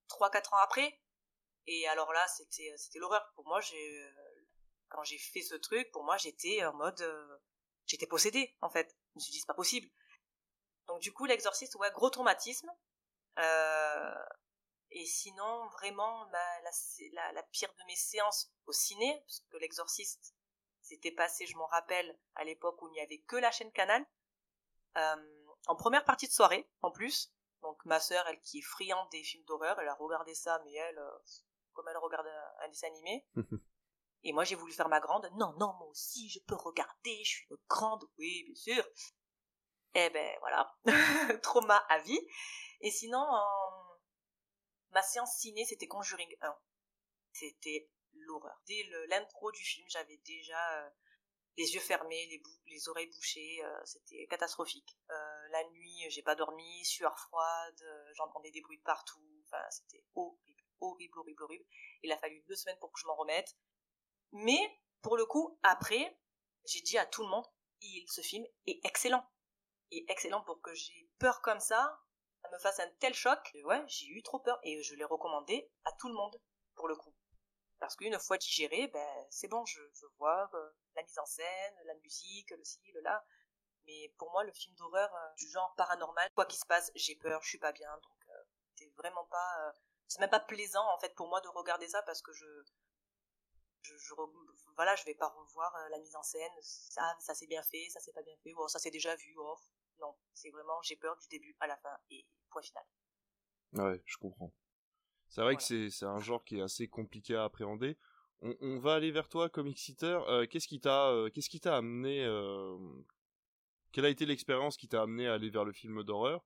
[0.09, 0.99] 3-4 ans après,
[1.71, 3.31] et alors là, c'était l'horreur.
[3.35, 4.11] Pour moi, euh,
[4.89, 7.39] quand j'ai fait ce truc, pour moi, j'étais en mode euh,
[7.87, 8.97] j'étais possédée en fait.
[9.11, 9.89] Je me suis dit c'est pas possible.
[10.87, 12.71] Donc du coup, l'exorciste, ouais, gros traumatisme.
[13.39, 14.15] Euh,
[14.91, 16.61] et sinon, vraiment, bah,
[17.13, 20.35] la, la, pire de mes séances au ciné, parce que l'exorciste,
[20.81, 24.05] c'était passé, je m'en rappelle, à l'époque où il n'y avait que la chaîne Canal,
[24.97, 27.33] euh, en première partie de soirée, en plus.
[27.61, 30.73] Donc ma sœur, elle qui est friande des films d'horreur, elle a regardé ça, mais
[30.73, 31.01] elle,
[31.73, 32.27] comme elle regarde
[32.63, 33.27] un, dessin animé.
[34.25, 35.31] Et moi, j'ai voulu faire ma grande.
[35.37, 38.05] Non, non, moi aussi, je peux regarder, je suis une grande.
[38.19, 38.85] Oui, bien sûr.
[39.95, 40.77] Eh ben, voilà.
[41.43, 42.21] Trauma à vie.
[42.81, 43.25] Et sinon,
[44.91, 46.59] ma séance ciné, c'était Conjuring 1.
[47.33, 48.61] C'était l'horreur.
[48.67, 50.91] Dès l'intro du film, j'avais déjà euh,
[51.57, 53.65] les yeux fermés, les, les oreilles bouchées.
[53.65, 54.99] Euh, c'était catastrophique.
[55.11, 59.43] Euh, la nuit, j'ai pas dormi, sueur froide, j'entendais des bruits de partout.
[59.45, 61.65] Enfin, c'était horrible horrible, horrible, horrible.
[62.03, 63.57] Il a fallu deux semaines pour que je m'en remette.
[64.33, 64.59] Mais,
[65.03, 66.19] pour le coup, après,
[66.65, 67.47] j'ai dit à tout le monde,
[67.81, 69.25] il, ce film est excellent.
[69.91, 71.99] Et excellent pour que j'ai peur comme ça,
[72.43, 73.39] ça me fasse un tel choc.
[73.65, 74.59] Ouais, j'ai eu trop peur.
[74.63, 76.41] Et je l'ai recommandé à tout le monde,
[76.75, 77.15] pour le coup.
[77.79, 81.75] Parce qu'une fois digéré, ben, c'est bon, je, je vois euh, la mise en scène,
[81.85, 83.25] la musique, le ci, le là.
[83.87, 87.15] Mais pour moi, le film d'horreur euh, du genre paranormal, quoi qu'il se passe, j'ai
[87.17, 88.43] peur, je suis pas bien, donc euh,
[88.75, 89.73] c'est vraiment pas
[90.09, 92.47] c'est même pas plaisant en fait pour moi de regarder ça parce que je
[93.89, 94.15] je, je
[94.77, 96.53] voilà je vais pas revoir euh, la mise en scène.
[96.61, 98.53] Ça ça c'est bien fait ça c'est pas bien fait.
[98.55, 99.57] Bon ça c'est déjà vu oh.
[100.01, 102.85] non c'est vraiment j'ai peur du début à la fin et point final.
[103.73, 104.53] Ouais je comprends.
[105.29, 105.67] C'est vrai voilà.
[105.67, 107.99] que c'est un genre qui est assez compliqué à appréhender.
[108.41, 111.77] On, on va aller vers toi sitter euh, qu'est-ce qui t'a euh, qu'est-ce qui t'a
[111.77, 112.79] amené euh,
[113.93, 116.45] quelle a été l'expérience qui t'a amené à aller vers le film d'horreur?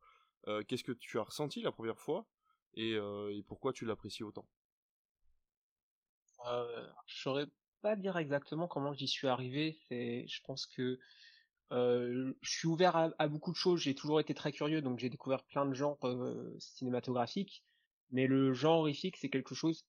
[0.67, 2.27] Qu'est-ce que tu as ressenti la première fois?
[2.75, 4.49] Et, et pourquoi tu l'apprécies autant?
[6.49, 7.47] Euh, Je saurais
[7.81, 9.79] pas dire exactement comment j'y suis arrivé.
[9.91, 10.99] Je pense que
[11.73, 13.81] euh, je suis ouvert à, beaucoup de choses.
[13.81, 17.65] J'ai toujours été très curieux, donc j'ai découvert plein de genres euh, cinématographiques.
[18.11, 19.85] Mais le genre horrifique, c'est quelque chose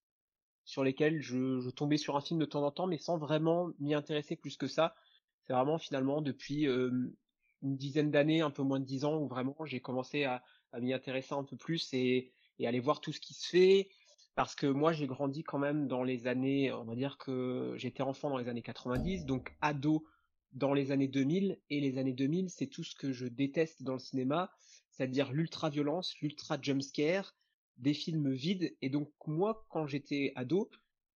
[0.65, 3.93] sur lesquels je, tombais sur un film de temps en temps, mais sans vraiment m'y
[3.93, 4.95] intéresser plus que ça.
[5.41, 7.15] C'est vraiment finalement depuis une
[7.61, 10.41] dizaine d'années, un peu moins de dix ans, où vraiment j'ai commencé à,
[10.79, 12.31] m'y intéresser un peu plus et
[12.63, 13.89] aller voir tout ce qui se fait.
[14.35, 18.03] Parce que moi j'ai grandi quand même dans les années, on va dire que j'étais
[18.03, 20.05] enfant dans les années 90, donc ado
[20.53, 23.93] dans les années 2000, et les années 2000 c'est tout ce que je déteste dans
[23.93, 24.51] le cinéma,
[24.91, 27.35] c'est-à-dire l'ultra-violence, l'ultra-jumpscare,
[27.77, 30.69] des films vides, et donc moi quand j'étais ado,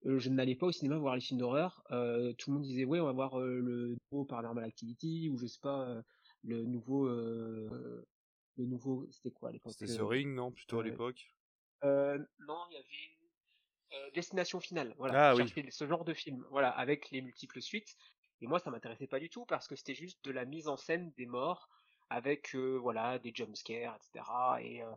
[0.06, 2.86] euh, je n'allais pas au cinéma voir les films d'horreur, euh, tout le monde disait
[2.86, 6.02] ouais on va voir euh, le nouveau Paranormal Activity, ou je sais pas,
[6.44, 7.08] le nouveau...
[7.08, 11.32] le nouveau, c'était quoi à l'époque C'était The Ring, non Plutôt à l'époque?
[11.84, 13.18] Non, il y avait
[13.94, 14.94] euh, Destination Finale.
[14.98, 15.36] Voilà, ah,
[15.70, 17.96] ce genre de film, voilà, avec les multiples suites.
[18.42, 20.78] Et moi, ça m'intéressait pas du tout parce que c'était juste de la mise en
[20.78, 21.70] scène des morts
[22.10, 24.26] avec euh, voilà des jumpscares, etc.
[24.62, 24.92] Et euh,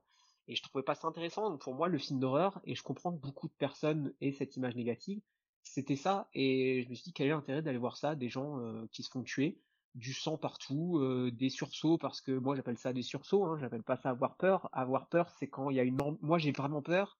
[0.49, 1.49] et je trouvais pas ça intéressant.
[1.49, 4.57] Donc pour moi, le film d'horreur, et je comprends que beaucoup de personnes aient cette
[4.57, 5.20] image négative,
[5.62, 6.28] c'était ça.
[6.35, 9.05] Et je me suis dit quel est l'intérêt d'aller voir ça, des gens euh, qui
[9.05, 9.61] se font tuer,
[9.95, 13.82] du sang partout, euh, des sursauts parce que moi j'appelle ça des sursauts, hein, j'appelle
[13.82, 14.68] pas ça avoir peur.
[14.72, 17.18] Avoir peur, c'est quand il y a une, moi j'ai vraiment peur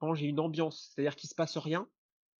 [0.00, 1.86] quand j'ai une ambiance, c'est-à-dire qu'il se passe rien,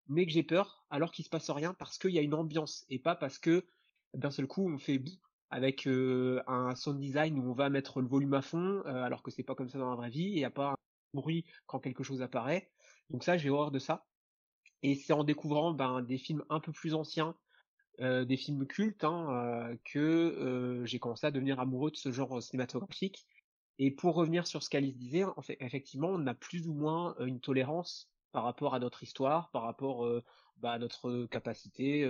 [0.08, 2.84] mais que j'ai peur alors qu'il se passe rien parce qu'il y a une ambiance
[2.88, 3.66] et pas parce que
[4.14, 8.00] d'un seul coup on fait bout avec euh, un sound design où on va mettre
[8.00, 10.24] le volume à fond euh, alors que c'est pas comme ça dans la vraie vie
[10.24, 10.76] il y a pas un
[11.14, 12.70] bruit quand quelque chose apparaît.
[13.10, 14.06] Donc ça j'ai horreur de ça.
[14.82, 17.36] Et c'est en découvrant ben, des films un peu plus anciens
[18.00, 22.10] euh, des films cultes hein, euh, que euh, j'ai commencé à devenir amoureux de ce
[22.10, 23.26] genre cinématographique.
[23.78, 25.24] Et pour revenir sur ce qu'Alice disait,
[25.60, 30.06] effectivement, on a plus ou moins une tolérance par rapport à notre histoire, par rapport
[30.58, 32.04] bah, à notre capacité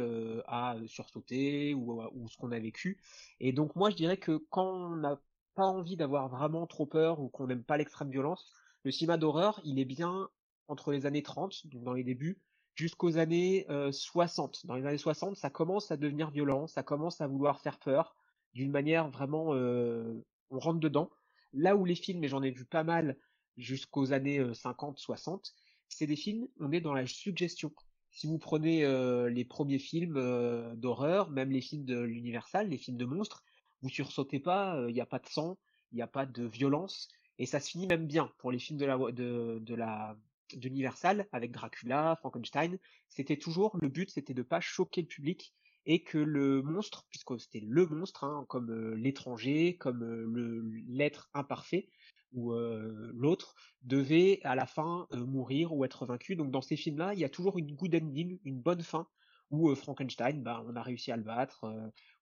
[0.49, 3.01] à sursauter ou, ou ce qu'on a vécu.
[3.38, 5.20] Et donc moi, je dirais que quand on n'a
[5.55, 9.61] pas envie d'avoir vraiment trop peur ou qu'on n'aime pas l'extrême violence, le cinéma d'horreur,
[9.62, 10.28] il est bien
[10.66, 12.41] entre les années 30, donc dans les débuts,
[12.80, 14.64] jusqu'aux années 60.
[14.64, 18.16] Dans les années 60, ça commence à devenir violent, ça commence à vouloir faire peur
[18.54, 21.10] d'une manière vraiment on rentre dedans.
[21.52, 23.18] Là où les films, et j'en ai vu pas mal
[23.58, 25.52] jusqu'aux années 50, 60,
[25.88, 27.70] c'est des films, on est dans la suggestion.
[28.12, 28.80] Si vous prenez
[29.28, 33.44] les premiers films d'horreur, même les films de l'Universal, les films de monstres,
[33.82, 35.58] vous sursautez pas, il n'y a pas de sang,
[35.92, 37.08] il n'y a pas de violence,
[37.38, 40.16] et ça se finit même bien pour les films de la
[40.57, 42.78] d'Universal avec Dracula, Frankenstein,
[43.09, 45.55] c'était toujours le but, c'était de pas choquer le public
[45.86, 51.30] et que le monstre, puisque c'était le monstre, hein, comme euh, l'étranger, comme euh, l'être
[51.34, 51.88] imparfait
[52.32, 56.36] ou euh, l'autre, devait à la fin mourir ou être vaincu.
[56.36, 59.09] Donc dans ces films-là, il y a toujours une good ending, une bonne fin
[59.51, 61.66] où Frankenstein, bah, on a réussi à le battre,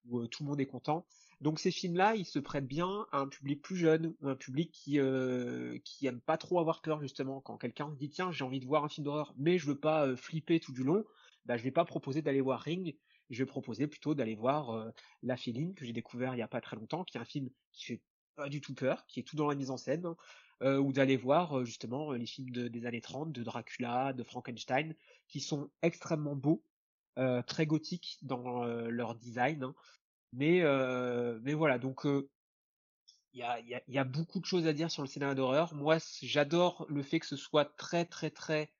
[0.08, 1.06] où tout le monde est content.
[1.40, 4.72] Donc ces films-là, ils se prêtent bien à un public plus jeune, ou un public
[4.72, 7.40] qui euh, qui aime pas trop avoir peur justement.
[7.40, 10.16] Quand quelqu'un dit tiens j'ai envie de voir un film d'horreur, mais je veux pas
[10.16, 11.04] flipper tout du long,
[11.46, 12.96] bah je vais pas proposer d'aller voir Ring,
[13.30, 16.60] je vais proposer plutôt d'aller voir La Féline que j'ai découvert il y a pas
[16.60, 18.02] très longtemps, qui est un film qui fait
[18.34, 20.06] pas du tout peur, qui est tout dans la mise en scène,
[20.60, 24.94] hein, ou d'aller voir justement les films des années 30, de Dracula, de Frankenstein,
[25.28, 26.64] qui sont extrêmement beaux,
[27.46, 29.64] très gothiques dans leur design.
[29.64, 29.74] Hein.
[30.32, 32.06] Mais euh, mais voilà, donc
[33.32, 33.40] il
[33.88, 35.74] y a, beaucoup de choses à dire sur le cinéma d'horreur.
[35.74, 38.72] Moi, j'adore le fait que ce soit très très très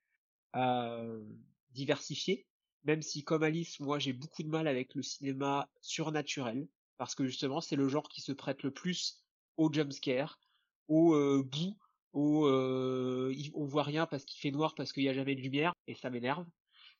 [0.55, 1.23] euh,
[1.71, 2.45] diversifié,
[2.83, 6.67] même si comme Alice, moi j'ai beaucoup de mal avec le cinéma surnaturel,
[6.97, 9.23] parce que justement c'est le genre qui se prête le plus
[9.57, 10.39] au jumpscare,
[10.87, 11.77] au euh, bout,
[12.13, 15.41] au euh, on voit rien parce qu'il fait noir parce qu'il n'y a jamais de
[15.41, 16.45] lumière, et ça m'énerve.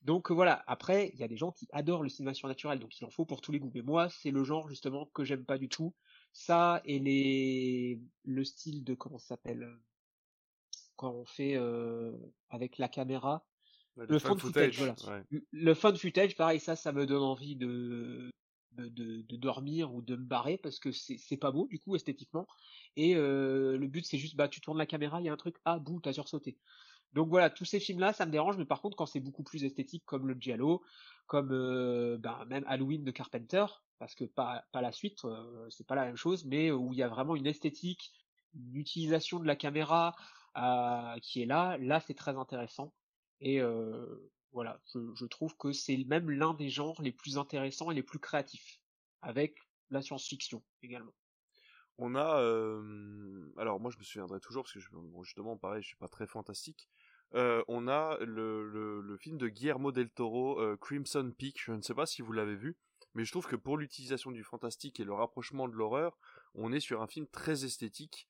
[0.02, 3.06] Donc voilà, après, il y a des gens qui adorent le cinéma surnaturel, donc il
[3.06, 3.72] en faut pour tous les goûts.
[3.74, 5.93] Mais moi, c'est le genre justement que j'aime pas du tout.
[6.32, 9.76] Ça et les le style de comment ça s'appelle euh,
[10.95, 12.14] quand on fait euh,
[12.50, 13.45] avec la caméra.
[13.97, 14.95] le, fun footage, voilà.
[15.52, 18.30] Le fun footage, pareil, ça, ça me donne envie de
[18.78, 22.47] de, de, dormir ou de me barrer parce que c'est pas beau du coup esthétiquement.
[22.95, 25.38] Et euh, le but c'est juste bah tu tournes la caméra, il y a un
[25.38, 26.58] truc, ah bout, t'as sursauté.
[27.14, 29.64] Donc voilà, tous ces films-là, ça me dérange, mais par contre, quand c'est beaucoup plus
[29.64, 30.84] esthétique, comme le Giallo,
[31.28, 33.66] comme euh, ben, même Halloween de Carpenter,
[33.97, 37.03] parce que pas, la suite, euh, c'est pas la même chose, mais où il y
[37.03, 38.12] a vraiment une esthétique,
[38.53, 40.16] une utilisation de la caméra
[40.57, 42.93] euh, qui est là, là c'est très intéressant.
[43.41, 43.62] Et
[44.51, 48.03] voilà, je, je trouve que c'est même l'un des genres les plus intéressants et les
[48.03, 48.80] plus créatifs,
[49.22, 49.55] avec
[49.91, 51.14] la science-fiction également
[52.00, 54.80] on a euh, alors moi je me souviendrai toujours parce que
[55.24, 56.89] justement pareil je suis pas très fantastique
[57.36, 58.66] euh, on a le,
[59.02, 61.62] le, film de Guillermo del Toro euh, Crimson Peak.
[61.64, 62.76] Je ne sais pas si vous l'avez vu
[63.14, 66.18] mais je trouve que pour l'utilisation du fantastique et le rapprochement de l'horreur
[66.56, 68.28] on est sur un film très esthétique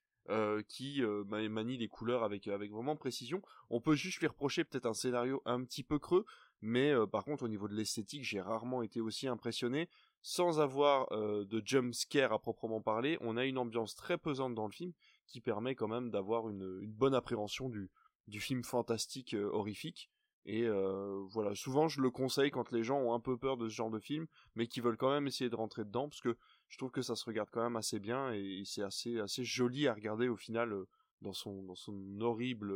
[0.67, 3.41] qui manie les couleurs avec avec vraiment précision.
[3.71, 6.23] On peut juste lui reprocher peut-être un scénario un petit peu creux
[6.61, 9.89] mais par contre au niveau de l'esthétique j'ai rarement été aussi impressionné
[10.21, 14.55] sans avoir euh, de jump scare à proprement parler, on a une ambiance très pesante
[14.55, 14.93] dans le film
[15.27, 17.89] qui permet quand même d'avoir une, bonne appréhension du,
[18.27, 20.09] du film fantastique horrifique.
[20.45, 20.67] Et
[21.29, 23.91] voilà, souvent je le conseille quand les gens ont un peu peur de ce genre
[23.91, 26.35] de film, mais qui veulent quand même essayer de rentrer dedans, parce que
[26.69, 29.87] je trouve que ça se regarde quand même assez bien et c'est assez assez joli
[29.87, 30.73] à regarder au final
[31.21, 32.73] dans son dans son horrible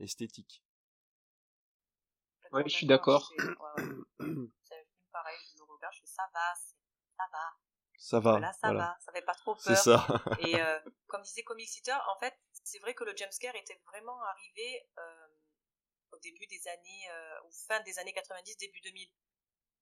[0.00, 0.64] esthétique.
[2.52, 3.32] Ouais, je suis d'accord.
[3.38, 3.46] C'est
[5.12, 6.52] pareil, je le regarde, je fais ça va,
[7.22, 7.62] ça va.
[7.98, 8.40] Ça va.
[8.40, 9.62] Là, ça va, ça fait pas trop peur.
[9.62, 10.06] C'est ça.
[10.40, 14.20] et euh, comme disait Comic Sitter, en fait, c'est vrai que le jumpscare était vraiment
[14.22, 15.28] arrivé euh,
[16.12, 19.08] au début des années, euh, ou fin des années 90, début 2000.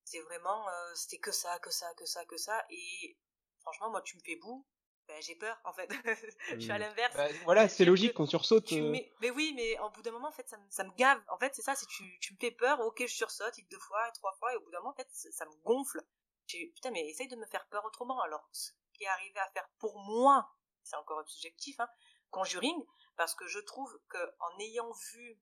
[0.04, 2.64] C'est vraiment, euh, c'était que ça, que ça, que ça, que ça.
[2.70, 3.18] Et
[3.60, 4.66] franchement, moi, tu me fais boue,
[5.06, 5.88] ben, j'ai peur en fait.
[6.54, 6.80] je suis à mmh.
[6.80, 7.16] l'inverse.
[7.16, 8.72] Bah, voilà, c'est logique qu'on sursaute.
[8.72, 8.94] Euh.
[9.20, 11.20] Mais oui, mais au bout d'un moment, en fait, ça, me, ça me gave.
[11.28, 14.10] En fait, c'est ça, c'est tu, tu me fais peur, ok, je sursaute, deux fois,
[14.12, 16.00] trois fois, et au bout d'un moment, en fait, ça me gonfle.
[16.74, 18.20] Putain, mais essaye de me faire peur autrement.
[18.22, 20.50] Alors, ce qui est arrivé à faire pour moi,
[20.82, 21.88] c'est encore subjectif, hein,
[22.30, 22.84] Conjuring,
[23.16, 25.40] parce que je trouve que en ayant vu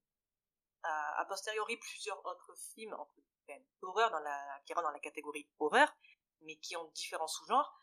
[0.82, 2.96] a posteriori plusieurs autres films
[3.82, 5.92] d'horreur dans la qui rentrent dans la catégorie horreur,
[6.42, 7.78] mais qui ont différents sous-genres,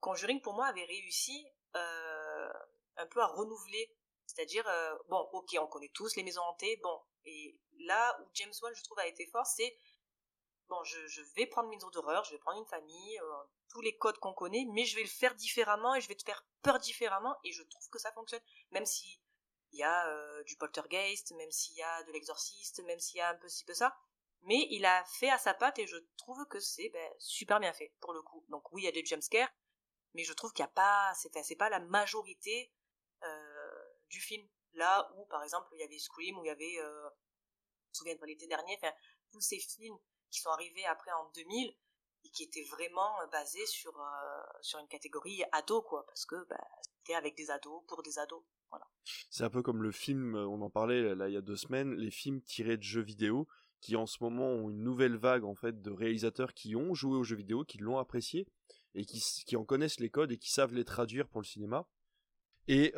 [0.00, 1.46] Conjuring pour moi avait réussi
[1.76, 2.52] euh,
[2.96, 3.94] un peu à renouveler,
[4.26, 8.52] c'est-à-dire euh, bon, ok, on connaît tous les maisons hantées, bon, et là où James
[8.62, 9.76] Wan je trouve a été fort, c'est
[10.70, 13.96] bon, je, vais prendre une maison d'horreur, je vais prendre une famille, euh, tous les
[13.98, 16.78] codes qu'on connaît, mais je vais le faire différemment et je vais te faire peur
[16.78, 18.40] différemment, et je trouve que ça fonctionne,
[18.70, 19.20] même si
[19.72, 23.20] il y a euh, du poltergeist, même s'il y a de l'exorciste, même s'il y
[23.20, 23.94] a un peu ci peu ça,
[24.42, 27.72] mais il a fait à sa patte et je trouve que c'est ben, super bien
[27.72, 28.44] fait pour le coup.
[28.48, 29.52] Donc oui, il y a des jumpscares,
[30.14, 32.72] mais je trouve qu'il n'y a pas, c'est, pas la majorité
[33.22, 34.48] euh, du film.
[34.74, 38.14] Là où, par exemple, il y avait Scream, où il y avait, je me souviens
[38.14, 38.78] de l'été dernier,
[39.32, 39.98] tous ces films
[40.30, 41.74] qui sont arrivés après en 2000
[42.24, 46.46] et qui étaient vraiment euh, basés sur euh, sur une catégorie ado, quoi, parce que
[46.48, 48.42] bah, c'était avec des ados pour des ados.
[48.70, 48.86] Voilà.
[49.30, 51.56] C'est un peu comme le film, euh, on en parlait là il y a deux
[51.56, 53.48] semaines, les films tirés de jeux vidéo
[53.80, 57.16] qui en ce moment ont une nouvelle vague en fait de réalisateurs qui ont joué
[57.16, 58.46] aux jeux vidéo, qui l'ont apprécié
[58.94, 61.88] et qui, qui en connaissent les codes et qui savent les traduire pour le cinéma.
[62.68, 62.92] Et,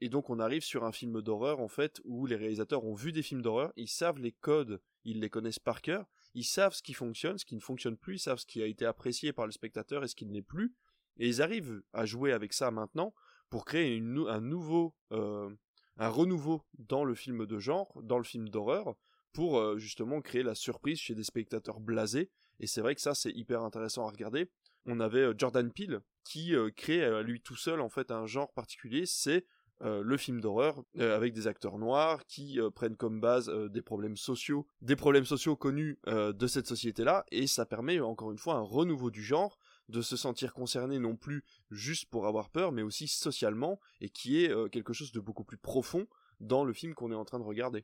[0.00, 3.12] et donc on arrive sur un film d'horreur en fait où les réalisateurs ont vu
[3.12, 6.04] des films d'horreur, ils savent les codes, ils les connaissent par cœur,
[6.34, 8.66] ils savent ce qui fonctionne, ce qui ne fonctionne plus, ils savent ce qui a
[8.66, 10.74] été apprécié par le spectateur et ce qui ne l'est plus,
[11.18, 13.14] et ils arrivent à jouer avec ça maintenant
[13.50, 15.50] pour créer un nouveau, euh,
[15.98, 18.94] un renouveau dans le film de genre, dans le film d'horreur,
[19.32, 22.30] pour euh, justement créer la surprise chez des spectateurs blasés.
[22.60, 24.50] Et c'est vrai que ça c'est hyper intéressant à regarder
[24.86, 28.26] on avait euh, Jordan Peele qui euh, crée à lui tout seul en fait un
[28.26, 29.44] genre particulier, c'est
[29.80, 34.66] euh, le film d'horreur avec des acteurs noirs qui prennent comme base des problèmes sociaux,
[34.80, 39.10] des problèmes sociaux connus de cette société-là, et ça permet encore une fois un renouveau
[39.10, 39.58] du genre,
[39.88, 44.44] de se sentir concerné non plus juste pour avoir peur, mais aussi socialement, et qui
[44.44, 46.06] est quelque chose de beaucoup plus profond
[46.40, 47.82] dans le film qu'on est en train de regarder.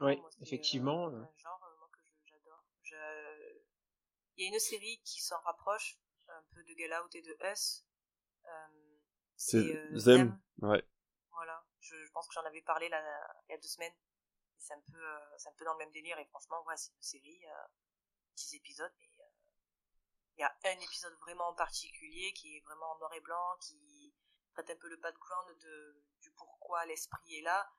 [0.00, 1.10] Oui, effectivement.
[4.36, 5.98] Il y a une série qui s'en rapproche
[6.28, 7.84] un peu de Get Out et de Us.
[8.46, 8.89] Euh,
[9.40, 9.64] c'est
[10.04, 10.38] Them.
[10.60, 10.84] Ouais.
[11.30, 11.64] Voilà.
[11.80, 13.00] Je, pense que j'en avais parlé là,
[13.48, 13.94] il y a deux semaines.
[14.58, 17.42] C'est un peu, un peu dans le même délire et franchement, ouais, c'est une série,
[18.36, 19.08] 10 épisodes, mais
[20.36, 23.56] il y a un épisode vraiment en particulier qui est vraiment en noir et blanc,
[23.62, 24.14] qui
[24.52, 27.70] traite un peu le background de, du pourquoi l'esprit est là.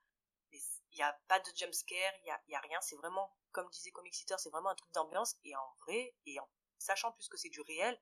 [0.52, 0.58] Mais
[0.92, 3.70] il n'y a pas de jumpscare, il n'y a, y a rien, c'est vraiment comme
[3.70, 7.28] disait Comic Sitter, c'est vraiment un truc d'ambiance, et en vrai, et en sachant plus
[7.28, 8.00] que c'est du réel,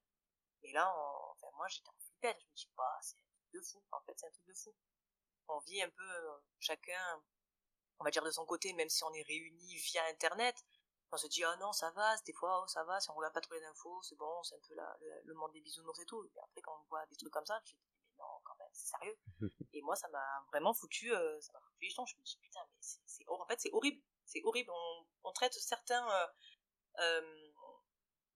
[0.63, 0.93] et là,
[1.31, 3.17] enfin, moi, j'étais en flippette, je me dis, bah, c'est
[3.53, 4.75] de fou, en fait, c'est un truc de fou.
[5.47, 7.23] On vit un peu, euh, chacun,
[7.99, 10.55] on va dire de son côté, même si on est réunis via Internet,
[11.11, 13.33] on se dit, ah non, ça va, des fois, oh, ça va, si on regarde
[13.33, 16.05] pas trop les infos, c'est bon, c'est un peu la, le, monde des bisounours et
[16.05, 16.23] tout.
[16.23, 18.55] Et après, quand on voit des trucs comme ça, je me dis, mais non, quand
[18.59, 19.17] même, c'est sérieux.
[19.73, 22.61] et moi, ça m'a vraiment foutu, euh, ça m'a foutu les Je me dis, putain,
[22.69, 24.71] mais c'est, en fait, c'est horrible c'est horrible.
[25.23, 26.27] On, traite certains, euh,
[26.99, 27.51] euh,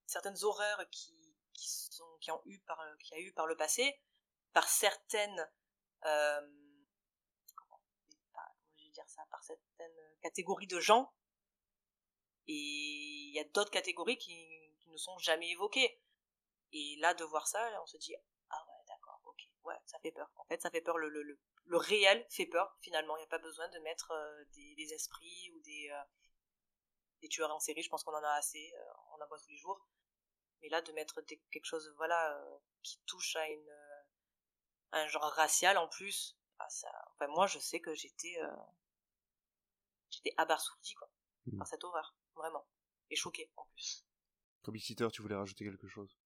[0.05, 1.16] certaines horreurs qui,
[1.53, 3.99] qui, sont, qui ont eu par, qui a eu par le passé,
[4.54, 5.51] par certaines,
[6.06, 6.41] euh,
[7.56, 7.82] comment,
[8.78, 11.12] dire ça, par certaines catégories de gens,
[12.47, 15.99] et il y a d'autres catégories qui, ne sont jamais évoquées.
[16.72, 18.16] Et là, de voir ça, on se dit,
[18.51, 20.30] ah ouais, d'accord, ok, ouais, ça fait peur.
[20.36, 23.18] En fait, ça fait peur le, le, le réel fait peur finalement.
[23.18, 26.04] Il n'y a pas besoin de mettre euh, des, esprits ou des, euh,
[27.22, 27.82] des tueurs en série.
[27.82, 28.72] Je pense qu'on en a assez.
[29.18, 29.84] On en voit tous les jours.
[30.62, 32.39] Mais là, de mettre quelque chose, voilà,
[32.84, 33.72] qui touche à une
[34.93, 36.37] un genre racial en plus.
[36.59, 38.37] Ah, ça, enfin, moi, je sais que j'étais
[40.09, 41.09] j'étais abasourdi quoi
[41.47, 41.57] mmh.
[41.57, 42.65] par cette horreur, vraiment,
[43.09, 44.05] et choqué en plus.
[44.61, 46.17] Comme tu voulais rajouter quelque chose?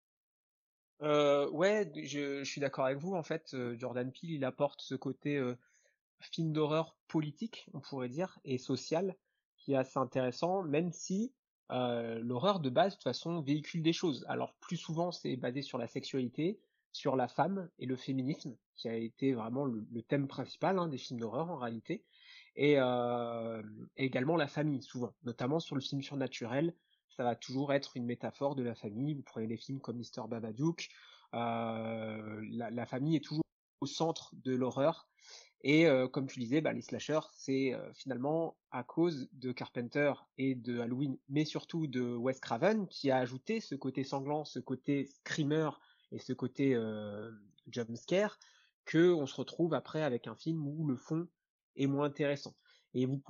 [1.01, 3.15] Euh, ouais, je, je suis d'accord avec vous.
[3.15, 5.57] En fait, euh, Jordan Peele, il apporte ce côté euh,
[6.21, 9.15] film d'horreur politique, on pourrait dire, et social,
[9.57, 11.33] qui est assez intéressant, même si
[11.71, 14.25] euh, l'horreur de base, de toute façon, véhicule des choses.
[14.27, 16.59] Alors plus souvent, c'est basé sur la sexualité,
[16.91, 20.97] sur la femme et le féminisme, qui a été vraiment le, thème principal hein, des
[20.97, 22.03] films d'horreur en réalité,
[22.55, 23.61] et, euh,
[23.97, 26.73] également la famille, souvent, notamment sur le film surnaturel.
[27.15, 29.15] Ça va toujours être une métaphore de la famille.
[29.15, 30.89] Vous prenez des films comme Mister Babadook,
[31.33, 33.43] euh, la, famille est toujours
[33.81, 35.07] au centre de l'horreur
[35.61, 40.55] et euh, comme tu disais, bah, les slashers, c'est finalement à cause de Carpenter et
[40.55, 45.07] de Halloween, mais surtout de Wes Craven, qui a ajouté ce côté sanglant, ce côté
[45.07, 45.69] screamer
[46.11, 47.31] et ce côté euh,
[47.69, 48.39] jumpscare,
[48.85, 51.27] que on se retrouve après avec un film où le fond
[51.75, 52.55] est moins intéressant.
[52.93, 53.21] Et vous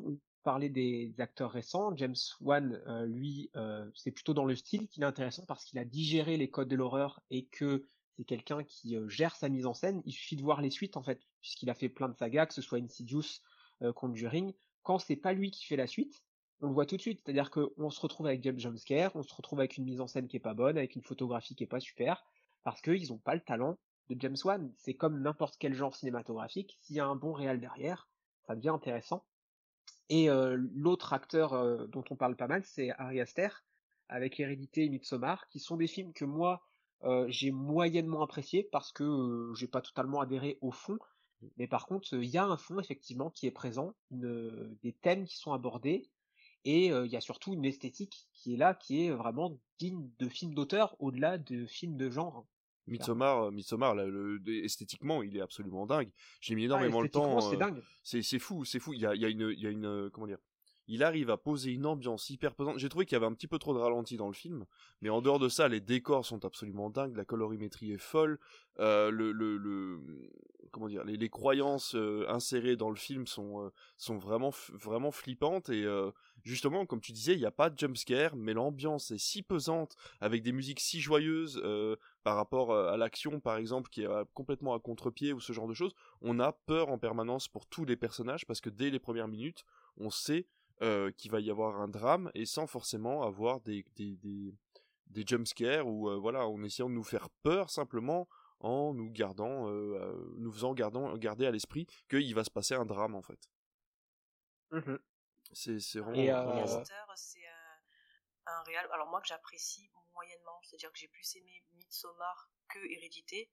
[0.44, 3.50] parlez des acteurs récents, James Wan, euh, lui,
[3.96, 6.76] c'est plutôt dans le style qu'il est intéressant parce qu'il a digéré les codes de
[6.76, 10.02] l'horreur et que c'est quelqu'un qui gère sa mise en scène.
[10.06, 12.54] Il suffit de voir les suites en fait puisqu'il a fait plein de sagas, que
[12.54, 13.42] ce soit Insidious,
[13.84, 14.54] euh, Conjuring,
[14.84, 16.24] quand c'est pas lui qui fait la suite,
[16.62, 17.22] on le voit tout de suite.
[17.24, 20.28] C'est-à-dire qu'on se retrouve avec James Jumpscare, on se retrouve avec une mise en scène
[20.28, 22.26] qui est pas bonne, avec une photographie qui est pas super,
[22.68, 23.78] parce qu'ils ont pas le talent
[24.10, 24.74] de James Wan.
[24.76, 28.10] C'est comme n'importe quel genre cinématographique, s'il y a un bon réal derrière,
[28.46, 29.24] ça devient intéressant.
[30.10, 33.48] Et euh, l'autre acteur euh, dont on parle pas mal, c'est Ari Aster,
[34.10, 36.62] avec Hérédité et Midsommar, qui sont des films que moi
[37.30, 40.98] j'ai moyennement apprécié parce que j'ai pas totalement adhéré au fond,
[41.56, 45.38] mais par contre, il y a un fond effectivement qui est présent, des thèmes qui
[45.38, 46.10] sont abordés,
[46.66, 50.28] et il y a surtout une esthétique qui est là, qui est vraiment digne de
[50.28, 52.46] film d'auteur au-delà de films de genre.
[52.88, 56.10] Midsommar, Midsommar le, esthétiquement, il est absolument dingue.
[56.42, 57.42] J'ai mis ah, énormément de temps.
[57.42, 57.82] C'est dingue.
[58.04, 58.94] C'est fou, c'est fou.
[58.94, 60.40] Il y a, y a, une, il y a une, comment dire,
[60.88, 62.78] il arrive à poser une ambiance hyper pesante.
[62.78, 64.66] J'ai trouvé qu'il y avait un petit peu trop de ralenti dans le film,
[65.02, 68.40] mais en dehors de ça, les décors sont absolument dingues, la colorimétrie est folle,
[68.80, 70.00] euh, le, le, le,
[70.72, 75.12] comment dire, les, les croyances euh, insérées dans le film sont euh, sont vraiment vraiment
[75.12, 76.12] flippantes et euh,
[76.44, 79.96] justement, comme tu disais, il n'y a pas de jumpscare, mais l'ambiance est si pesante
[80.22, 81.62] avec des musiques si joyeuses
[82.28, 85.74] par rapport à l'action, par exemple, qui est complètement à contre-pied ou ce genre de
[85.74, 85.96] choses.
[86.20, 89.64] On a peur en permanence pour tous les personnages parce que dès les premières minutes,
[89.96, 90.46] on sait
[90.82, 94.54] euh, qu'il va y avoir un drame et sans forcément avoir des, des, des,
[95.06, 98.28] des jumpscares ou euh, voilà, en essayant de nous faire peur simplement
[98.60, 102.86] en nous gardant, euh, nous faisant gardant, garder à l'esprit qu'il va se passer un
[102.86, 103.50] drame en fait.
[104.72, 104.98] Mmh
[105.54, 106.68] c'est vraiment.
[107.16, 107.47] c'est
[108.48, 108.88] un, réel.
[108.92, 113.52] Alors moi que j'apprécie moyennement, c'est-à-dire que j'ai plus aimé Midsommar que Hérédité.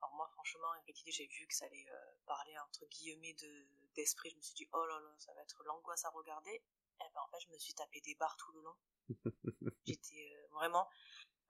[0.00, 1.86] Alors moi franchement Hérédité j'ai vu que ça allait
[2.26, 5.62] parler entre guillemets de d'esprit, je me suis dit, oh là là, ça va être
[5.64, 6.50] l'angoisse à regarder.
[6.52, 6.62] Et
[7.00, 8.76] eh ben, en fait, je me suis tapé des barres tout le long.
[9.86, 10.88] J'étais euh, vraiment,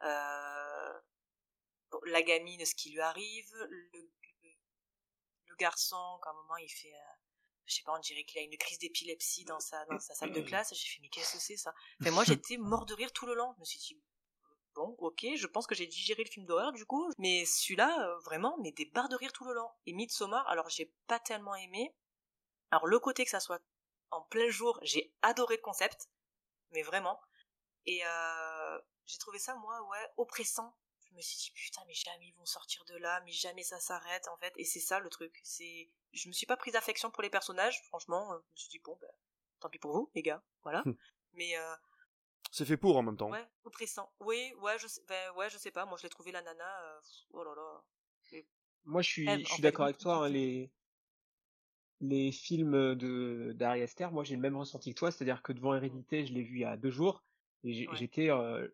[0.02, 1.00] euh,
[2.06, 4.10] la gamine, ce qui lui arrive, le,
[5.46, 7.14] le garçon, qu'à un moment, il fait, euh,
[7.70, 10.32] je sais pas, on dirait qu'il a une crise d'épilepsie dans sa, dans sa salle
[10.32, 10.74] de classe.
[10.74, 11.72] J'ai fait, mais qu'est-ce que c'est ça?
[12.00, 13.52] Mais moi, j'étais mort de rire tout le long.
[13.54, 14.00] Je me suis dit,
[14.74, 18.56] bon, ok, je pense que j'ai digéré le film d'horreur du coup, mais celui-là, vraiment,
[18.62, 19.68] mais des barres de rire tout le long.
[19.86, 21.94] Et Midsommar, alors j'ai pas tellement aimé,
[22.70, 23.60] alors le côté que ça soit
[24.10, 26.08] en plein jour, j'ai adoré le concept,
[26.72, 27.20] mais vraiment.
[27.86, 30.76] Et euh, j'ai trouvé ça moi ouais oppressant.
[31.10, 33.80] Je me suis dit putain mais jamais ils vont sortir de là, mais jamais ça
[33.80, 34.52] s'arrête en fait.
[34.56, 35.40] Et c'est ça le truc.
[35.42, 37.82] C'est je me suis pas prise d'affection pour les personnages.
[37.84, 39.10] Franchement, euh, je me suis dit bon ben
[39.60, 40.82] tant pis pour vous les gars, voilà.
[41.34, 41.74] Mais euh,
[42.50, 43.30] c'est fait pour en même temps.
[43.30, 44.12] Ouais, oppressant.
[44.20, 45.86] Oui, ouais, je sais, ben, ouais, je sais pas.
[45.86, 46.82] Moi, je l'ai trouvé la nana.
[46.82, 47.00] Euh,
[47.32, 48.42] oh là là.
[48.84, 50.24] Moi, je suis, je suis d'accord avec toi.
[50.24, 50.72] Hein, les,
[52.00, 55.74] les films de d'Ari Aster, moi j'ai le même ressenti que toi, c'est-à-dire que devant
[55.74, 57.22] Hérédité, je l'ai vu il y a deux jours,
[57.64, 58.66] et j'étais euh,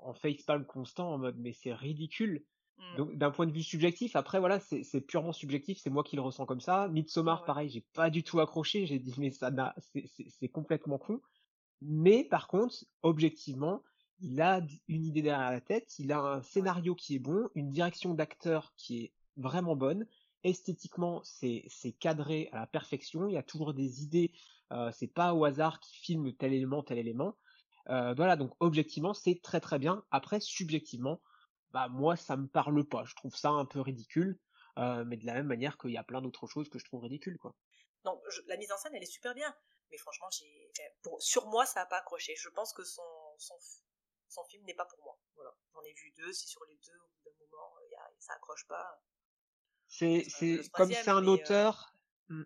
[0.00, 2.44] en facepalm constant en mode mais c'est ridicule.
[2.78, 2.96] Mmh.
[2.96, 6.22] Donc d'un point de vue subjectif, après voilà, c'est purement subjectif, c'est moi qui le
[6.22, 6.88] ressens comme ça.
[6.88, 9.74] Midsommar, pareil, j'ai pas du tout accroché, j'ai dit mais ça n'a,
[10.28, 11.20] c'est complètement con.
[11.80, 13.82] Mais par contre, objectivement,
[14.20, 17.70] il a une idée derrière la tête, il a un scénario qui est bon, une
[17.70, 20.06] direction d'acteur qui est vraiment bonne,
[20.46, 24.32] esthétiquement c'est c'est cadré à la perfection il y a toujours des idées
[24.72, 27.36] euh, c'est pas au hasard qui filme tel élément tel élément
[27.88, 30.04] euh, voilà donc objectivement c'est très très bien.
[30.10, 31.20] Après subjectivement
[31.70, 33.04] bah moi ça me parle pas.
[33.04, 34.38] Je trouve ça un peu ridicule
[34.78, 37.02] euh, mais de la même manière qu'il y a plein d'autres choses que je trouve
[37.02, 37.54] ridicules quoi.
[38.04, 39.54] Non la mise en scène elle est super bien.
[39.90, 40.70] Mais franchement j'ai
[41.02, 41.20] pour...
[41.22, 42.34] sur moi ça a pas accroché.
[42.36, 43.02] Je pense que son
[43.38, 43.54] son,
[44.28, 45.18] son film n'est pas pour moi.
[45.34, 45.54] Voilà.
[45.72, 48.10] J'en ai vu deux si sur les deux au bout d'un moment y a...
[48.18, 49.02] ça accroche pas.
[49.88, 51.94] C'est c'est comme c'est un auteur,
[52.28, 52.42] mmh,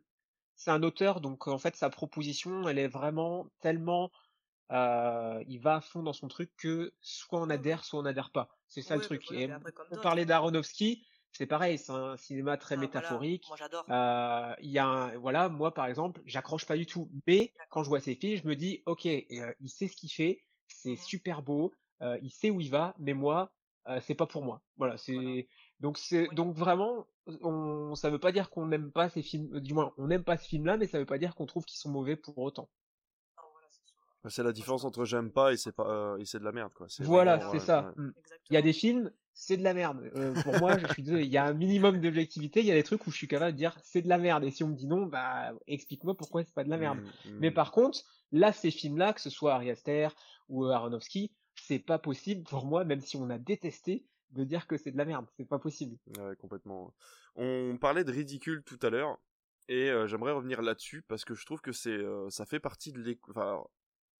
[0.57, 4.11] c'est un auteur donc en fait sa proposition elle est vraiment tellement
[4.73, 8.31] euh, il va à fond dans son truc que soit on adhère soit on n'adhère
[8.31, 8.49] pas.
[8.68, 9.31] C'est ça le truc.
[9.33, 9.49] Et
[9.91, 10.27] on parlait hein.
[10.27, 12.89] d'Aronofsky, c'est pareil, c'est un cinéma très Ah, voilà.
[12.89, 13.45] métaphorique.
[13.49, 13.85] Moi j'adore.
[13.91, 17.11] Euh, Il y a un, voilà, moi par exemple, j'accroche pas du tout.
[17.27, 20.11] Mais quand je vois ces films, je me dis, ok, euh, il sait ce qu'il
[20.11, 20.97] fait, c'est Mhm.
[20.97, 21.73] super beau,
[22.23, 23.53] il sait où il va, mais moi,
[24.03, 24.62] c'est pas pour moi.
[24.77, 25.43] Voilà, c'est Voilà.
[25.81, 26.35] donc c'est Oui.
[26.37, 27.07] donc vraiment,
[27.43, 30.37] on, ça veut pas dire qu'on n'aime pas ces films, du moins, on n'aime pas
[30.37, 32.71] ce film-là, mais ça veut pas dire qu'on trouve qu'ils sont mauvais pour autant.
[34.23, 36.45] Ah, voilà, c'est la différence entre j'aime pas et c'est pas euh, et c'est de
[36.45, 36.87] la merde quoi.
[36.91, 37.93] C'est Voilà, vraiment, c'est ouais, ça.
[37.97, 38.05] ouais.
[38.05, 38.12] Mm.
[38.51, 40.11] Il y a des films, c'est de la merde.
[40.14, 42.75] Euh, pour moi, je suis désolé, il y a un minimum d'objectivité, il y a
[42.75, 44.45] des trucs où je suis capable de dire c'est de la merde.
[44.45, 46.99] Et si on me dit non, bah explique-moi pourquoi c'est pas de la merde.
[47.01, 47.55] Mm, Mais mm.
[47.55, 48.01] par contre,
[48.33, 50.09] là, ces films-là, que ce soit Ari Aster
[50.49, 54.66] ou euh, Aronofsky, c'est pas possible pour moi, même si on a détesté, de dire
[54.66, 55.27] que c'est de la merde.
[55.37, 55.97] C'est pas possible.
[56.18, 56.95] Ouais, complètement.
[57.37, 59.18] On parlait de ridicule tout à l'heure,
[59.68, 62.93] et euh, j'aimerais revenir là-dessus parce que je trouve que c'est, euh, ça fait partie
[62.93, 63.31] de l'équation.
[63.31, 63.64] Enfin,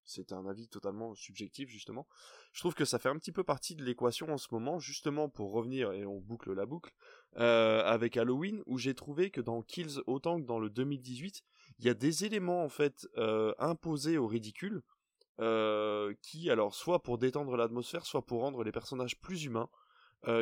[0.05, 2.07] c'est un avis totalement subjectif justement.
[2.53, 5.29] Je trouve que ça fait un petit peu partie de l'équation en ce moment, justement
[5.29, 6.93] pour revenir et on boucle la boucle
[7.37, 11.43] euh, avec Halloween, où j'ai trouvé que dans Kills autant que dans le 2018,
[11.79, 14.81] il y a des éléments en fait euh, imposés au ridicule.
[15.39, 19.69] euh, qui alors soit pour détendre l'atmosphère, soit pour rendre les personnages plus humains,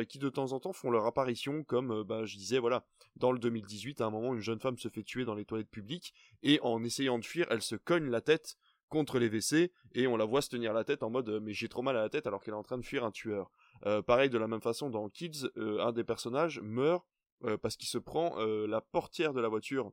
[0.08, 2.84] qui de temps en temps font leur apparition, comme bah, je disais, voilà,
[3.16, 5.70] dans le 2018, à un moment, une jeune femme se fait tuer dans les toilettes
[5.70, 8.58] publiques, et en essayant de fuir, elle se cogne la tête
[8.90, 11.54] contre les WC, et on la voit se tenir la tête en mode euh, mais
[11.54, 13.50] j'ai trop mal à la tête alors qu'elle est en train de fuir un tueur.
[13.86, 17.06] Euh, pareil, de la même façon, dans Kids, euh, un des personnages meurt
[17.62, 19.92] parce qu'il se prend la portière de la voiture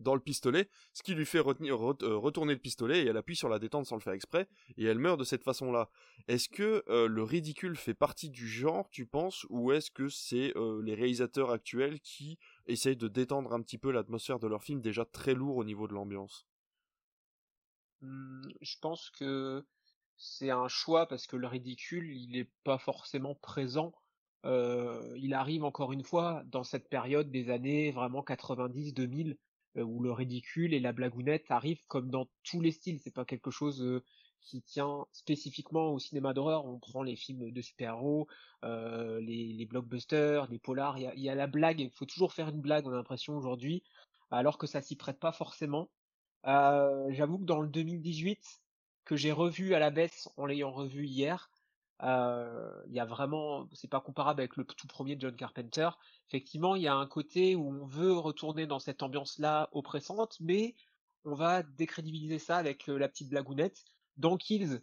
[0.00, 3.60] dans le pistolet, ce qui lui fait retourner le pistolet et elle appuie sur la
[3.60, 5.90] détente sans le faire exprès et elle meurt de cette façon-là.
[6.26, 10.52] Est-ce que le ridicule fait partie du genre, tu penses, ou est-ce que c'est
[10.82, 12.36] les réalisateurs actuels qui
[12.66, 15.86] essayent de détendre un petit peu l'atmosphère de leur film déjà très lourd au niveau
[15.86, 16.48] de l'ambiance?
[18.02, 19.64] Hum, je pense que
[20.16, 23.92] c'est un choix parce que le ridicule, il est pas forcément présent.
[24.44, 29.36] Il arrive encore une fois dans cette période des années vraiment 90-2000
[29.76, 33.00] euh, où le ridicule et la blagounette arrivent comme dans tous les styles.
[33.00, 34.02] C'est pas quelque chose
[34.42, 36.64] qui tient spécifiquement au cinéma d'horreur.
[36.64, 38.28] On prend les films de super-héros,
[38.62, 40.98] les, blockbusters, les polars.
[40.98, 41.80] Il y a, y a la blague.
[41.80, 42.86] Il faut toujours faire une blague.
[42.86, 43.82] On a l'impression aujourd'hui,
[44.30, 45.90] alors que ça s'y prête pas forcément.
[46.46, 48.60] Euh, J'avoue que dans le 2018,
[49.04, 51.50] que j'ai revu à la baisse en l'ayant revu hier,
[52.02, 55.88] euh, il y a vraiment, c'est pas comparable avec le tout premier de John Carpenter.
[56.28, 60.74] Effectivement, il y a un côté où on veut retourner dans cette ambiance-là oppressante, mais
[61.24, 63.84] on va décrédibiliser ça avec euh, la petite blagounette.
[64.16, 64.80] Dans Kills,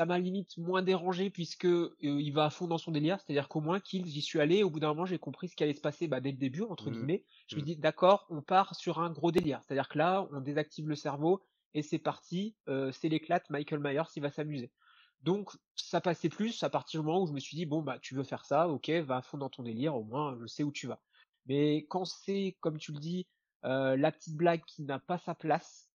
[0.00, 3.48] ça m'a limite moins dérangé puisque euh, il va à fond dans son délire, c'est-à-dire
[3.48, 5.74] qu'au moins Kills, j'y suis allé, au bout d'un moment j'ai compris ce qui allait
[5.74, 6.94] se passer bah, dès le début, entre Mhm.
[6.94, 7.26] guillemets.
[7.48, 7.66] Je me Mhm.
[7.66, 11.42] dis d'accord, on part sur un gros délire, c'est-à-dire que là, on désactive le cerveau
[11.74, 14.72] et c'est parti, euh, c'est l'éclate, Michael Myers il va s'amuser.
[15.20, 17.98] Donc ça passait plus à partir du moment où je me suis dit bon bah
[18.00, 20.62] tu veux faire ça, ok, va à fond dans ton délire, au moins je sais
[20.62, 21.02] où tu vas.
[21.44, 23.26] Mais quand c'est, comme tu le dis,
[23.66, 25.89] euh, la petite blague qui n'a pas sa place,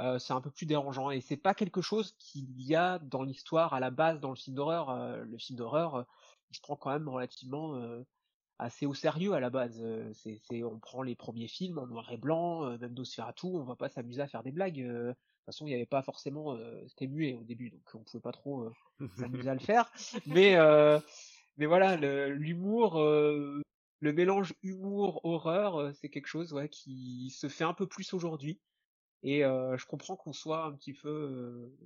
[0.00, 3.22] euh, c'est un peu plus dérangeant et c'est pas quelque chose qu'il y a dans
[3.22, 4.90] l'histoire à la base dans le film d'horreur.
[4.90, 6.02] Euh, le film d'horreur, euh,
[6.50, 8.02] il se prend quand même relativement euh,
[8.58, 9.82] assez au sérieux à la base.
[10.14, 13.88] C'est, on prend les premiers films en noir et blanc, même Nosferatu, on va pas
[13.88, 14.82] s'amuser à faire des blagues.
[14.82, 18.22] de toute façon, il n'y avait pas forcément, c'était muet au début, donc on pouvait
[18.22, 18.70] pas trop
[19.18, 19.90] s'amuser à le faire.
[20.26, 20.56] Mais,
[21.58, 22.98] mais voilà, l'humour,
[24.00, 28.60] le mélange humour-horreur, euh, c'est quelque chose ouais, qui se fait un peu plus aujourd'hui.
[29.22, 31.76] Et euh, je comprends qu'on soit un petit peu euh,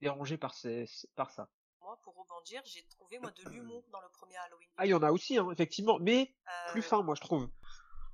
[0.00, 1.48] dérangé par, ces, par ça.
[1.80, 4.68] Moi, pour rebondir, j'ai trouvé moi de l'humour dans le premier Halloween.
[4.76, 7.48] Ah, il y en a aussi, hein, effectivement, mais Euh, plus fin, moi, je trouve.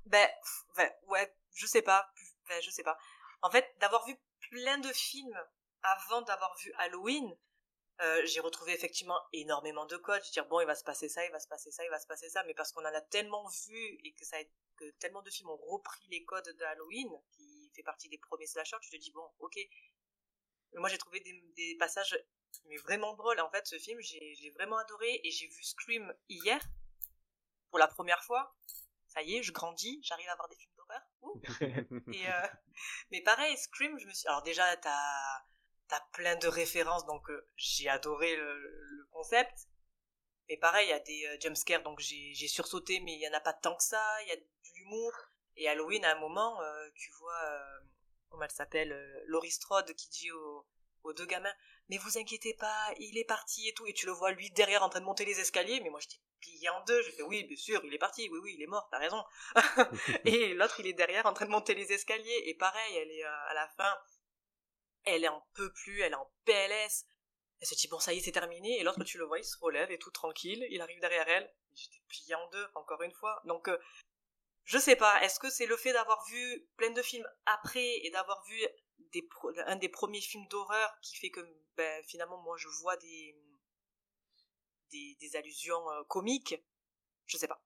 [0.05, 0.29] Ben,
[0.71, 2.11] enfin, ouais, je sais pas.
[2.43, 2.97] Enfin, je sais pas.
[3.41, 4.15] En fait, d'avoir vu
[4.49, 5.39] plein de films
[5.83, 7.35] avant d'avoir vu Halloween,
[8.01, 10.21] euh, j'ai retrouvé effectivement énormément de codes.
[10.23, 11.89] Je veux dire, bon, il va se passer ça, il va se passer ça, il
[11.89, 14.43] va se passer ça, mais parce qu'on en a tellement vu et que ça a,
[14.77, 18.47] que tellement de films ont repris les codes de Halloween, qui fait partie des premiers
[18.47, 19.55] slashers, tu te dis, bon, ok.
[20.73, 22.17] Mais moi, j'ai trouvé des, des passages
[22.65, 23.39] mais vraiment drôles.
[23.39, 26.61] En fait, ce film, j'ai vraiment adoré et j'ai vu Scream hier
[27.69, 28.53] pour la première fois
[29.11, 31.01] ça y est, je grandis, j'arrive à voir des films d'horreur.
[32.31, 32.47] Euh,
[33.11, 34.27] mais pareil, Scream, je me suis.
[34.27, 35.43] Alors déjà, t'as
[35.91, 39.67] t'as plein de références, donc euh, j'ai adoré le, le concept.
[40.49, 43.33] Mais pareil, il y a des euh, jumpscares, donc j'ai sursauté, mais il y en
[43.33, 44.03] a pas tant que ça.
[44.23, 45.13] Il y a de l'humour.
[45.57, 47.79] Et Halloween, à un moment, euh, tu vois, euh,
[48.29, 50.65] comment elle s'appelle, Laurie Strode, qui dit aux,
[51.03, 51.53] aux deux gamins,
[51.89, 53.85] mais vous inquiétez pas, il est parti et tout.
[53.87, 56.21] Et tu le vois lui derrière en train de monter les escaliers, mais moi j'étais
[56.39, 57.01] plié en deux.
[57.03, 58.29] J'ai fait oui, bien sûr, il est parti.
[58.29, 58.87] Oui, oui, il est mort.
[58.91, 59.23] T'as raison.
[60.25, 62.43] et l'autre, il est derrière en train de monter les escaliers.
[62.47, 63.97] Et pareil, elle est à la fin,
[65.05, 67.05] elle en peut plus, elle est en PLS.
[67.59, 68.79] Elle se dit, bon, ça y est, c'est terminé.
[68.79, 70.65] Et l'autre, tu le vois, il se relève et tout tranquille.
[70.71, 71.51] Il arrive derrière elle.
[71.75, 73.41] J'étais plié en deux, encore une fois.
[73.45, 73.77] Donc, euh,
[74.65, 75.21] je sais pas.
[75.23, 78.59] Est-ce que c'est le fait d'avoir vu plein de films après et d'avoir vu
[79.11, 79.27] des
[79.65, 81.41] un des premiers films d'horreur qui fait que,
[81.75, 83.35] ben, finalement, moi, je vois des,
[84.91, 86.55] des, des allusions euh, comiques?
[87.25, 87.61] Je sais pas.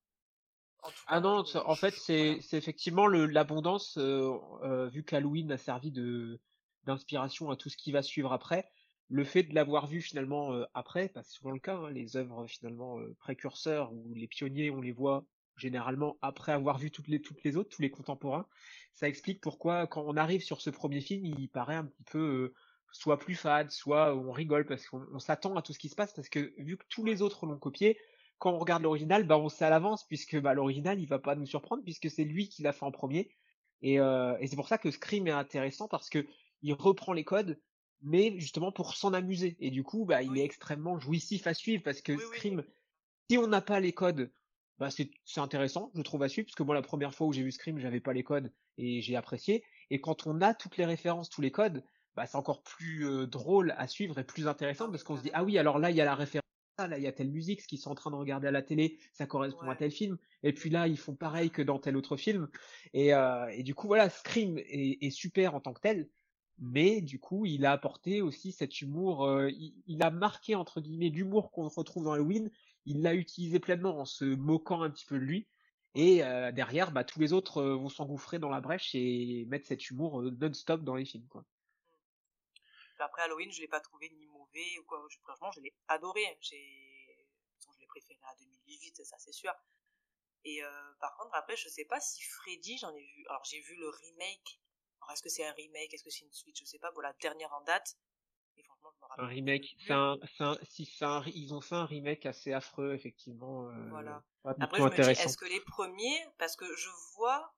[1.07, 6.39] ah non, en fait, c'est effectivement l'abondance, euh, euh, vu qu'Halloween a servi de
[6.85, 8.65] d'inspiration à tout ce qui va suivre après
[9.09, 12.47] le fait de l'avoir vu finalement euh, après, pas souvent le cas, hein, les œuvres
[12.47, 15.25] finalement euh, précurseurs ou les pionniers, on les voit
[15.57, 18.47] généralement après avoir vu toutes les toutes les autres, tous les contemporains.
[18.93, 22.19] Ça explique pourquoi quand on arrive sur ce premier film, il paraît un petit peu
[22.19, 22.53] euh,
[22.91, 26.13] soit plus fade, soit on rigole parce qu'on s'attend à tout ce qui se passe
[26.13, 27.99] parce que vu que tous les autres l'ont copié,
[28.37, 31.35] quand on regarde l'original, bah on sait à l'avance puisque bah, l'original il va pas
[31.35, 33.29] nous surprendre puisque c'est lui qui l'a fait en premier.
[33.81, 36.25] Et, et c'est pour ça que Scream est intéressant parce que
[36.65, 37.59] il reprend les codes,
[38.01, 39.55] mais justement pour s'en amuser.
[39.59, 42.63] Et du coup, bah, il est extrêmement jouissif à suivre parce que Scream,
[43.29, 44.31] si on n'a pas les codes,
[44.79, 47.43] bah, c'est intéressant, je trouve à suivre, parce que moi, la première fois où j'ai
[47.43, 49.63] vu Scream, j'avais pas les codes et j'ai apprécié.
[49.91, 51.83] Et quand on a toutes les références, tous les codes,
[52.15, 55.31] bah, c'est encore plus euh, drôle à suivre et plus intéressant parce qu'on se dit,
[55.33, 56.41] ah oui, alors là, il y a la référence.
[56.77, 58.61] Là, il y a telle musique, ce qu'ils sont en train de regarder à la
[58.61, 60.17] télé, ça correspond à tel film.
[60.43, 62.49] Et puis là, ils font pareil que dans tel autre film.
[62.93, 66.09] Et, euh, et du coup, voilà, Scream est, est super en tant que tel
[66.57, 69.51] mais du coup, il a apporté aussi cet humour, euh,
[69.87, 72.49] il, a marqué entre guillemets l'humour qu'on retrouve dans Halloween,
[72.85, 75.47] il l'a utilisé pleinement en se moquant un petit peu de lui,
[75.95, 79.67] et euh, derrière, bah, tous les autres euh, vont s'engouffrer dans la brèche et mettre
[79.67, 81.27] cet humour non-stop dans les films.
[82.99, 85.05] Après Halloween, je l'ai pas trouvé ni mauvais ou quoi.
[85.23, 86.21] franchement, je l'ai adoré.
[86.39, 87.27] J'ai,
[87.73, 89.53] je l'ai préféré à 2018, ça c'est sûr.
[90.45, 90.61] Et
[91.01, 93.25] par contre, après, je sais pas si Freddy, j'en ai vu.
[93.27, 94.61] Alors j'ai vu le remake
[95.13, 96.91] est-ce que c'est un remake Est-ce que c'est une suite Je sais pas.
[96.91, 97.97] Bon, la dernière en date.
[98.57, 99.25] Et franchement, je me rappelle.
[99.25, 99.75] Un remake.
[99.85, 103.69] C'est un, un, si un, ils ont fait un remake assez affreux, effectivement.
[103.69, 104.23] Euh, voilà.
[104.43, 107.53] Après, je me dis, est-ce que les premiers, parce que je vois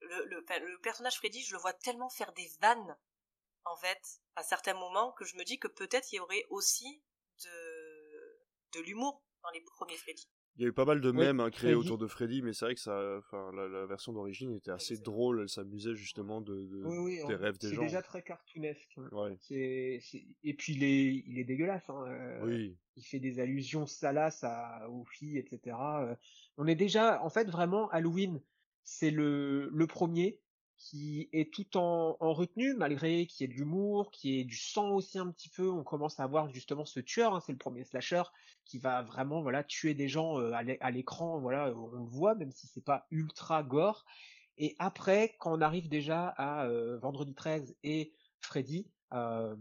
[0.00, 2.96] le, le, le personnage Freddy, je le vois tellement faire des vannes,
[3.64, 7.02] en fait, à certains moments, que je me dis que peut-être il y aurait aussi
[7.42, 8.40] de,
[8.72, 10.28] de l'humour dans les premiers Freddy.
[10.56, 12.66] Il y a eu pas mal de mèmes hein, créés autour de Freddy, mais c'est
[12.66, 15.40] vrai que ça, enfin, la, version d'origine était assez drôle.
[15.42, 16.68] Elle s'amusait justement de,
[17.26, 17.80] des rêves des gens.
[17.80, 18.96] C'est déjà très cartoonesque.
[18.96, 19.36] Hein.
[19.50, 21.88] Et puis il est, il est dégueulasse.
[21.90, 22.04] Hein.
[22.06, 25.76] Euh, il fait des allusions salaces à, aux filles, etc.
[25.80, 26.14] Euh.
[26.56, 28.40] On est déjà, en fait, vraiment Halloween.
[28.84, 30.38] C'est le, le premier
[30.84, 34.44] qui est tout en, en retenue, malgré qu'il y ait de l'humour, qu'il y ait
[34.44, 35.70] du sang aussi un petit peu.
[35.70, 38.22] On commence à voir justement ce tueur, hein, c'est le premier slasher
[38.66, 42.52] qui va vraiment voilà tuer des gens euh, à l'écran, voilà, on le voit, même
[42.52, 44.04] si c'est pas ultra gore.
[44.58, 49.56] Et après, quand on arrive déjà à euh, Vendredi 13 et Freddy, euh,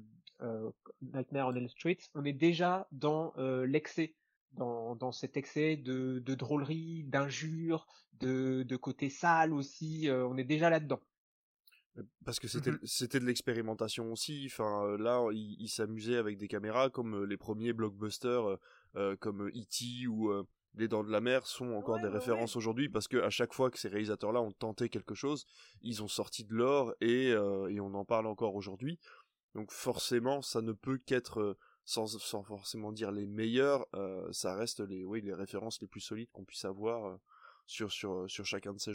[1.01, 3.33] Nightmare on Elm Street, on est déjà dans
[3.65, 4.13] l'excès
[4.51, 7.87] dans, dans cet excès de, drôlerie, d'injures,
[8.19, 10.09] de, côté sale aussi.
[10.11, 10.99] On est déjà là-dedans.
[12.25, 14.47] Parce que c'était mmh c'était de l'expérimentation aussi.
[14.51, 18.57] Enfin là, il, il s'amusait avec des caméras comme euh, les premiers blockbusters
[18.95, 20.07] euh, comme E.T.
[20.07, 20.31] ou
[20.75, 23.69] Les Dents de la Mer sont encore des références aujourd'hui parce que à chaque fois
[23.69, 25.45] que ces réalisateurs-là ont tenté quelque chose,
[25.81, 28.99] ils ont sorti de l'or et, et on en parle encore aujourd'hui.
[29.53, 31.55] Donc forcément, ça ne peut qu'être
[31.85, 36.01] sans, sans forcément dire les meilleurs, euh, ça reste les, oui, les références les plus
[36.01, 37.17] solides qu'on puisse avoir euh,
[37.67, 38.93] sur, sur, sur chacun de ces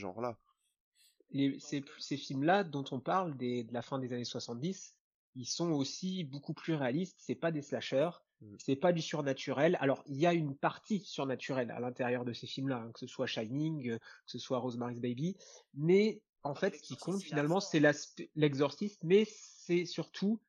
[1.32, 4.94] ces, ces films-là dont on parle des, de la fin des années 70,
[5.34, 7.16] ils sont aussi beaucoup plus réalistes.
[7.18, 8.10] C'est pas des slashers,
[8.40, 8.56] mmh.
[8.58, 9.76] c'est pas du surnaturel.
[9.80, 13.06] Alors il y a une partie surnaturelle à l'intérieur de ces films-là, hein, que ce
[13.06, 15.36] soit Shining, euh, que ce soit Rosemary's Baby,
[15.74, 17.82] mais en fait, ce qui compte finalement, c'est
[18.36, 20.40] l'exorciste, mais c'est surtout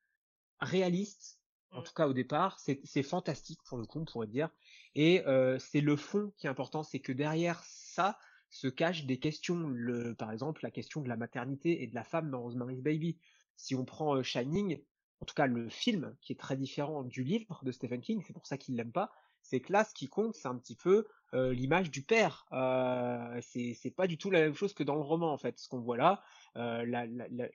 [0.59, 1.39] réaliste
[1.71, 1.83] en mmh.
[1.83, 4.49] tout cas au départ, c'est fantastique pour le coup, on pourrait dire.
[4.95, 8.17] Et euh, c'est le fond qui est important, c'est que derrière ça
[8.49, 9.75] se cachent des questions,
[10.17, 13.17] par exemple la question de la maternité et de la femme dans Rosemary's Baby.
[13.55, 14.81] Si on prend euh, Shining,
[15.21, 18.33] en tout cas le film, qui est très différent du livre de Stephen King, c'est
[18.33, 19.11] pour ça qu'il l'aime pas,
[19.41, 22.45] c'est que là, ce qui compte, c'est un petit peu euh, l'image du père.
[22.51, 25.57] Euh, c'est pas du tout la même chose que dans le roman, en fait.
[25.59, 26.21] Ce qu'on voit là,
[26.57, 26.85] euh,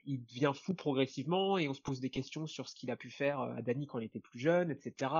[0.05, 3.09] il devient fou progressivement et on se pose des questions sur ce qu'il a pu
[3.09, 5.11] faire à Danny quand il était plus jeune, etc.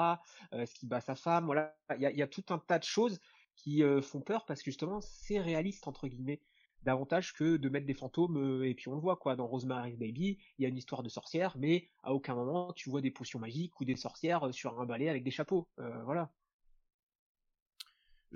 [0.52, 1.76] ce qu'il bat sa femme, voilà.
[1.98, 3.20] Il y a, tout un tas de choses
[3.56, 6.42] qui font peur parce que justement, c'est réaliste entre guillemets
[6.84, 9.36] davantage que de mettre des fantômes et puis on le voit quoi.
[9.36, 12.90] Dans Rosemary's Baby il y a une histoire de sorcière mais à aucun moment tu
[12.90, 15.68] vois des potions magiques ou des sorcières sur un balai avec des chapeaux.
[15.78, 16.32] Voilà.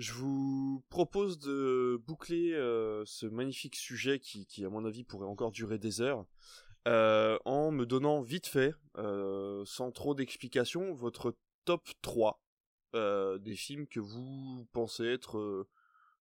[0.00, 5.52] Je vous propose de boucler euh, ce magnifique sujet qui, à mon avis, pourrait encore
[5.52, 6.24] durer des heures,
[6.88, 11.36] euh, en me donnant vite fait, euh, sans trop d'explications, votre
[11.66, 12.40] top 3
[12.94, 15.66] des films que vous pensez être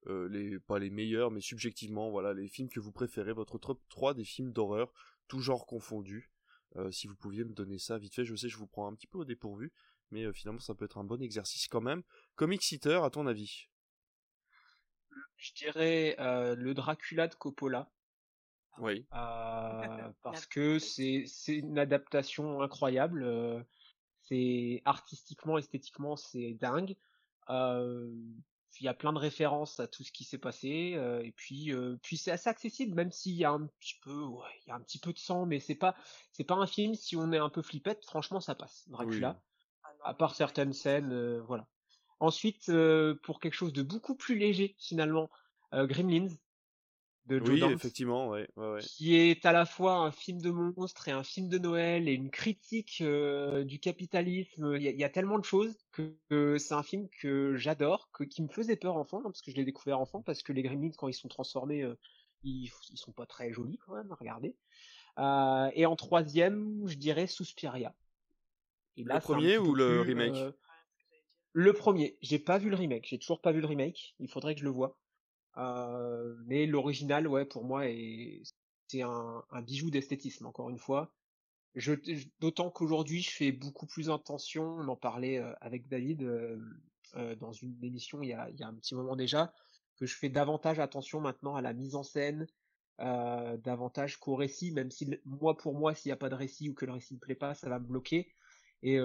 [0.06, 4.14] les pas les meilleurs mais subjectivement voilà les films que vous préférez votre top 3
[4.14, 4.92] des films d'horreur
[5.28, 6.32] tout genre confondu
[6.92, 9.08] si vous pouviez me donner ça vite fait je sais je vous prends un petit
[9.08, 9.74] peu au dépourvu
[10.12, 12.04] mais finalement ça peut être un bon exercice quand même
[12.36, 13.68] comic Eater à ton avis?
[15.38, 17.92] Je dirais le Dracula de Coppola
[18.80, 19.06] oui.
[19.14, 23.24] Euh, parce que c'est c'est une adaptation incroyable.
[24.30, 26.96] C'est artistiquement, esthétiquement, c'est dingue.
[27.50, 28.14] Euh,
[28.80, 31.74] il y a plein de références à tout ce qui s'est passé euh, et puis
[31.74, 34.72] euh, puis c'est assez accessible même s'il y a un petit peu ouais, il y
[34.72, 35.96] a un petit peu de sang mais c'est pas
[36.32, 39.42] c'est pas un film si on est un peu flippette franchement ça passe Dracula.
[39.84, 41.68] Ah à part certaines scènes voilà.
[42.20, 42.72] Ensuite
[43.24, 45.30] pour quelque chose de beaucoup plus léger finalement
[45.74, 46.30] Gremlins
[47.30, 51.24] oui, effectivement, ouais, ouais, qui est à la fois un film de monstre et un
[51.24, 54.76] film de Noël et une critique euh, du capitalisme.
[54.76, 58.48] Il y, a, tellement de choses que, c'est un film que j'adore, que qui me
[58.48, 61.08] faisait peur enfant, hein, parce que je l'ai découvert enfant, parce que les Gremlins quand
[61.08, 61.98] ils sont transformés, euh,
[62.44, 64.56] ils, ils sont pas très jolis quand même à regarder.
[65.18, 67.94] Euh, et en troisième, je dirais Suspiria.
[68.98, 70.56] Et le premier ou le remake?
[71.54, 72.18] Le premier.
[72.22, 73.08] J'ai pas vu le remake.
[73.08, 74.16] J'ai toujours pas vu le remake.
[74.20, 74.98] Il faudrait que je le voie.
[75.58, 77.84] Euh, mais l'original, ouais, pour moi,
[78.88, 81.14] c'est un, bijou d'esthétisme, encore une fois.
[82.40, 87.52] D'autant qu'aujourd'hui, je fais beaucoup plus attention, on en parlait euh, avec David euh, dans
[87.52, 89.54] une émission il y, a, un petit moment déjà,
[89.98, 92.48] que je fais davantage attention maintenant à la mise en scène,
[92.98, 96.74] davantage qu'au récit, même si moi pour moi s'il n'y a pas de récit ou
[96.74, 98.34] que le récit ne plaît pas, ça va me bloquer.
[98.84, 99.00] Et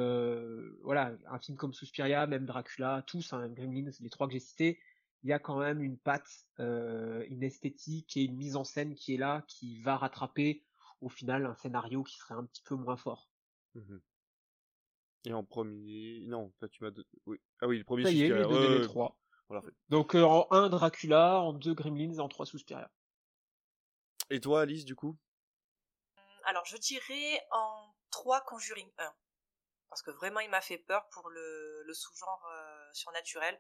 [0.83, 4.81] voilà, un film comme Suspiria, même Dracula, tous, hein, Gremlins, les trois que j'ai cités,
[5.25, 8.95] il y a quand même une patte, euh, une esthétique et une mise en scène
[8.95, 10.63] qui est là, qui va rattraper
[11.01, 13.31] au final un scénario qui serait un petit peu moins fort.
[13.75, 13.99] Mmh
[15.27, 16.91] et en premier, non, tu m'as,
[17.25, 17.41] oui.
[17.63, 18.03] ah oui, le premier.
[18.03, 19.19] Ça y est, les deux trois.
[19.49, 22.91] Voilà, Donc euh, en 1 Dracula, en 2 Gremlins, en 3 Suspiria.
[24.29, 25.19] Et toi, Alice, du coup?
[26.17, 29.15] Mmh, Alors, je dirais en 3 Conjuring 1.
[29.89, 33.59] Parce que vraiment, il m'a fait peur pour le, le sous-genre euh, surnaturel.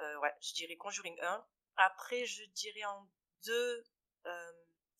[0.00, 1.46] Euh, ouais, je dirais Conjuring 1.
[1.76, 3.08] Après, je dirais en
[3.44, 3.84] 2,
[4.26, 4.52] euh,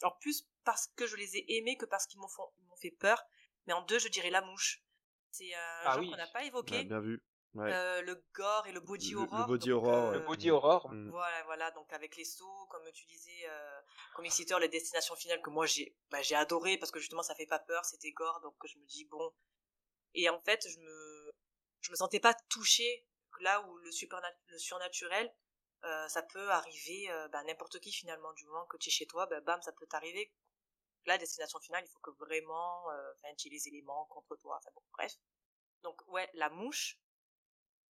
[0.02, 3.22] en plus parce que je les ai aimés que parce qu'ils m'ont fait peur.
[3.66, 4.82] Mais en 2, je dirais La Mouche.
[5.30, 6.84] C'est un ah genre qu'on n'a pas évoqué.
[6.84, 7.22] bien vu.
[7.56, 7.72] Ouais.
[7.72, 9.40] Euh, le gore et le body horror.
[9.40, 10.12] Le, body horror.
[10.12, 10.92] le body horror.
[10.92, 11.10] Mm.
[11.10, 11.70] Voilà, voilà.
[11.70, 13.80] Donc avec les sauts, comme tu disais, euh,
[14.14, 17.34] comme Exeter, les destinations finales que moi j'ai, bah, j'ai adoré parce que justement ça
[17.34, 19.32] fait pas peur, c'était gore, donc je me dis bon.
[20.12, 21.32] Et en fait, je me,
[21.80, 23.06] je me sentais pas touchée
[23.40, 23.90] là où le,
[24.48, 25.32] le surnaturel,
[25.84, 28.32] euh, ça peut arriver euh, bah, n'importe qui finalement.
[28.32, 30.32] Du moment que tu es chez toi, bah, bam, ça peut t'arriver.
[31.04, 34.56] La destination finale, il faut que vraiment, euh, enfin, tu aies les éléments contre toi.
[34.56, 35.14] Enfin bon, bref.
[35.82, 36.98] Donc ouais, la mouche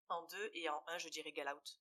[0.09, 1.81] en deux et en un, je dirais Get Out.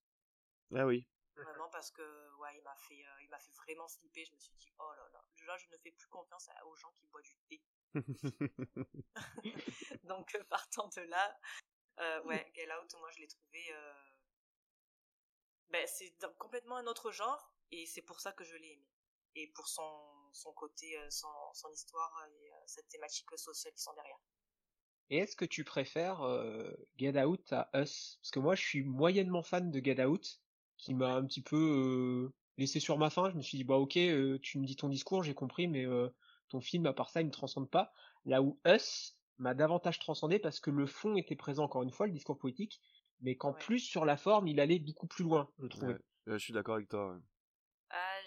[0.74, 1.06] Ah oui.
[1.36, 2.02] Vraiment parce que
[2.38, 4.24] ouais, il m'a fait, il m'a fait vraiment slipper.
[4.24, 6.92] Je me suis dit oh là là, là je ne fais plus confiance aux gens
[6.94, 7.62] qui boivent du thé.
[10.04, 11.38] Donc partant de là,
[12.00, 13.74] euh, ouais, Get Out, moi je l'ai trouvé.
[13.74, 13.94] Euh...
[15.70, 18.88] Ben, c'est complètement un autre genre et c'est pour ça que je l'ai aimé.
[19.36, 19.84] Et pour son,
[20.32, 24.20] son côté, euh, son, son histoire et euh, cette thématique sociale qui sont derrière.
[25.10, 28.18] Et est-ce que tu préfères euh, Get Out à Us?
[28.22, 30.40] Parce que moi je suis moyennement fan de Get Out,
[30.78, 33.30] qui m'a un petit peu laissé sur ma faim.
[33.30, 35.86] Je me suis dit, bah ok, tu me dis ton discours, j'ai compris, mais
[36.50, 37.94] ton film, à part ça, il me transcende pas.
[38.26, 42.08] Là où Us, m'a davantage transcendé parce que le fond était présent encore une fois,
[42.08, 42.82] le discours poétique,
[43.22, 45.98] mais qu'en plus sur la forme, il allait beaucoup plus loin, je trouvais.
[46.28, 47.20] je suis d'accord avec toi.
[47.90, 48.20] Ah,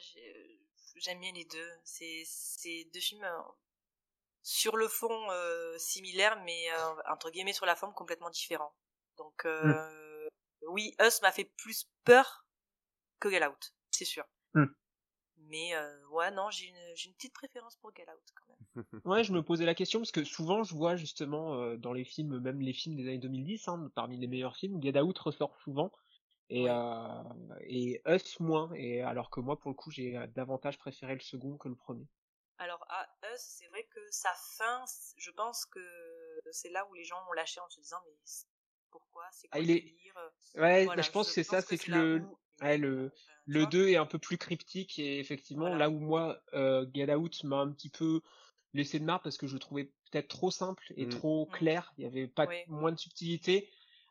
[0.96, 1.70] j'aime bien les deux.
[1.84, 3.42] C'est deux films euh,
[4.42, 8.74] sur le fond euh, similaires, mais euh, entre guillemets sur la forme complètement différents.
[9.16, 10.28] Donc mmh.
[10.68, 12.46] oui, Us m'a fait plus peur
[13.18, 14.24] que Get Out, c'est sûr.
[14.54, 14.66] Mmh.
[15.48, 18.84] Mais euh, ouais, non, j'ai une, une, petite préférence pour Get Out quand même.
[19.06, 22.04] ouais, je me posais la question parce que souvent je vois justement euh, dans les
[22.04, 25.56] films, même les films des années 2010, hein, parmi les meilleurs films, Get Out ressort
[25.62, 25.90] souvent
[26.50, 27.22] et, euh,
[27.62, 28.70] et Us moins.
[28.74, 32.06] Et alors que moi, pour le coup, j'ai davantage préféré le second que le premier.
[32.58, 34.84] Alors à Us, c'est vrai que sa fin,
[35.16, 35.80] je pense que
[36.50, 38.16] c'est là où les gens ont lâché en se disant mais
[38.90, 39.24] pourquoi?
[39.32, 39.94] C'est quoi ah, il est...
[40.56, 42.22] Ouais, bah, je pense que c'est ça, c'est que le
[42.60, 43.12] Ouais, le,
[43.46, 47.44] le 2 est un peu plus cryptique et effectivement, là où moi, euh, Get Out
[47.44, 48.20] m'a un petit peu
[48.74, 51.10] laissé de marre parce que je le trouvais peut-être trop simple et mmh.
[51.10, 51.50] trop mmh.
[51.50, 53.70] clair, il y avait pas moins de subtilité.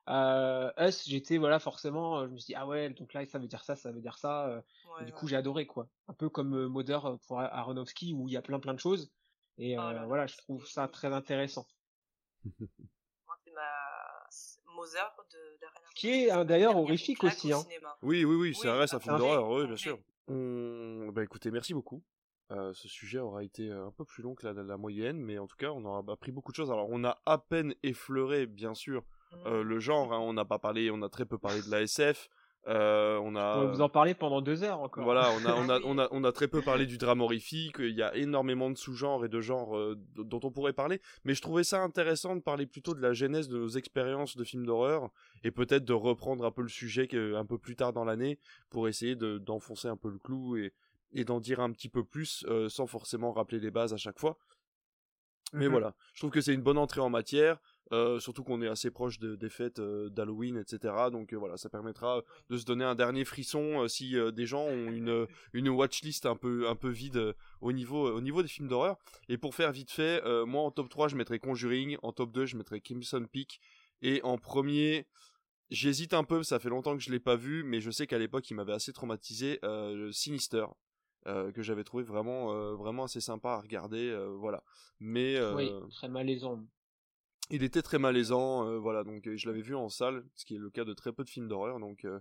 [0.10, 3.48] Euh, Us, j'étais voilà forcément, je me suis dit ah ouais donc là ça veut
[3.48, 4.48] dire ça, ça veut dire ça.
[4.48, 4.62] Euh,
[5.04, 8.38] du coup j'ai adoré quoi, un peu comme euh, Mother pour Aronofsky où il y
[8.38, 9.12] a plein plein de choses
[9.58, 11.68] et oh voilà je trouve ça très intéressant.
[12.46, 13.97] Moi c'est ma
[14.78, 17.52] Mother de, de Qui est d'ailleurs horrifique aussi.
[17.52, 17.64] Hein.
[18.02, 20.00] Oui, oui, oui, ça reste un film d'horreur, oui, bien sûr.
[20.28, 22.04] Bah écoutez, merci beaucoup.
[22.52, 25.58] Euh, ce sujet aura été un peu plus long que la, moyenne, mais en tout
[25.58, 26.72] cas, on aura appris beaucoup de choses.
[26.72, 29.62] Alors, on a à peine effleuré, bien sûr, mmh.
[29.62, 30.14] le genre.
[30.14, 30.20] Hein.
[30.20, 32.30] on n'a pas parlé, on a très peu parlé de la SF.
[32.68, 33.66] Euh, on a.
[33.66, 35.04] vous en parler pendant deux heures encore.
[35.04, 37.78] Voilà, on a, on a, on a, on a très peu parlé du drame horrifique.
[37.80, 41.02] Il y a énormément de sous-genres et de genres euh, dont on pourrait parler.
[41.24, 44.44] Mais je trouvais ça intéressant de parler plutôt de la genèse de nos expériences de
[44.44, 45.10] films d'horreur
[45.44, 48.40] et peut-être de reprendre un peu le sujet un peu plus tard dans l'année
[48.70, 50.74] pour essayer d'enfoncer un peu le clou et,
[51.14, 54.20] et d'en dire un petit peu plus euh, sans forcément rappeler les bases à chaque
[54.20, 54.38] fois.
[55.54, 57.60] Mais mmh voilà, je trouve que c'est une bonne entrée en matière.
[57.94, 60.94] Euh, surtout qu'on est assez proche des fêtes euh, d'Halloween, etc.
[61.12, 64.92] Donc euh, voilà, ça permettra de se donner un dernier frisson si des gens ont
[64.92, 68.98] une, une watchlist un peu, un peu vide au, niveau, au niveau des films d'horreur.
[69.30, 72.46] Et pour faire vite fait, moi en top 3 je mettrais Conjuring, en top 2
[72.46, 73.62] je mettrais Crimson Peak,
[74.02, 75.08] et en premier,
[75.70, 78.20] j'hésite un peu, ça fait longtemps que je l'ai pas vu, mais je sais qu'à
[78.20, 79.60] l'époque il m'avait assez traumatisé,
[80.12, 80.66] Sinister.
[81.26, 84.64] que j'avais trouvé vraiment vraiment assez sympa à regarder voilà
[85.00, 86.64] mais oui très malaisant
[87.50, 90.60] il était très malaisant, euh, voilà, donc je l'avais vu en salle, ce qui est
[90.60, 92.20] le cas de très peu de films d'horreur, donc euh,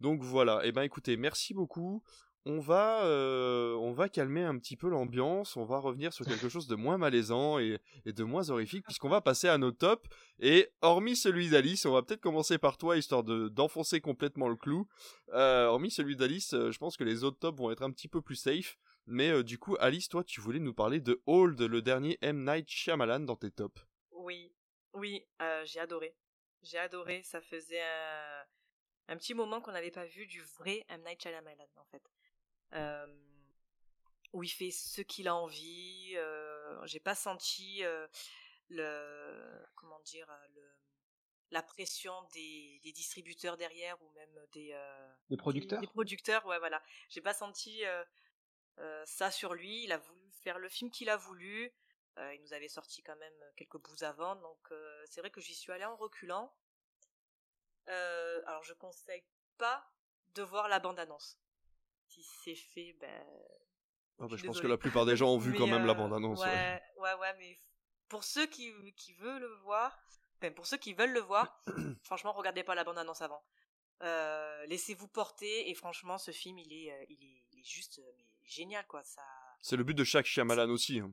[0.00, 0.60] donc voilà.
[0.64, 2.02] Eh ben écoutez, merci beaucoup.
[2.46, 6.50] On va euh, on va calmer un petit peu l'ambiance, on va revenir sur quelque
[6.50, 10.06] chose de moins malaisant et, de moins horrifique, puisqu'on va passer à nos tops.
[10.40, 14.56] Et hormis celui d'Alice, on va peut-être commencer par toi histoire de d'enfoncer complètement le
[14.56, 14.86] clou.
[15.32, 18.36] hormis celui d'Alice, je pense que les autres tops vont être un petit peu plus
[18.36, 18.76] safe.
[19.06, 22.68] Mais du coup, Alice, toi, tu voulais nous parler de Hold, le dernier M Night
[22.68, 23.86] Shyamalan dans tes tops.
[24.12, 24.53] Oui,
[24.94, 26.14] oui, euh, j'ai adoré.
[26.62, 27.22] J'ai adoré.
[27.22, 27.82] Ça faisait
[29.08, 31.02] un, petit moment qu'on n'avait pas vu du vrai M.
[31.04, 32.02] Night Shyamalan, en fait.
[32.72, 33.06] Euh,
[34.32, 36.12] où il fait ce qu'il a envie.
[36.16, 37.82] Euh, j'ai pas senti
[38.68, 39.66] le.
[39.74, 40.26] Comment dire
[41.50, 44.76] la pression des, distributeurs derrière ou même des.
[45.28, 46.82] des producteurs Des, producteurs, ouais, voilà.
[47.10, 47.82] J'ai pas senti.
[49.04, 51.70] ça sur lui, il a voulu faire le film qu'il a voulu, euh,
[52.16, 55.54] il nous avait sorti quand même quelques bouts avant, donc euh, c'est vrai que j'y
[55.54, 56.54] suis allée en reculant.
[57.88, 59.24] Euh, alors je conseille
[59.58, 59.84] pas
[60.34, 61.38] de voir la bande-annonce.
[62.06, 63.26] Si c'est fait, ben.
[64.20, 66.40] Ah, bah, je pense que la plupart des gens ont vu quand même la bande-annonce.
[66.40, 67.60] Ouais, ouais, ouais, mais
[68.08, 69.98] pour ceux qui, qui veulent le voir,
[70.40, 71.62] ben, pour ceux qui veulent le voir,
[72.04, 73.44] franchement, regardez pas la bande-annonce avant.
[74.66, 78.86] Laissez-vous porter et franchement, ce film, il est, il est, il est juste mais génial,
[78.86, 79.02] quoi.
[79.02, 79.22] Ça.
[79.60, 81.00] C'est le but de chaque Shyamalan aussi.
[81.00, 81.12] Hein.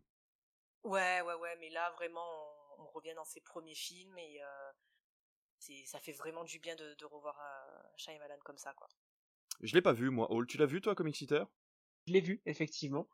[0.84, 2.28] Ouais, ouais, ouais, mais là vraiment,
[2.80, 4.72] on, revient dans ses premiers films et euh,
[5.60, 8.88] c'est, ça fait vraiment du bien de, de revoir euh, Shyamalan comme ça, quoi.
[9.62, 10.32] Je l'ai pas vu, moi.
[10.32, 11.45] Hall, tu l'as vu, toi, Comic Seater
[12.08, 13.08] Je l'ai vu, effectivement,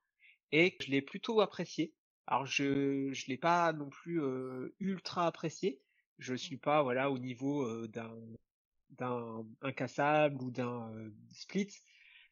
[0.52, 1.94] et je l'ai plutôt apprécié.
[2.26, 5.82] Alors, je je l'ai pas non plus euh, ultra apprécié.
[6.20, 6.38] Je mmh.
[6.38, 8.16] suis pas, voilà, au niveau euh, d'un
[8.92, 11.70] d'un incassable ou d'un euh, split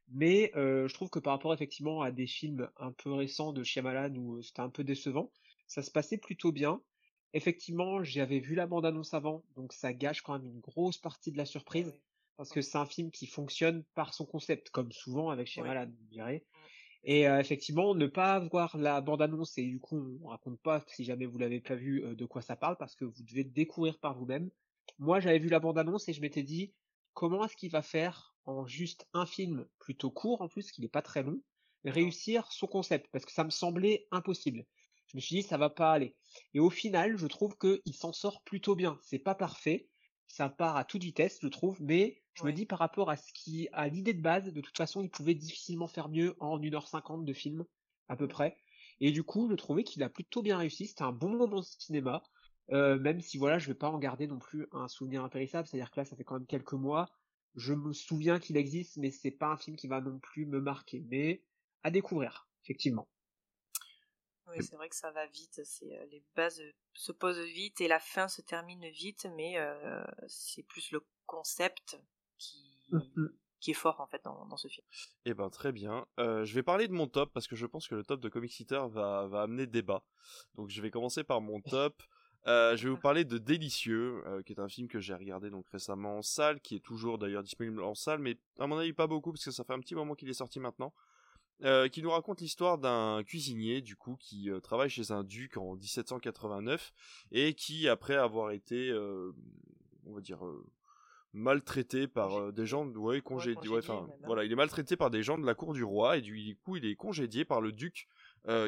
[0.10, 3.64] mais euh, je trouve que par rapport effectivement à des films un peu récents de
[3.64, 5.32] Shyamalan où euh, c'était un peu décevant,
[5.68, 6.82] ça se passait plutôt bien.
[7.34, 11.38] Effectivement, j'avais vu la bande-annonce avant, donc ça gâche quand même une grosse partie de
[11.38, 11.94] la surprise,
[12.38, 16.07] parce que c'est un film qui fonctionne par son concept, comme souvent avec Shyamalan, vous
[16.11, 16.45] direz.
[17.03, 21.03] Et euh, effectivement, ne pas voir la bande-annonce et du coup on raconte pas si
[21.03, 24.18] jamais vous l'avez pas vu de quoi ça parle, parce que vous devez découvrir par
[24.18, 24.49] vous-même.
[24.99, 26.73] Moi, j'avais vu la bande-annonce et je m'étais dit
[27.14, 30.88] comment est-ce qu'il va faire en juste un film plutôt court en plus, qui n'est
[30.88, 31.41] pas très long,
[31.84, 34.65] réussir son concept, parce que ça me semblait impossible.
[35.07, 36.15] Je me suis dit ça va pas aller.
[36.53, 38.99] Et au final, je trouve qu'il s'en sort plutôt bien.
[39.01, 39.89] C'est pas parfait,
[40.27, 43.31] ça part à toute vitesse, je trouve, mais je me dis par rapport à ce
[43.34, 47.23] qui, à l'idée de base, de toute façon, il pouvait difficilement faire mieux en 1h50
[47.23, 47.65] de film,
[48.09, 48.57] à peu près.
[48.99, 50.88] Et du coup, je trouvais qu'il a plutôt bien réussi.
[50.88, 52.23] C'était un bon moment de cinéma.
[52.72, 55.91] Euh, même si voilà, je vais pas en garder non plus un souvenir impérissable, c'est-à-dire
[55.91, 57.09] que là, ça fait quand même quelques mois,
[57.56, 60.60] je me souviens qu'il existe, mais c'est pas un film qui va non plus me
[60.60, 61.03] marquer.
[61.10, 61.41] Mais
[61.84, 63.07] à découvrir, effectivement.
[64.48, 65.61] Oui, c'est vrai que ça va vite.
[65.64, 66.61] C'est euh, les bases
[66.94, 71.99] se posent vite et la fin se termine vite, mais euh, c'est plus le concept
[72.38, 73.30] qui mm-hmm.
[73.60, 74.86] qui est fort en fait dans, ce film.
[75.26, 76.06] Eh ben très bien.
[76.19, 78.30] Euh, je vais parler de mon top parce que je pense que le top de
[78.30, 80.06] Comic Eater va va amener débat.
[80.53, 82.02] Donc je vais commencer par mon top.
[82.47, 85.49] Euh, je vais vous parler de Délicieux, euh, qui est un film que j'ai regardé
[85.49, 88.93] donc récemment en salle, qui est toujours d'ailleurs disponible en salle, mais à mon avis
[88.93, 90.93] pas beaucoup parce que ça fait un petit moment qu'il est sorti maintenant.
[91.63, 95.76] Euh, qui nous raconte l'histoire d'un cuisinier du coup qui travaille chez un duc en
[95.76, 96.91] 1789
[97.31, 98.93] et qui après avoir été
[100.05, 100.41] on va dire
[101.31, 104.13] maltraité par des gens ouais congédié ouais, enfin hein.
[104.26, 106.76] voilà il est maltraité par des gens de la cour du roi et du coup
[106.76, 108.09] il est congédié par le duc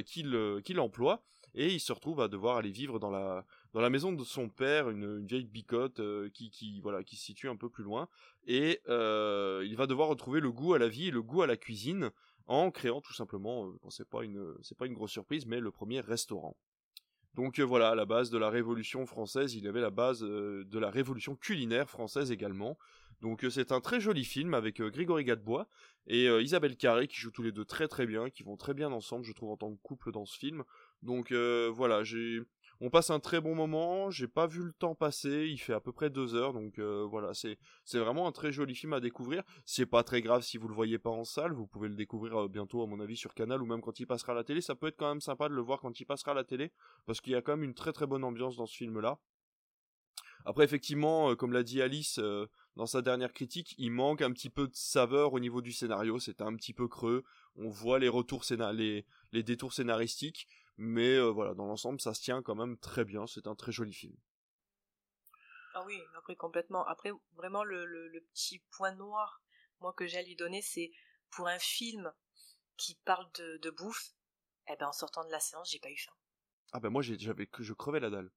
[0.05, 1.25] qui l'emploie
[1.57, 4.47] et il se retrouve à devoir aller vivre dans la dans la maison de son
[4.47, 5.99] père, une, vieille bicote
[6.31, 8.07] qui qui voilà qui se situe un peu plus loin,
[8.45, 11.57] et il va devoir retrouver le goût à la vie et le goût à la
[11.57, 12.11] cuisine
[12.45, 15.99] en créant tout simplement, c'est pas une c'est pas une grosse surprise, mais le premier
[15.99, 16.55] restaurant.
[17.33, 20.89] Donc voilà, à la base de la Révolution française, il avait la base de la
[20.89, 22.77] Révolution culinaire française également.
[23.21, 25.67] Donc c'est un très joli film avec Grégory Gadebois
[26.07, 28.91] et Isabelle Carré qui jouent tous les deux très très bien, qui vont très bien
[28.91, 30.63] ensemble, je trouve en tant que couple dans ce film.
[31.03, 32.41] Donc voilà, j'ai
[32.79, 35.79] on passe un très bon moment, j'ai pas vu le temps passer, il fait à
[35.79, 37.57] peu près deux heures, donc euh, voilà, c'est
[37.97, 39.41] vraiment un très joli film à découvrir.
[39.65, 42.43] C'est pas très grave si vous le voyez pas en salle, vous pouvez le découvrir
[42.43, 44.61] euh, bientôt à mon avis sur Canal ou même quand il passera à la télé.
[44.61, 46.71] Ça peut être quand même sympa de le voir quand il passera à la télé,
[47.07, 49.17] parce qu'il y a quand même une très très bonne ambiance dans ce film-là.
[50.45, 52.19] Après, effectivement, euh, comme l'a dit Alice
[52.75, 56.19] dans sa dernière critique, il manque un petit peu de saveur au niveau du scénario.
[56.19, 57.23] C'est un petit peu creux.
[57.55, 60.47] On voit les retours les, les détours scénaristiques.
[60.77, 63.25] Mais euh, voilà, dans l'ensemble, ça se tient quand même très bien.
[63.27, 64.15] C'est un très joli film.
[65.73, 66.85] Ah oui, après complètement.
[66.85, 69.41] Après, vraiment, le, le, petit point noir,
[69.79, 70.91] moi, que j'ai à lui donner, c'est
[71.29, 72.11] pour un film
[72.77, 74.13] qui parle de, de bouffe,
[74.69, 76.13] eh ben, en sortant de la séance, j'ai pas eu faim.
[76.73, 78.31] Ah ben moi, j'avais que je crevais la dalle.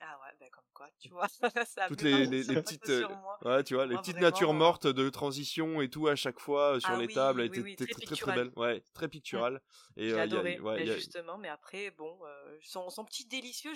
[0.00, 1.26] Ah ouais, ben comme quoi, tu vois.
[1.88, 3.08] Toutes les, les, petites, euh,
[3.42, 6.80] ouais, tu vois, les petites natures mortes de transition et tout à chaque fois euh,
[6.80, 9.60] sur ah les tables, étaient très, très, très, belles, ouais, très pictural.
[9.96, 12.18] Et j'ai euh, adoré, ouais, justement, mais après, bon,
[12.62, 13.72] son, son, petit délicieux,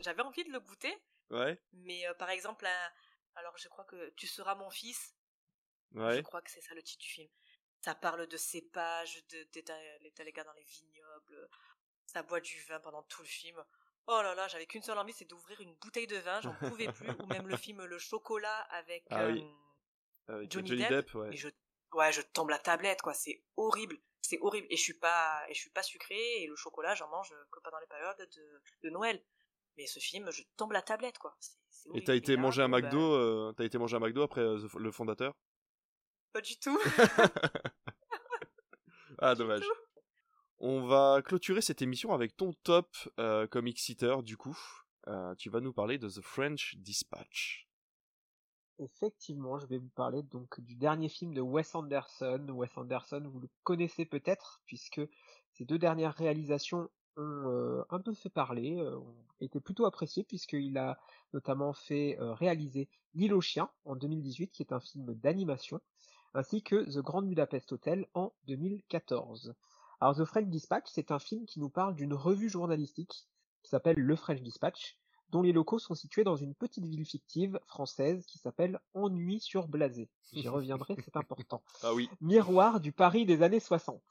[0.00, 0.94] j'avais envie de le goûter.
[1.30, 1.60] Ouais.
[1.72, 2.66] Mais par exemple,
[3.36, 5.14] alors je crois que tu seras mon fils.
[5.92, 6.16] Ouais.
[6.16, 7.28] Je crois que c'est ça le titre du film.
[7.80, 9.46] Ça parle de cépages, de,
[10.24, 11.48] les gars dans les vignobles.
[12.06, 13.56] Ça boit du vin pendant tout le film.
[14.06, 16.86] Oh là là, j'avais qu'une seule envie, c'est d'ouvrir une bouteille de vin, j'en pouvais
[16.92, 17.10] plus.
[17.10, 19.28] ou même le film Le Chocolat avec, ah
[20.30, 21.14] euh, Johnny, Depp.
[21.14, 21.36] ouais.
[21.36, 21.48] je,
[21.92, 23.14] ouais, je tombe la tablette, quoi.
[23.14, 23.98] C'est horrible.
[24.20, 24.66] C'est horrible.
[24.70, 27.60] Et je suis pas, et je suis pas sucré, et le chocolat, j'en mange que
[27.60, 29.22] pas dans les périodes de, de Noël.
[29.76, 31.36] Mais ce film, je tombe la tablette, quoi.
[31.94, 34.58] et t'as été manger un McDo, bah euh, t'as été manger un McDo après euh,
[34.78, 35.34] le fondateur?
[36.32, 36.78] Pas du tout.
[39.18, 39.62] ah, dommage.
[40.62, 43.46] On va clôturer cette émission avec ton top euh,
[43.76, 44.58] sitter du coup.
[45.08, 47.66] Euh, tu vas nous parler de The French Dispatch.
[48.78, 52.46] Effectivement, je vais vous parler donc du dernier film de Wes Anderson.
[52.50, 55.00] Wes Anderson, vous le connaissez peut-être puisque
[55.54, 60.76] ses deux dernières réalisations ont euh, un peu fait parler, ont été plutôt appréciées puisqu'il
[60.76, 61.00] a
[61.32, 65.80] notamment fait réaliser L'île aux chiens en 2018 qui est un film d'animation
[66.34, 69.54] ainsi que The Grand Budapest Hotel en 2014.
[70.00, 73.28] Alors The French Dispatch, c'est un film qui nous parle d'une revue journalistique
[73.62, 74.96] qui s'appelle Le French Dispatch,
[75.28, 79.68] dont les locaux sont situés dans une petite ville fictive française qui s'appelle Ennui sur
[79.68, 80.08] Blasé.
[80.32, 81.62] J'y reviendrai, c'est important.
[81.82, 82.08] Ah oui.
[82.22, 84.02] Miroir du Paris des années 60.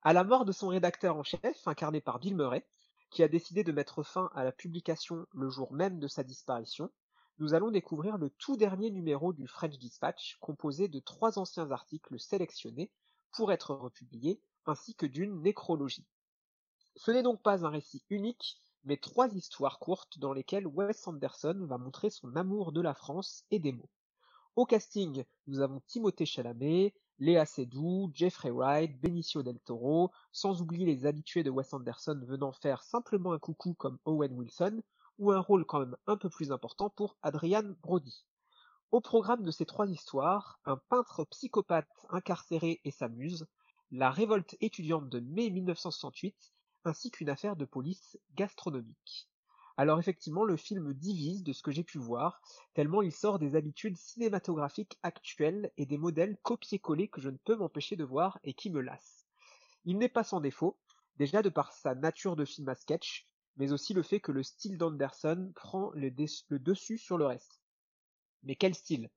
[0.00, 2.66] À la mort de son rédacteur en chef, incarné par Bill Murray,
[3.10, 6.90] qui a décidé de mettre fin à la publication le jour même de sa disparition,
[7.38, 12.18] nous allons découvrir le tout dernier numéro du French Dispatch, composé de trois anciens articles
[12.18, 12.90] sélectionnés
[13.32, 16.06] pour être republiés ainsi que d'une nécrologie.
[16.96, 21.66] Ce n'est donc pas un récit unique, mais trois histoires courtes dans lesquelles Wes Anderson
[21.68, 23.90] va montrer son amour de la France et des mots.
[24.56, 30.86] Au casting, nous avons Timothée Chalamet, Léa Seydoux, Jeffrey Wright, Benicio del Toro, sans oublier
[30.86, 34.82] les habitués de Wes Anderson venant faire simplement un coucou comme Owen Wilson,
[35.18, 38.24] ou un rôle quand même un peu plus important pour Adrian Brody.
[38.90, 43.46] Au programme de ces trois histoires, un peintre psychopathe incarcéré et sa muse,
[43.90, 46.52] la révolte étudiante de mai 1968,
[46.84, 49.28] ainsi qu'une affaire de police gastronomique.
[49.78, 52.40] Alors effectivement, le film divise de ce que j'ai pu voir,
[52.74, 57.54] tellement il sort des habitudes cinématographiques actuelles et des modèles copier-coller que je ne peux
[57.54, 59.26] m'empêcher de voir et qui me lassent.
[59.84, 60.76] Il n'est pas sans défaut,
[61.16, 64.42] déjà de par sa nature de film à sketch, mais aussi le fait que le
[64.42, 66.12] style d'Anderson prend le,
[66.48, 67.60] le dessus sur le reste.
[68.42, 69.10] Mais quel style?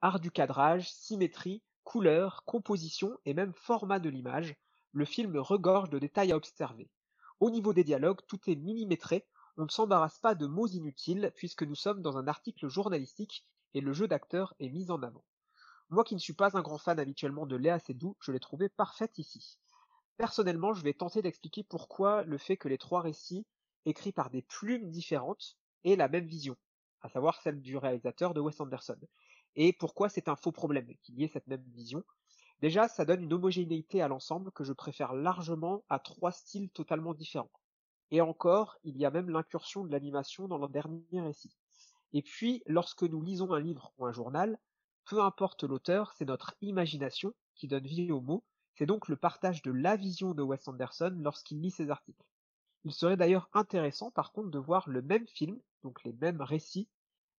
[0.00, 4.56] Art du cadrage, symétrie, couleurs, composition et même format de l'image,
[4.92, 6.90] le film regorge de détails à observer.
[7.40, 11.62] Au niveau des dialogues, tout est millimétré, on ne s'embarrasse pas de mots inutiles puisque
[11.62, 15.24] nous sommes dans un article journalistique et le jeu d'acteur est mis en avant.
[15.90, 18.68] Moi qui ne suis pas un grand fan habituellement de Léa Seydoux, je l'ai trouvé
[18.68, 19.58] parfaite ici.
[20.16, 23.46] Personnellement, je vais tenter d'expliquer pourquoi le fait que les trois récits,
[23.84, 26.56] écrits par des plumes différentes, aient la même vision,
[27.02, 28.98] à savoir celle du réalisateur de Wes Anderson
[29.56, 32.02] et pourquoi c'est un faux problème qu'il y ait cette même vision.
[32.60, 37.14] Déjà, ça donne une homogénéité à l'ensemble que je préfère largement à trois styles totalement
[37.14, 37.50] différents.
[38.10, 41.54] Et encore, il y a même l'incursion de l'animation dans le dernier récit.
[42.12, 44.58] Et puis, lorsque nous lisons un livre ou un journal,
[45.04, 48.44] peu importe l'auteur, c'est notre imagination qui donne vie aux mots,
[48.76, 52.24] c'est donc le partage de la vision de Wes Anderson lorsqu'il lit ses articles.
[52.84, 56.88] Il serait d'ailleurs intéressant par contre de voir le même film, donc les mêmes récits,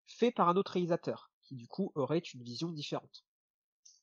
[0.05, 3.23] fait par un autre réalisateur, qui du coup aurait une vision différente.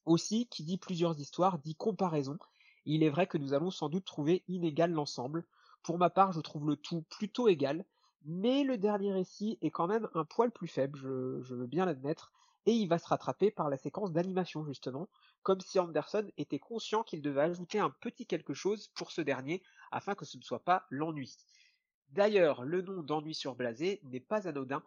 [0.04, 2.38] Aussi, qui dit plusieurs histoires, dit comparaison,
[2.84, 5.44] il est vrai que nous allons sans doute trouver inégal l'ensemble.
[5.82, 7.84] Pour ma part, je trouve le tout plutôt égal,
[8.24, 11.86] mais le dernier récit est quand même un poil plus faible, je, je veux bien
[11.86, 12.32] l'admettre,
[12.66, 15.08] et il va se rattraper par la séquence d'animation justement,
[15.42, 19.62] comme si Anderson était conscient qu'il devait ajouter un petit quelque chose pour ce dernier,
[19.90, 21.36] afin que ce ne soit pas l'ennui.
[22.10, 24.82] D'ailleurs, le nom d'ennui sur blasé n'est pas anodin,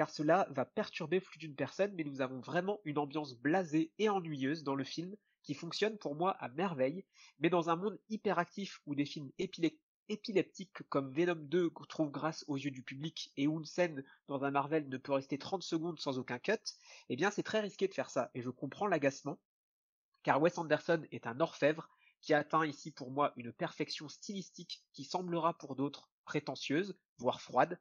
[0.00, 4.08] car cela va perturber plus d'une personne, mais nous avons vraiment une ambiance blasée et
[4.08, 7.04] ennuyeuse dans le film, qui fonctionne pour moi à merveille,
[7.38, 9.30] mais dans un monde hyperactif où des films
[10.08, 14.42] épileptiques comme Venom 2 trouvent grâce aux yeux du public et où une scène dans
[14.42, 16.54] un Marvel ne peut rester 30 secondes sans aucun cut,
[17.10, 19.38] eh bien c'est très risqué de faire ça, et je comprends l'agacement,
[20.22, 21.90] car Wes Anderson est un orfèvre
[22.22, 27.78] qui atteint ici pour moi une perfection stylistique qui semblera pour d'autres prétentieuse, voire froide,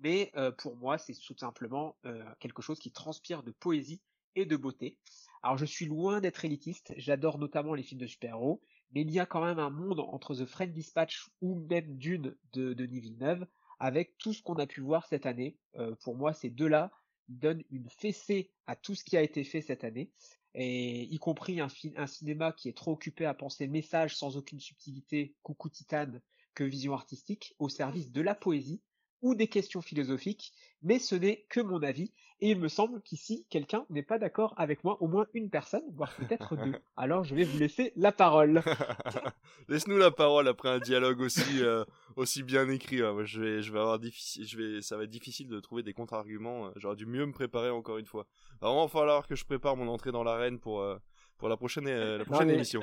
[0.00, 4.00] mais euh, pour moi c'est tout simplement euh, quelque chose qui transpire de poésie
[4.34, 4.98] et de beauté.
[5.42, 8.60] Alors je suis loin d'être élitiste, j'adore notamment les films de super-héros,
[8.92, 12.36] mais il y a quand même un monde entre The Friend Dispatch ou même Dune
[12.52, 13.46] de Denis Villeneuve,
[13.78, 15.56] avec tout ce qu'on a pu voir cette année.
[15.76, 16.92] Euh, pour moi, ces deux-là
[17.28, 20.10] donnent une fessée à tout ce qui a été fait cette année,
[20.54, 24.60] et y compris un, un cinéma qui est trop occupé à penser message sans aucune
[24.60, 26.20] subtilité, coucou titane,
[26.54, 28.82] que vision artistique, au service de la poésie
[29.22, 30.52] ou des questions philosophiques,
[30.82, 34.54] mais ce n'est que mon avis, et il me semble qu'ici, quelqu'un n'est pas d'accord
[34.56, 36.72] avec moi, au moins une personne, voire peut-être deux.
[36.96, 38.62] Alors je vais vous laisser la parole.
[39.68, 41.84] Laisse-nous la parole après un dialogue aussi, euh,
[42.16, 43.02] aussi bien écrit.
[43.02, 43.14] Hein.
[43.24, 45.92] Je vais, je vais avoir difficile, je vais, ça va être difficile de trouver des
[45.92, 46.68] contre-arguments.
[46.68, 48.26] Euh, j'aurais dû mieux me préparer encore une fois.
[48.62, 50.96] il va falloir que je prépare mon entrée dans l'arène pour, euh,
[51.36, 52.82] pour la prochaine, la prochaine émission.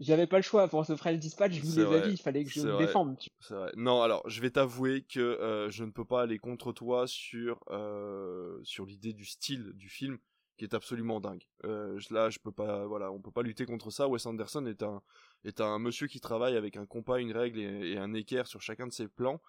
[0.00, 2.50] J'avais pas le choix pour ce French Dispatch, je vous les avis, il fallait que
[2.50, 3.16] je me défende.
[3.48, 3.70] Vrai.
[3.76, 7.62] Non, alors je vais t'avouer que euh, je ne peux pas aller contre toi sur
[7.70, 10.18] euh, sur l'idée du style du film
[10.56, 11.44] qui est absolument dingue.
[11.64, 14.08] Euh, là, je peux pas, voilà, on peut pas lutter contre ça.
[14.08, 15.02] Wes Anderson est un
[15.44, 18.62] est un monsieur qui travaille avec un compas, une règle et, et un équerre sur
[18.62, 19.40] chacun de ses plans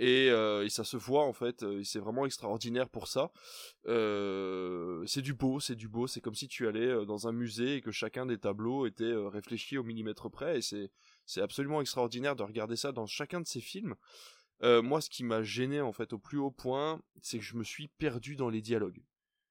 [0.00, 3.32] euh, et, ça se voit en fait, euh, c'est vraiment extraordinaire pour ça.
[3.86, 7.76] Euh, c'est du beau, c'est du beau, c'est comme si tu allais dans un musée
[7.76, 10.90] et que chacun des tableaux était réfléchi au millimètre près, et c'est
[11.26, 13.94] c'est absolument extraordinaire de regarder ça dans chacun de ces films.
[14.62, 17.64] moi, ce qui m'a gêné en fait au plus haut point, c'est que je me
[17.64, 19.02] suis perdu dans les dialogues.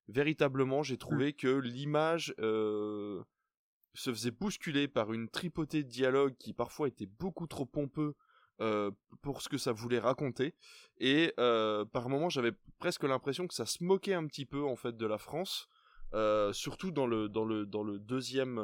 [0.07, 1.33] Véritablement, j'ai trouvé mmh.
[1.33, 7.65] que l'image se faisait bousculer par une tripotée de dialogues qui parfois étaient beaucoup trop
[7.65, 8.15] pompeux
[8.61, 8.91] euh,
[9.21, 10.53] pour ce que ça voulait raconter.
[10.97, 14.75] Et euh, par moments j'avais presque l'impression que ça se moquait un petit peu en
[14.75, 15.69] fait de la France
[16.13, 18.59] euh, surtout dans le dans le dans le deuxième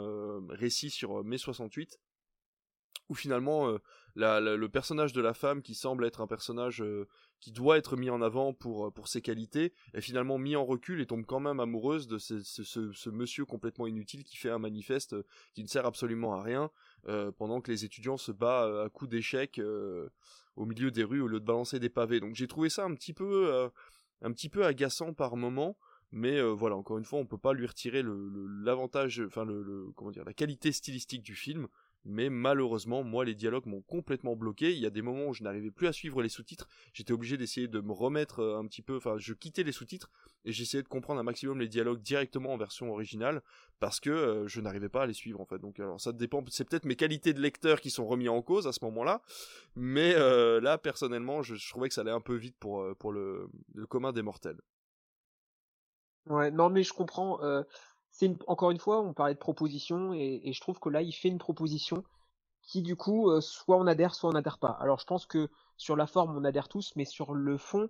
[0.50, 2.00] récit sur mai 68
[3.08, 3.78] où finalement
[4.16, 6.84] le personnage de la femme qui semble être un personnage
[7.40, 11.00] qui doit être mis en avant pour pour ses qualités est finalement mis en recul
[11.00, 15.16] et tombe quand même amoureuse de ce, monsieur complètement inutile qui fait un manifeste
[15.54, 16.70] qui ne sert absolument à rien
[17.08, 20.10] euh, pendant que les étudiants se battent euh, à coups d'échecs euh,
[20.56, 22.20] au milieu des rues au lieu de balancer des pavés.
[22.20, 23.70] Donc j'ai trouvé ça un petit peu,
[24.22, 25.78] un petit peu agaçant par moment.
[26.12, 28.02] Mais voilà, encore une fois, on peut pas lui retirer
[28.64, 31.68] l'avantage, enfin le, comment dire, la qualité stylistique du film
[32.06, 34.72] mais malheureusement, moi, les dialogues m'ont complètement bloqué.
[34.72, 36.70] Il y a des moments où je n'arrivais plus à suivre les sous-titres.
[36.94, 40.12] J'étais obligé d'essayer de me remettre euh, un petit peu, enfin, je quittais les sous-titres
[40.46, 43.42] et j'essayais de comprendre un maximum les dialogues directement en version originale
[43.80, 45.58] parce que euh, je n'arrivais pas à les suivre en fait.
[45.58, 48.68] Donc, alors ça dépend, c'est peut-être mes qualités de lecteur qui sont remis en cause
[48.68, 49.24] à ce moment-là,
[49.76, 53.50] mais euh, là, personnellement, je, trouvais que ça allait un peu vite pour pour le,
[53.74, 54.62] le commun des mortels.
[56.28, 57.40] Ouais, non mais je comprends
[58.18, 61.28] c'est encore une fois, on parlait de proposition et, je trouve que là, il fait
[61.28, 62.04] une proposition
[62.62, 64.78] qui du coup, euh, soit on adhère, soit on n'adhère pas.
[64.80, 67.90] Alors je pense que sur la forme, on adhère tous, mais sur le fond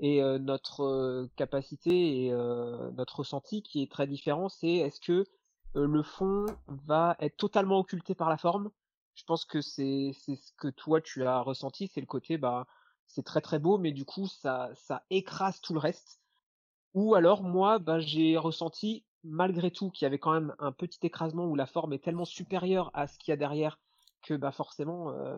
[0.00, 5.26] et euh, notre euh, capacité et notre ressenti qui est très différent, c'est est-ce que
[5.74, 8.70] le fond va être totalement occulté par la forme?
[9.14, 12.66] Je pense que c'est ce que toi tu as ressenti, c'est le côté bah
[13.06, 16.18] c'est très très beau, mais du coup ça ça écrase tout le reste.
[16.94, 21.00] Ou alors moi, bah, j'ai ressenti malgré tout qu'il y avait quand même un petit
[21.02, 23.78] écrasement où la forme est tellement supérieure à ce qu'il y a derrière
[24.22, 25.36] que bah forcément euh,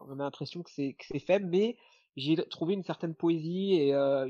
[0.00, 1.76] on a l'impression que c'est faible mais
[2.16, 4.28] j'ai trouvé une certaine poésie et euh,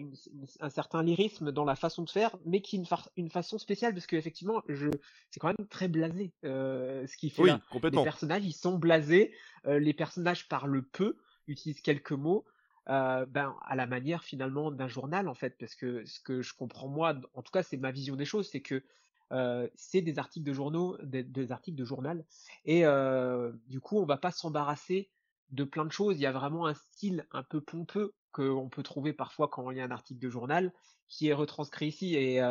[0.60, 3.94] un certain lyrisme dans la façon de faire mais qui est une, une façon spéciale
[3.94, 4.88] parce que effectivement je
[5.30, 7.60] c'est quand même très blasé euh, ce qui fait oui, là.
[7.70, 8.02] complètement.
[8.02, 9.32] les personnages ils sont blasés
[9.64, 11.16] les personnages parlent peu
[11.48, 12.44] utilisent quelques mots
[12.88, 16.54] euh, ben à la manière finalement d'un journal en fait parce que ce que je
[16.54, 18.84] comprends moi en tout cas c'est ma vision des choses c'est que
[19.32, 22.24] euh, c'est des articles de journaux des, articles de journal
[22.64, 25.10] et euh, du coup on va pas s'embarrasser
[25.50, 26.16] de plein de choses.
[26.16, 29.78] Il y a vraiment un style un peu pompeux qu'on peut trouver parfois quand il
[29.78, 30.72] y a un article de journal
[31.08, 32.16] qui est retranscrit ici.
[32.16, 32.42] Et,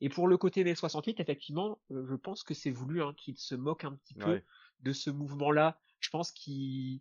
[0.00, 3.56] et pour le côté mai 68, effectivement, je pense que c'est voulu hein, qu'il se
[3.56, 4.40] moque un petit peu
[4.80, 5.80] de ce mouvement-là.
[5.98, 7.00] Je pense qu'il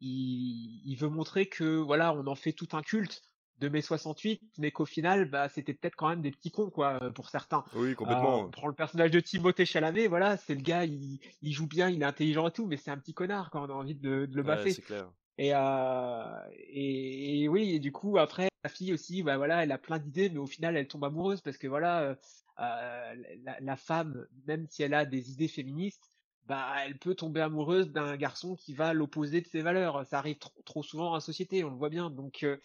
[0.00, 3.22] il, il, veut montrer que voilà, on en fait tout un culte
[3.60, 6.98] de mai 68, mais qu'au final, bah, c'était peut-être quand même des petits cons, quoi,
[7.02, 7.64] euh, pour certains.
[7.74, 8.40] Oui, complètement.
[8.40, 11.66] Euh, on prend le personnage de Timothée Chalamet, voilà, c'est le gars, il, il, joue
[11.66, 13.94] bien, il est intelligent et tout, mais c'est un petit connard quand on a envie
[13.94, 14.64] de, de le baffer.
[14.64, 15.08] Ouais, c'est clair.
[15.38, 19.72] Et, euh, et, et, oui, et du coup, après, la fille aussi, bah voilà, elle
[19.72, 22.14] a plein d'idées, mais au final, elle tombe amoureuse parce que voilà, euh,
[22.60, 26.13] euh la, la, femme, même si elle a des idées féministes,
[26.46, 30.06] bah, elle peut tomber amoureuse d'un garçon qui va l'opposer de ses valeurs.
[30.06, 32.10] Ça arrive trop, souvent en société, on le voit bien.
[32.10, 32.58] Donc, euh,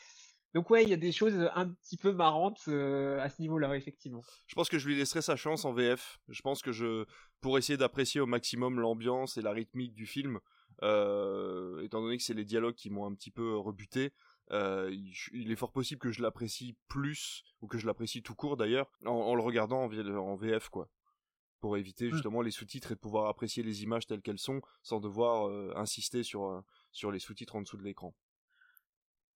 [0.53, 3.75] donc ouais, il y a des choses un petit peu marrantes euh, à ce niveau-là,
[3.75, 4.21] effectivement.
[4.47, 6.19] Je pense que je lui laisserai sa chance en VF.
[6.27, 7.05] Je pense que je,
[7.41, 10.39] pour essayer d'apprécier au maximum l'ambiance et la rythmique du film,
[10.83, 14.11] euh, étant donné que c'est les dialogues qui m'ont un petit peu rebuté,
[14.51, 14.93] euh,
[15.31, 18.89] il, est fort possible que je l'apprécie plus ou que je l'apprécie tout court d'ailleurs
[19.05, 20.89] en, le regardant en VF quoi
[21.59, 22.11] pour éviter Mmh.
[22.11, 25.73] justement les sous-titres et de pouvoir apprécier les images telles qu'elles sont sans devoir euh,
[25.75, 26.61] insister sur euh,
[26.91, 28.15] sur les sous-titres en dessous de l'écran.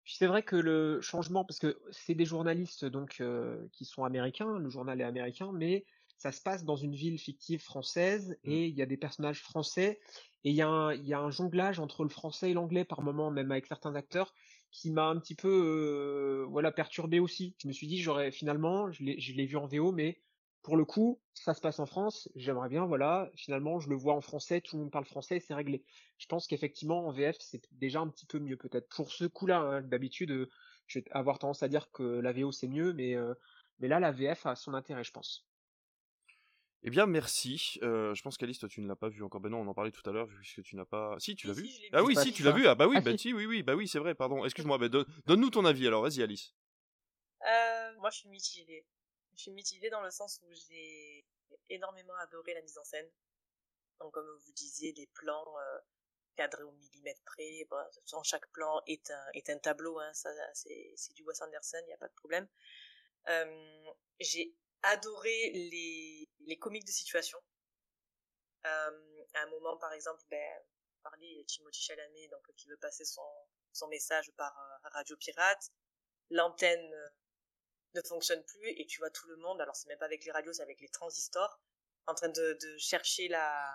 [0.05, 4.57] C'est vrai que le changement, parce que c'est des journalistes donc euh, qui sont américains,
[4.57, 5.85] le journal est américain, mais
[6.17, 8.53] ça se passe dans une ville fictive française Mmh.
[8.53, 9.99] et il y a des personnages français
[10.43, 12.83] et il y, a un, il y a un jonglage entre le français et l'anglais
[12.83, 14.33] par moment, même avec certains acteurs,
[14.71, 17.55] qui m'a un petit peu voilà perturbé aussi.
[17.61, 20.19] Je me suis dit j'aurais finalement, je l'ai vu en VO, mais
[20.63, 24.13] pour le coup, ça se passe en France, j'aimerais bien, voilà, finalement, je le vois
[24.15, 25.83] en français, tout le monde parle français, c'est réglé.
[26.17, 28.87] Je pense qu'effectivement, en VF, c'est déjà un petit peu mieux, peut-être.
[28.89, 30.49] Pour ce coup-là, hein, d'habitude, euh,
[30.87, 33.33] je vais avoir tendance à dire que la VO, c'est mieux, mais, euh,
[33.79, 35.45] mais là, la VF a son intérêt, je pense.
[36.85, 37.79] Eh bien, merci.
[37.81, 39.39] Euh, je pense qu'Alice, toi, tu ne l'as pas vu encore.
[39.39, 41.15] Ben non, on en parlait tout à l'heure, puisque tu n'as pas.
[41.17, 41.65] Si, tu l'as vu.
[41.65, 42.67] Si, Ah oui, si, tu l'as vu.
[42.67, 43.17] Ah bah oui, Ah, bah si.
[43.29, 44.15] si, oui, oui, bah oui, c'est vrai.
[44.15, 44.43] Pardon.
[44.43, 44.77] Excuse-moi.
[44.77, 45.87] Bah, donne- donne-nous ton avis.
[45.87, 46.53] Alors, vas-y, Alice.
[47.47, 48.85] Euh, moi, je suis mitigée.
[49.35, 51.25] Je suis mitigée dans le sens où j'ai
[51.69, 53.09] énormément adoré la mise en scène.
[53.99, 55.79] Donc, comme vous disiez, les plans euh,
[56.35, 57.67] cadrés au millimètre près.
[57.69, 59.09] Façon, chaque plan est
[59.49, 59.99] un, tableau.
[59.99, 62.47] Hein, ça, c'est, du Wes Anderson, il n'y a pas de problème.
[63.29, 64.53] Euh, j'ai
[64.83, 67.39] adoré les, les comiques de situation.
[68.65, 70.61] Euh, à un moment, par exemple, ben,
[71.01, 73.21] parler Timothy Chalamet, donc qui veut passer son,
[73.89, 75.71] message par radio pirate.
[76.29, 76.93] L'antenne
[77.95, 79.61] ne fonctionne plus et tu vois tout le monde.
[79.61, 81.59] Alors c'est même pas avec les radios, c'est avec les transistors,
[82.07, 83.73] en train de, de chercher la,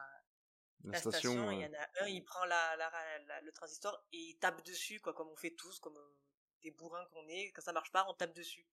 [0.85, 1.33] La, la station.
[1.33, 1.51] station.
[1.53, 2.91] Il y en a un, il prend la, la,
[3.27, 6.17] la- le transistor et il tape dessus, quoi, comme on fait tous, comme euh,
[6.63, 7.53] des bourrins qu'on est.
[7.53, 8.67] Quand ça marche pas, on tape dessus.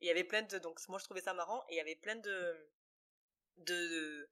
[0.00, 1.80] Et il y avait plein de, donc moi je trouvais ça marrant et il y
[1.80, 2.70] avait plein de,
[3.58, 4.28] de,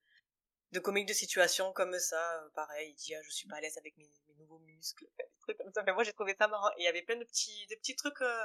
[0.72, 2.42] de comiques de situation comme ça.
[2.44, 5.06] euh, Pareil, il dit ah, je suis pas à l'aise avec mes, mes nouveaux muscles,
[5.18, 5.82] des trucs comme ça.
[5.84, 7.96] Mais moi j'ai trouvé ça marrant et il y avait plein de petits, de petits
[7.96, 8.44] trucs euh,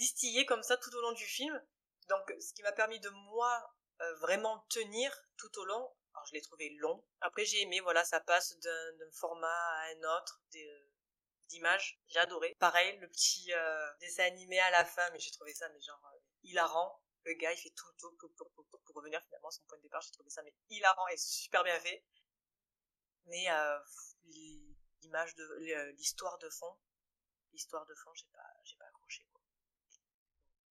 [0.00, 1.62] distillés comme ça tout au long du film.
[2.08, 5.94] Donc ce qui m'a permis de moi euh, vraiment tenir tout au long.
[6.14, 7.04] Alors je l'ai trouvé long.
[7.20, 10.90] Après j'ai aimé, voilà, ça passe d'un format à un autre, euh,
[11.48, 12.00] d'images.
[12.08, 12.56] J'ai adoré.
[12.58, 16.02] Pareil, le petit euh, dessin animé à la fin, mais j'ai trouvé ça mais genre
[16.42, 17.00] hilarant.
[17.24, 20.00] Le gars, il fait tout, tout, tout pour revenir finalement à son point de départ.
[20.00, 22.02] J'ai trouvé ça mais hilarant et super bien fait.
[23.26, 23.46] Mais
[25.02, 26.78] l'image de l'histoire de fond,
[27.52, 29.29] l'histoire de fond, j'ai pas, j'ai pas accroché.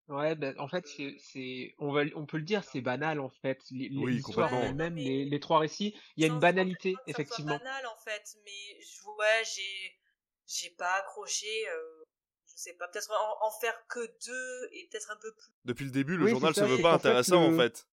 [0.09, 3.28] Ouais, ben, en fait, c'est, c'est, on va, on peut le dire, c'est banal, en
[3.28, 3.62] fait.
[3.70, 6.98] Oui, L'histoire elle-même, Mais- les, les trois récits, il y a Sans- une banalité, que
[6.98, 7.59] ça effectivement.
[7.59, 9.98] banal en fait, mais je- ouais, j'ai,
[10.47, 11.47] j'ai pas accroché.
[11.68, 12.05] Euh,
[12.47, 15.52] je sais pas, peut-être en, en faire que deux et peut-être un peu plus.
[15.66, 17.56] Depuis le début, le Oui, journal c'est se ça, veut c'est pas fait, intéressant, en
[17.56, 17.86] fait.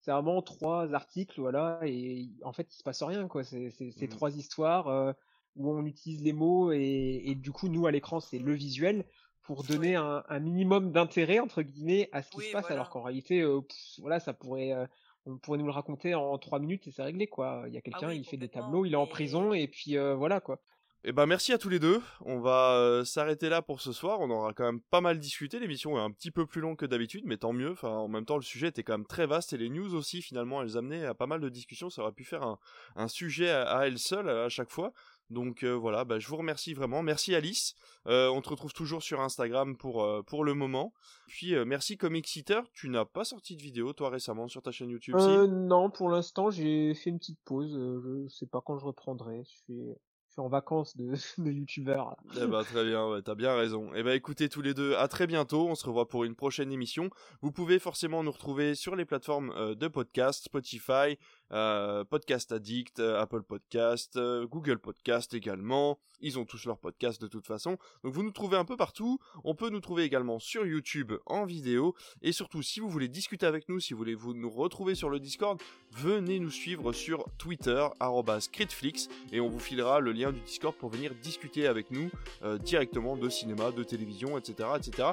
[0.00, 3.44] C'est vraiment trois articles, voilà, et en fait, il se passe rien, quoi.
[3.44, 4.10] C'est, c'est, c'est Mhm.
[4.10, 5.12] trois histoires euh,
[5.54, 9.06] où on utilise les mots et, et du coup, nous, à l'écran, c'est le visuel
[9.42, 12.74] pour donner un, un minimum d'intérêt, entre guillemets, à ce qui Oui, se passe, voilà.
[12.76, 14.86] alors qu'en réalité, euh, pff, voilà, ça pourrait, euh,
[15.26, 17.64] on pourrait nous le raconter en trois minutes et c'est réglé, quoi.
[17.66, 19.66] Il y a quelqu'un, Ah oui, il fait des tableaux, il est en prison et
[19.68, 20.60] puis euh, voilà, quoi.
[21.04, 22.00] Eh ben merci à tous les deux.
[22.20, 24.20] On va euh, s'arrêter là pour ce soir.
[24.20, 25.58] On aura quand même pas mal discuté.
[25.58, 27.72] L'émission est un petit peu plus longue que d'habitude, mais tant mieux.
[27.72, 30.22] Enfin, en même temps, le sujet était quand même très vaste et les news aussi,
[30.22, 31.90] finalement, elles amenaient à pas mal de discussions.
[31.90, 32.56] Ça aurait pu faire un,
[32.94, 34.92] un sujet à, à elle seule à, chaque fois.
[35.30, 37.02] Donc euh, voilà, bah, je vous remercie vraiment.
[37.02, 37.74] Merci Alice.
[38.06, 40.92] Euh, on te retrouve toujours sur Instagram pour euh, pour le moment.
[41.26, 42.62] Puis merci Comic Eater.
[42.74, 45.16] Tu n'as pas sorti de vidéo toi récemment sur ta chaîne YouTube.
[45.18, 45.48] si?
[45.48, 47.72] Non, pour l'instant, j'ai fait une petite pause.
[47.72, 49.42] je sais pas quand je reprendrai.
[49.44, 49.82] Je suis,
[50.28, 52.16] suis en vacances de, de youtubeur.
[52.36, 53.90] Eh ben, très bien, ouais, t'as bien raison.
[53.94, 55.68] Eh ben, écoutez tous les deux, à très bientôt.
[55.68, 57.08] On se revoit pour une prochaine émission.
[57.40, 61.16] Vous pouvez forcément nous retrouver sur les plateformes de podcast, Spotify,
[61.52, 65.98] euh, Podcast Addict, euh, Apple Podcast, Google Podcast également.
[66.22, 67.76] Ils ont tous leurs podcasts de toute façon.
[68.04, 69.18] Donc vous nous trouvez un peu partout.
[69.44, 71.94] On peut nous trouver également sur YouTube en vidéo.
[72.22, 75.10] Et surtout, si vous voulez discuter avec nous, si vous voulez vous nous retrouver sur
[75.10, 75.60] le Discord,
[75.90, 77.84] venez nous suivre sur Twitter,
[78.52, 82.10] @critflix, et on vous filera le lien du Discord pour venir discuter avec nous
[82.42, 85.08] euh, directement de cinéma, de télévision, etc., etc.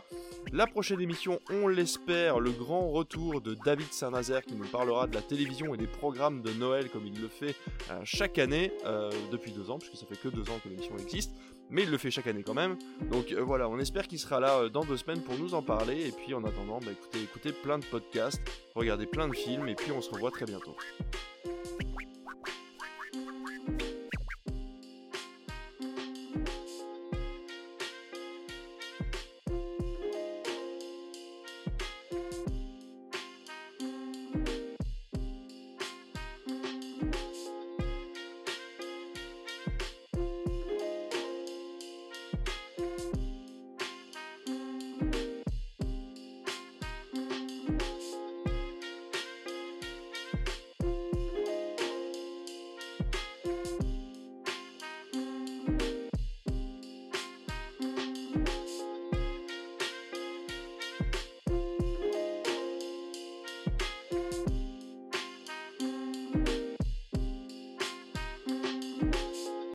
[0.53, 5.15] La prochaine émission, on l'espère, le grand retour de David Saint-Nazaire qui nous parlera de
[5.15, 7.55] la télévision et des programmes de Noël comme il le fait
[7.91, 10.97] euh, chaque année euh, depuis deux ans, puisque ça fait que deux ans que l'émission
[10.97, 11.31] existe
[11.71, 12.77] mais il le fait chaque année quand même.
[13.11, 16.07] Donc voilà, on espère qu'il sera là dans deux semaines pour nous en parler.
[16.07, 18.41] Et puis en attendant, bah, écoutez, écoutez plein de podcasts,
[18.73, 20.75] regardez plein de films, et puis on se revoit très bientôt.